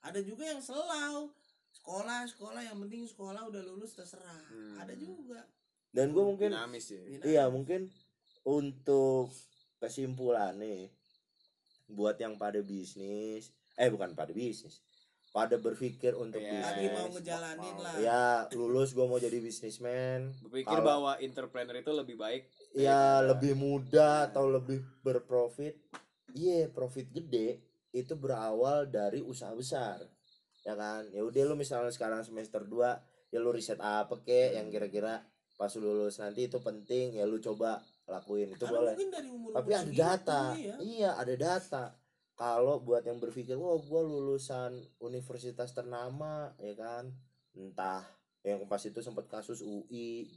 ada 0.01 0.19
juga 0.19 0.43
yang 0.45 0.59
selau 0.59 1.31
sekolah 1.73 2.23
sekolah 2.25 2.61
yang 2.61 2.77
penting 2.79 3.03
sekolah 3.03 3.43
udah 3.43 3.61
lulus 3.61 3.93
terserah 3.93 4.41
Hmm. 4.47 4.79
ada 4.79 4.95
juga 4.95 5.43
dan 5.91 6.09
gua 6.09 6.25
mungkin 6.25 6.49
dinamis 6.49 6.89
ya 6.89 7.03
Dinamis. 7.03 7.27
Iya 7.27 7.43
mungkin 7.47 7.81
untuk 8.41 9.29
kesimpulan 9.77 10.55
nih 10.55 10.87
buat 11.85 12.15
yang 12.15 12.39
pada 12.39 12.57
bisnis 12.59 13.51
eh 13.75 13.89
bukan 13.89 14.13
pada 14.13 14.31
bisnis. 14.31 14.81
Pada 15.29 15.57
berpikir 15.57 16.13
untuk 16.13 16.37
Iya. 16.37 16.51
bisnis. 16.51 16.69
Lagi 16.69 16.87
mau 16.93 17.07
ngejalanin 17.09 17.75
lah. 17.75 17.95
Ya 17.97 18.23
lulus 18.53 18.93
gue 18.93 19.01
mau 19.01 19.17
jadi 19.17 19.33
bisnismen. 19.35 20.29
Berpikir 20.39 20.69
Kalau- 20.71 20.85
bahwa 20.85 21.11
entrepreneur 21.17 21.73
itu 21.75 21.89
lebih 21.91 22.15
baik 22.15 22.43
ya 22.71 23.17
lebih 23.19 23.53
mudah 23.53 24.29
atau 24.29 24.45
lebih 24.45 24.85
berprofit. 25.01 25.81
Iya 26.31 26.69
profit 26.69 27.09
gede 27.09 27.61
itu 27.89 28.13
berawal 28.13 28.85
dari 28.87 29.21
usaha 29.21 29.49
besar. 29.53 30.05
Ya 30.61 30.73
kan? 30.73 31.09
Ya 31.09 31.21
udah 31.21 31.41
lu 31.43 31.55
misalnya 31.55 31.89
sekarang 31.89 32.21
semester 32.21 32.61
2 32.61 33.01
ya 33.29 33.41
lu 33.41 33.49
riset 33.49 33.77
apa 33.77 34.21
kek 34.21 34.53
yang 34.53 34.69
kira-kira 34.69 35.25
pas 35.53 35.73
lu 35.73 35.89
lulus 35.89 36.17
nanti 36.17 36.45
itu 36.45 36.57
penting 36.59 37.17
ya 37.17 37.25
lu 37.25 37.37
coba 37.39 37.81
lakuin. 38.05 38.53
Itu 38.53 38.69
Karena 38.69 38.93
boleh. 38.93 38.95
dari 39.09 39.29
umur 39.29 39.49
tapi 39.51 39.69
ada 39.71 39.89
data. 39.89 40.41
iya 40.79 41.17
ada 41.17 41.33
data 41.33 41.83
kalau 42.33 42.81
buat 42.81 43.05
yang 43.05 43.21
berpikir 43.21 43.53
wah 43.53 43.77
gue 43.77 44.01
lulusan 44.01 44.81
universitas 45.01 45.69
ternama 45.73 46.53
ya 46.57 46.73
kan? 46.73 47.13
Entah 47.53 48.01
yang 48.41 48.65
pas 48.65 48.81
itu 48.83 48.99
sempat 48.99 49.29
kasus 49.29 49.61
UI 49.63 50.27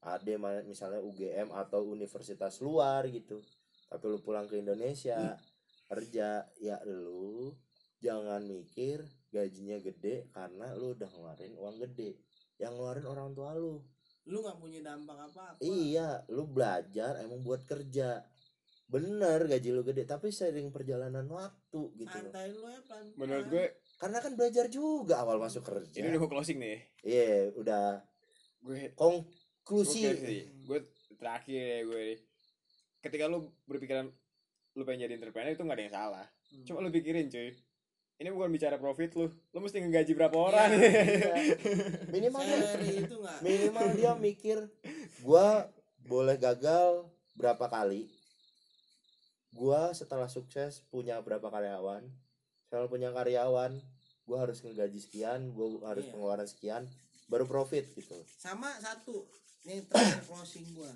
ada 0.00 0.62
misalnya 0.64 1.02
UGM 1.04 1.52
atau 1.52 1.84
universitas 1.90 2.62
luar 2.64 3.04
gitu. 3.10 3.42
Tapi 3.90 4.04
lu 4.06 4.22
pulang 4.22 4.46
ke 4.48 4.62
Indonesia 4.62 5.36
kerja 5.90 6.46
ya 6.62 6.78
lu 6.86 7.50
jangan 7.98 8.46
mikir 8.46 9.02
gajinya 9.34 9.76
gede 9.82 10.30
karena 10.30 10.72
lu 10.78 10.94
udah 10.94 11.08
ngeluarin 11.10 11.54
uang 11.58 11.76
gede. 11.84 12.16
Yang 12.56 12.72
ngeluarin 12.78 13.06
orang 13.10 13.30
tua 13.34 13.50
lu. 13.58 13.82
Lu 14.30 14.46
nggak 14.46 14.58
punya 14.62 14.80
dampak 14.84 15.18
apa 15.32 15.40
apa 15.56 15.60
Iya, 15.60 16.22
lu 16.30 16.46
belajar 16.46 17.18
emang 17.20 17.42
buat 17.42 17.66
kerja. 17.66 18.22
Bener 18.90 19.46
gaji 19.46 19.70
lu 19.70 19.82
gede, 19.82 20.02
tapi 20.02 20.28
sering 20.28 20.68
perjalanan 20.68 21.22
waktu 21.24 21.80
gitu. 21.94 22.10
santai 22.10 22.50
lu 22.50 22.66
ya 22.66 22.82
pelan 22.82 23.06
menurut 23.14 23.46
gue 23.46 23.64
Karena 23.96 24.18
kan 24.18 24.32
belajar 24.34 24.66
juga 24.66 25.20
awal 25.20 25.38
masuk 25.38 25.62
kerja. 25.62 25.94
ini 25.96 26.10
udah 26.10 26.20
mau 26.20 26.28
closing 26.28 26.58
nih 26.58 26.78
Iya, 27.00 27.54
udah 27.54 28.02
gue 28.60 28.90
konklusi. 28.92 30.02
gue, 30.02 30.36
gue 30.66 30.78
terakhir 31.14 31.54
ya 31.60 31.80
gue 31.82 32.00
nih. 32.08 32.18
ketika 33.00 33.24
lu 33.24 33.38
berpikiran 33.64 34.10
lu 34.72 34.82
pengen 34.82 35.06
jadi 35.06 35.14
entrepreneur 35.16 35.50
itu 35.50 35.62
nggak 35.62 35.72
ada 35.72 35.84
yang 35.84 35.96
salah 35.96 36.26
Hmm. 36.50 36.66
cuma 36.66 36.78
lu 36.80 36.90
pikirin 36.90 37.30
cuy 37.30 37.54
ini 38.16 38.28
bukan 38.28 38.50
bicara 38.50 38.74
profit 38.74 39.14
lu 39.14 39.24
lu 39.48 39.58
mesti 39.60 39.78
ngegaji 39.78 40.12
berapa 40.12 40.34
orang 40.34 40.68
Iya. 40.68 41.34
Minimal 42.12 42.42
dia, 42.42 42.70
itu 42.98 43.16
minimal 43.40 43.86
dia 43.94 44.12
mikir 44.12 44.58
gua 45.20 45.70
boleh 46.02 46.34
gagal 46.34 47.06
berapa 47.32 47.62
kali. 47.64 48.10
Gua 49.50 49.90
setelah 49.90 50.26
sukses 50.26 50.82
punya 50.88 51.18
berapa 51.18 51.46
karyawan. 51.46 52.06
Kalau 52.70 52.86
punya 52.86 53.10
karyawan, 53.10 53.74
gua 54.24 54.38
harus 54.46 54.62
ngegaji 54.62 54.98
sekian, 54.98 55.50
gua 55.50 55.90
harus 55.90 56.06
Iya. 56.06 56.12
pengeluaran 56.14 56.46
sekian, 56.46 56.82
baru 57.26 57.46
profit 57.46 57.86
gitu. 57.92 58.18
sama 58.36 58.74
satu 58.78 59.22
ini 59.62 59.86
terakhir 59.86 60.22
closing 60.24 60.66
gua 60.72 60.90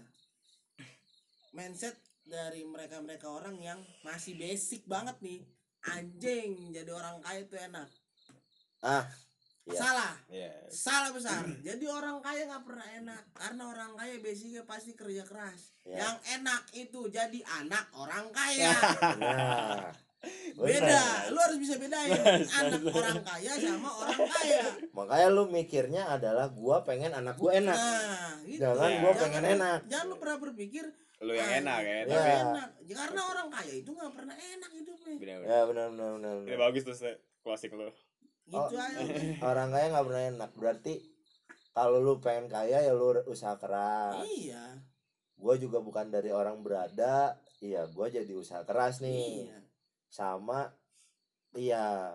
mindset 1.52 1.94
dari 2.24 2.64
mereka 2.64 2.98
mereka 2.98 3.30
orang 3.30 3.54
yang 3.60 3.78
masih 4.02 4.34
basic 4.34 4.82
banget 4.84 5.14
nih 5.20 5.46
anjing 5.84 6.72
jadi 6.72 6.90
orang 6.90 7.22
kaya 7.22 7.44
itu 7.44 7.54
enak 7.54 7.86
Ah, 8.82 9.08
Iya. 9.64 9.78
salah 9.78 10.12
Iya. 10.28 10.52
salah 10.66 11.10
besar 11.10 11.40
jadi 11.58 11.84
orang 11.86 12.20
kaya 12.20 12.44
nggak 12.44 12.64
pernah 12.64 12.84
enak 12.94 13.22
karena 13.32 13.62
orang 13.66 13.90
kaya 13.94 14.14
basicnya 14.18 14.62
pasti 14.62 14.92
kerja 14.92 15.22
keras 15.22 15.72
Iya. 15.82 15.96
yang 15.98 16.16
enak 16.36 16.62
itu 16.74 17.00
jadi 17.08 17.40
anak 17.56 17.88
orang 17.92 18.28
kaya 18.28 18.68
Nah, 19.16 19.88
beda 20.58 20.80
benar. 20.80 21.28
lu 21.28 21.38
harus 21.38 21.58
bisa 21.58 21.74
bedain 21.76 22.12
anak 22.50 22.80
orang 22.86 23.20
kaya 23.22 23.52
sama 23.54 23.90
orang 23.94 24.20
kaya 24.26 24.60
Makanya 24.90 25.28
lu 25.30 25.42
mikirnya 25.46 26.02
adalah 26.08 26.48
gua 26.50 26.80
pengen 26.80 27.12
anak 27.12 27.36
gua 27.36 27.52
enak. 27.54 27.72
nah 27.72 28.32
gitu 28.42 28.60
Jangan 28.62 28.90
gua 29.00 29.12
pengen 29.14 29.44
enak. 29.50 29.78
jangan 29.86 30.06
lu 30.06 30.16
pernah 30.16 30.38
berpikir 30.38 30.84
lu 31.20 31.32
yang 31.32 31.44
"Ah, 31.46 31.58
enak 31.58 31.78
ya 31.78 31.92
yang 31.94 32.04
Iya. 32.04 32.12
tapi 32.14 32.32
enak 32.42 32.68
Ya, 32.84 32.94
karena 32.98 33.20
orang 33.26 33.48
kaya 33.48 33.72
itu 33.74 33.90
nggak 33.90 34.12
pernah 34.12 34.36
enak 34.36 34.70
hidupnya 34.74 35.14
bener, 35.14 35.36
bener. 35.40 35.46
Ya 35.46 35.60
benar 35.64 35.86
benar 35.90 36.10
benar. 36.14 36.32
ini 36.34 36.44
benar. 36.46 36.58
bagus 36.62 36.82
tuh 36.82 36.94
closing 37.40 37.72
lu 37.74 37.88
gitu 38.46 38.60
Oh. 38.60 38.68
aja 38.68 39.00
Orang 39.48 39.68
kaya 39.68 39.86
nggak 39.88 40.04
pernah 40.04 40.24
enak. 40.28 40.50
Berarti 40.54 40.94
kalau 41.70 41.98
lu 41.98 42.18
pengen 42.18 42.46
kaya 42.46 42.80
ya 42.80 42.92
lu 42.92 43.10
usaha 43.24 43.54
keras. 43.54 44.20
iya 44.28 44.78
Gua 45.34 45.54
juga 45.54 45.78
bukan 45.78 46.08
dari 46.08 46.30
orang 46.30 46.60
berada. 46.60 47.34
Iya, 47.58 47.88
gua 47.88 48.06
jadi 48.06 48.30
usaha 48.30 48.62
keras 48.62 49.00
nih. 49.00 49.46
iya 49.46 49.58
Sama 50.06 50.68
iya 51.52 52.14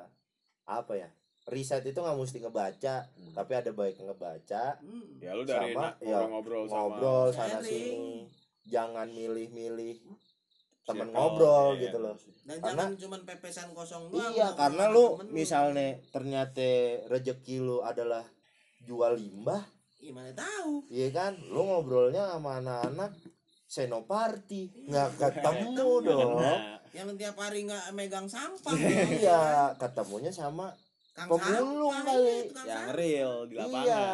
apa 0.64 0.94
ya? 0.96 1.10
Riset 1.46 1.82
itu 1.84 1.98
nggak 1.98 2.14
mesti 2.16 2.38
ngebaca, 2.40 3.10
Hmm. 3.10 3.34
tapi 3.34 3.52
ada 3.54 3.72
baik 3.72 3.98
ngebaca, 3.98 4.78
Hmm. 4.78 5.18
ya 5.18 5.34
lu 5.34 5.42
dari 5.42 5.74
Sama, 5.74 5.82
na- 5.84 5.98
ya, 6.00 6.22
ngobrol-ngobrol 6.22 6.64
sama 6.70 6.78
ngobrol 6.94 7.28
sana 7.34 7.60
sini. 7.60 8.30
Jangan 8.64 9.10
milih-milih 9.10 9.98
temen 10.90 11.08
ngobrol 11.14 11.78
iya. 11.78 11.82
gitu 11.86 11.98
loh. 12.02 12.16
dan 12.44 12.58
Karena- 12.58 12.90
jangan 12.90 12.94
cuman 12.98 13.22
pepesan 13.24 13.68
kosong 13.72 14.04
doang 14.10 14.34
Iya, 14.34 14.48
karena 14.58 14.84
lu 14.90 15.06
misalnya 15.30 15.88
ternyata 16.10 16.70
rezeki 17.06 17.56
lu 17.62 17.78
adalah 17.80 18.26
jual 18.82 19.14
limbah, 19.14 19.62
gimana 19.96 20.34
tahu 20.34 20.82
iya 20.90 21.14
kan? 21.14 21.38
Lu 21.46 21.62
ngobrolnya 21.62 22.26
sama 22.26 22.58
anak-anak 22.58 23.12
senoparty, 23.70 24.90
nggak 24.90 25.10
ketemu 25.16 26.02
dong. 26.02 26.42
Yang 26.90 27.10
tiap 27.22 27.38
hari 27.38 27.70
nggak 27.70 27.94
megang 27.94 28.26
sampah 28.26 28.74
Iya, 28.74 29.78
ketemunya 29.78 30.34
sama 30.34 30.74
Kang 31.14 31.30
Pemulung 31.30 31.92
kali. 31.92 32.50
iya, 32.50 32.66
yang 32.66 32.88
sampah. 32.88 32.96
real 32.96 33.34
di 33.46 33.54
lapangan 33.60 33.84
Iya, 33.86 34.06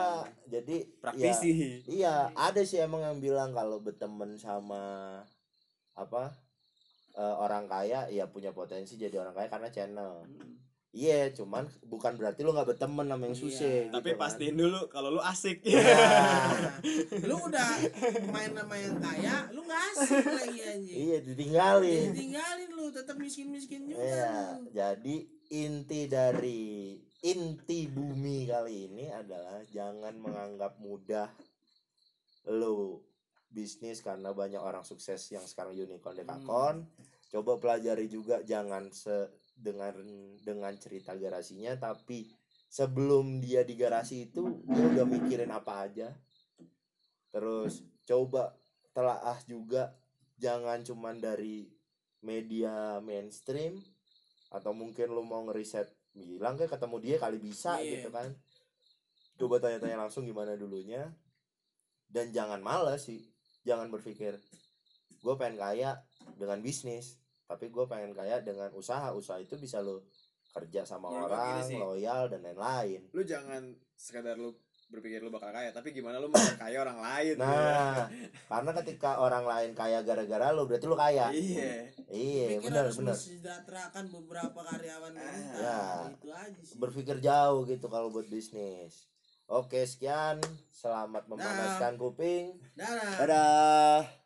jadi 0.50 0.76
praktisi 0.98 1.50
ya, 1.54 1.70
iya, 1.88 2.16
ada 2.34 2.62
sih 2.66 2.82
emang 2.82 3.00
yang 3.00 3.18
bilang 3.22 3.54
kalau 3.54 3.78
berteman 3.80 4.36
sama 4.36 5.22
apa 5.94 6.34
eh, 7.16 7.36
orang 7.36 7.66
kaya 7.66 8.08
ya 8.08 8.28
punya 8.28 8.52
potensi 8.52 8.96
jadi 8.96 9.16
orang 9.18 9.34
kaya 9.34 9.48
karena 9.48 9.70
channel. 9.70 10.24
Hmm. 10.24 10.54
Iya, 10.96 11.28
cuman 11.36 11.68
bukan 11.92 12.16
berarti 12.16 12.40
lu 12.40 12.56
nggak 12.56 12.72
berteman 12.72 13.04
sama 13.04 13.28
yang 13.28 13.36
susah. 13.36 13.92
tapi 13.92 14.16
gitu 14.16 14.16
kan. 14.16 14.22
pastiin 14.24 14.56
dulu 14.56 14.80
kalau 14.88 15.12
lu 15.12 15.20
asik 15.20 15.60
Iya. 15.68 15.84
Nah, 15.84 16.72
lu 17.28 17.36
udah 17.36 17.68
main 18.32 18.56
sama 18.56 18.76
yang 18.80 18.96
kaya 19.04 19.36
lu 19.52 19.68
nggak 19.68 19.82
asik 19.92 20.24
lagi 20.24 20.60
anjing 20.64 20.96
Iya 20.96 21.18
ditinggalin. 21.20 22.16
tinggalin 22.16 22.70
lu 22.72 22.86
tetap 22.96 23.20
miskin 23.20 23.52
miskin 23.52 23.92
juga 23.92 24.08
Iya, 24.08 24.36
lu. 24.56 24.72
jadi 24.72 25.16
inti 25.52 26.02
dari 26.08 26.96
inti 27.28 27.80
bumi 27.92 28.48
kali 28.48 28.88
ini 28.88 29.12
adalah 29.12 29.68
jangan 29.68 30.16
menganggap 30.16 30.80
mudah 30.80 31.28
lu 32.48 33.04
bisnis 33.56 34.04
karena 34.04 34.36
banyak 34.36 34.60
orang 34.60 34.84
sukses 34.84 35.24
yang 35.32 35.48
sekarang 35.48 35.72
unicorn 35.80 36.20
dekakon. 36.20 36.76
Coba 37.32 37.56
pelajari 37.56 38.12
juga 38.12 38.44
jangan 38.44 38.92
se 38.92 39.32
dengan 39.56 39.96
dengan 40.44 40.76
cerita 40.76 41.16
garasinya 41.16 41.80
tapi 41.80 42.28
sebelum 42.68 43.40
dia 43.40 43.64
di 43.64 43.80
garasi 43.80 44.28
itu 44.28 44.60
dia 44.68 44.86
udah 44.92 45.08
mikirin 45.08 45.56
apa 45.56 45.88
aja. 45.88 46.12
Terus 47.32 47.80
coba 48.04 48.52
telaah 48.92 49.40
juga 49.48 49.96
jangan 50.36 50.84
cuman 50.84 51.24
dari 51.24 51.72
media 52.20 53.00
mainstream 53.00 53.80
atau 54.52 54.72
mungkin 54.76 55.12
lu 55.12 55.24
mau 55.24 55.44
ngeriset 55.48 55.88
bilang 56.16 56.56
kayak 56.56 56.76
ketemu 56.76 56.98
dia 57.04 57.16
kali 57.20 57.38
bisa 57.40 57.76
Iya. 57.80 58.00
gitu 58.00 58.10
kan 58.12 58.32
coba 59.36 59.60
tanya-tanya 59.60 60.08
langsung 60.08 60.24
gimana 60.24 60.56
dulunya 60.56 61.12
dan 62.08 62.32
jangan 62.32 62.64
males 62.64 63.04
sih 63.04 63.20
jangan 63.66 63.90
berpikir 63.90 64.38
gue 65.18 65.36
pengen 65.36 65.58
kaya 65.58 65.98
dengan 66.34 66.62
bisnis 66.62 67.18
tapi 67.44 67.68
gue 67.68 67.86
pengen 67.86 68.12
kaya 68.12 68.40
dengan 68.40 68.70
usaha. 68.72 69.10
Usaha 69.12 69.38
itu 69.38 69.54
bisa 69.56 69.78
lo 69.78 70.06
kerja 70.50 70.82
sama 70.82 71.10
Menurut 71.10 71.28
gua 71.28 71.36
orang 71.36 71.62
sih. 71.62 71.76
loyal 71.76 72.22
dan 72.26 72.42
lain-lain. 72.42 73.02
Lu 73.12 73.22
jangan 73.22 73.62
sekadar 73.92 74.34
lu 74.36 74.54
berpikir 74.86 75.18
lu 75.18 75.30
bakal 75.30 75.50
kaya 75.50 75.70
tapi 75.70 75.90
gimana 75.92 76.18
lu 76.18 76.30
mau 76.30 76.38
kaya 76.56 76.78
orang 76.80 77.02
lain 77.02 77.36
nah 77.36 78.06
karena 78.54 78.72
ketika 78.78 79.18
orang 79.18 79.42
lain 79.42 79.74
kaya 79.74 80.00
gara-gara 80.00 80.54
lu 80.54 80.64
berarti 80.64 80.86
lu 80.86 80.94
kaya. 80.96 81.34
Iya. 81.34 81.90
Iya 82.06 82.62
benar 82.62 82.94
benar 82.94 83.18
mensejahterakan 83.18 84.06
beberapa 84.10 84.60
karyawan 84.62 85.14
Ah, 85.16 85.26
kita 85.26 85.58
ya. 85.58 85.82
itu 86.08 86.30
aja 86.32 86.62
sih. 86.62 86.78
berpikir 86.78 87.18
jauh 87.18 87.66
gitu 87.66 87.86
kalau 87.88 88.10
buat 88.10 88.30
bisnis 88.30 89.10
oke 89.50 89.86
sekian. 89.86 90.42
Selamat 90.74 91.26
memanaskan 91.30 91.98
kuping. 91.98 92.58
Dadah. 92.76 93.16
dadah 93.22 94.25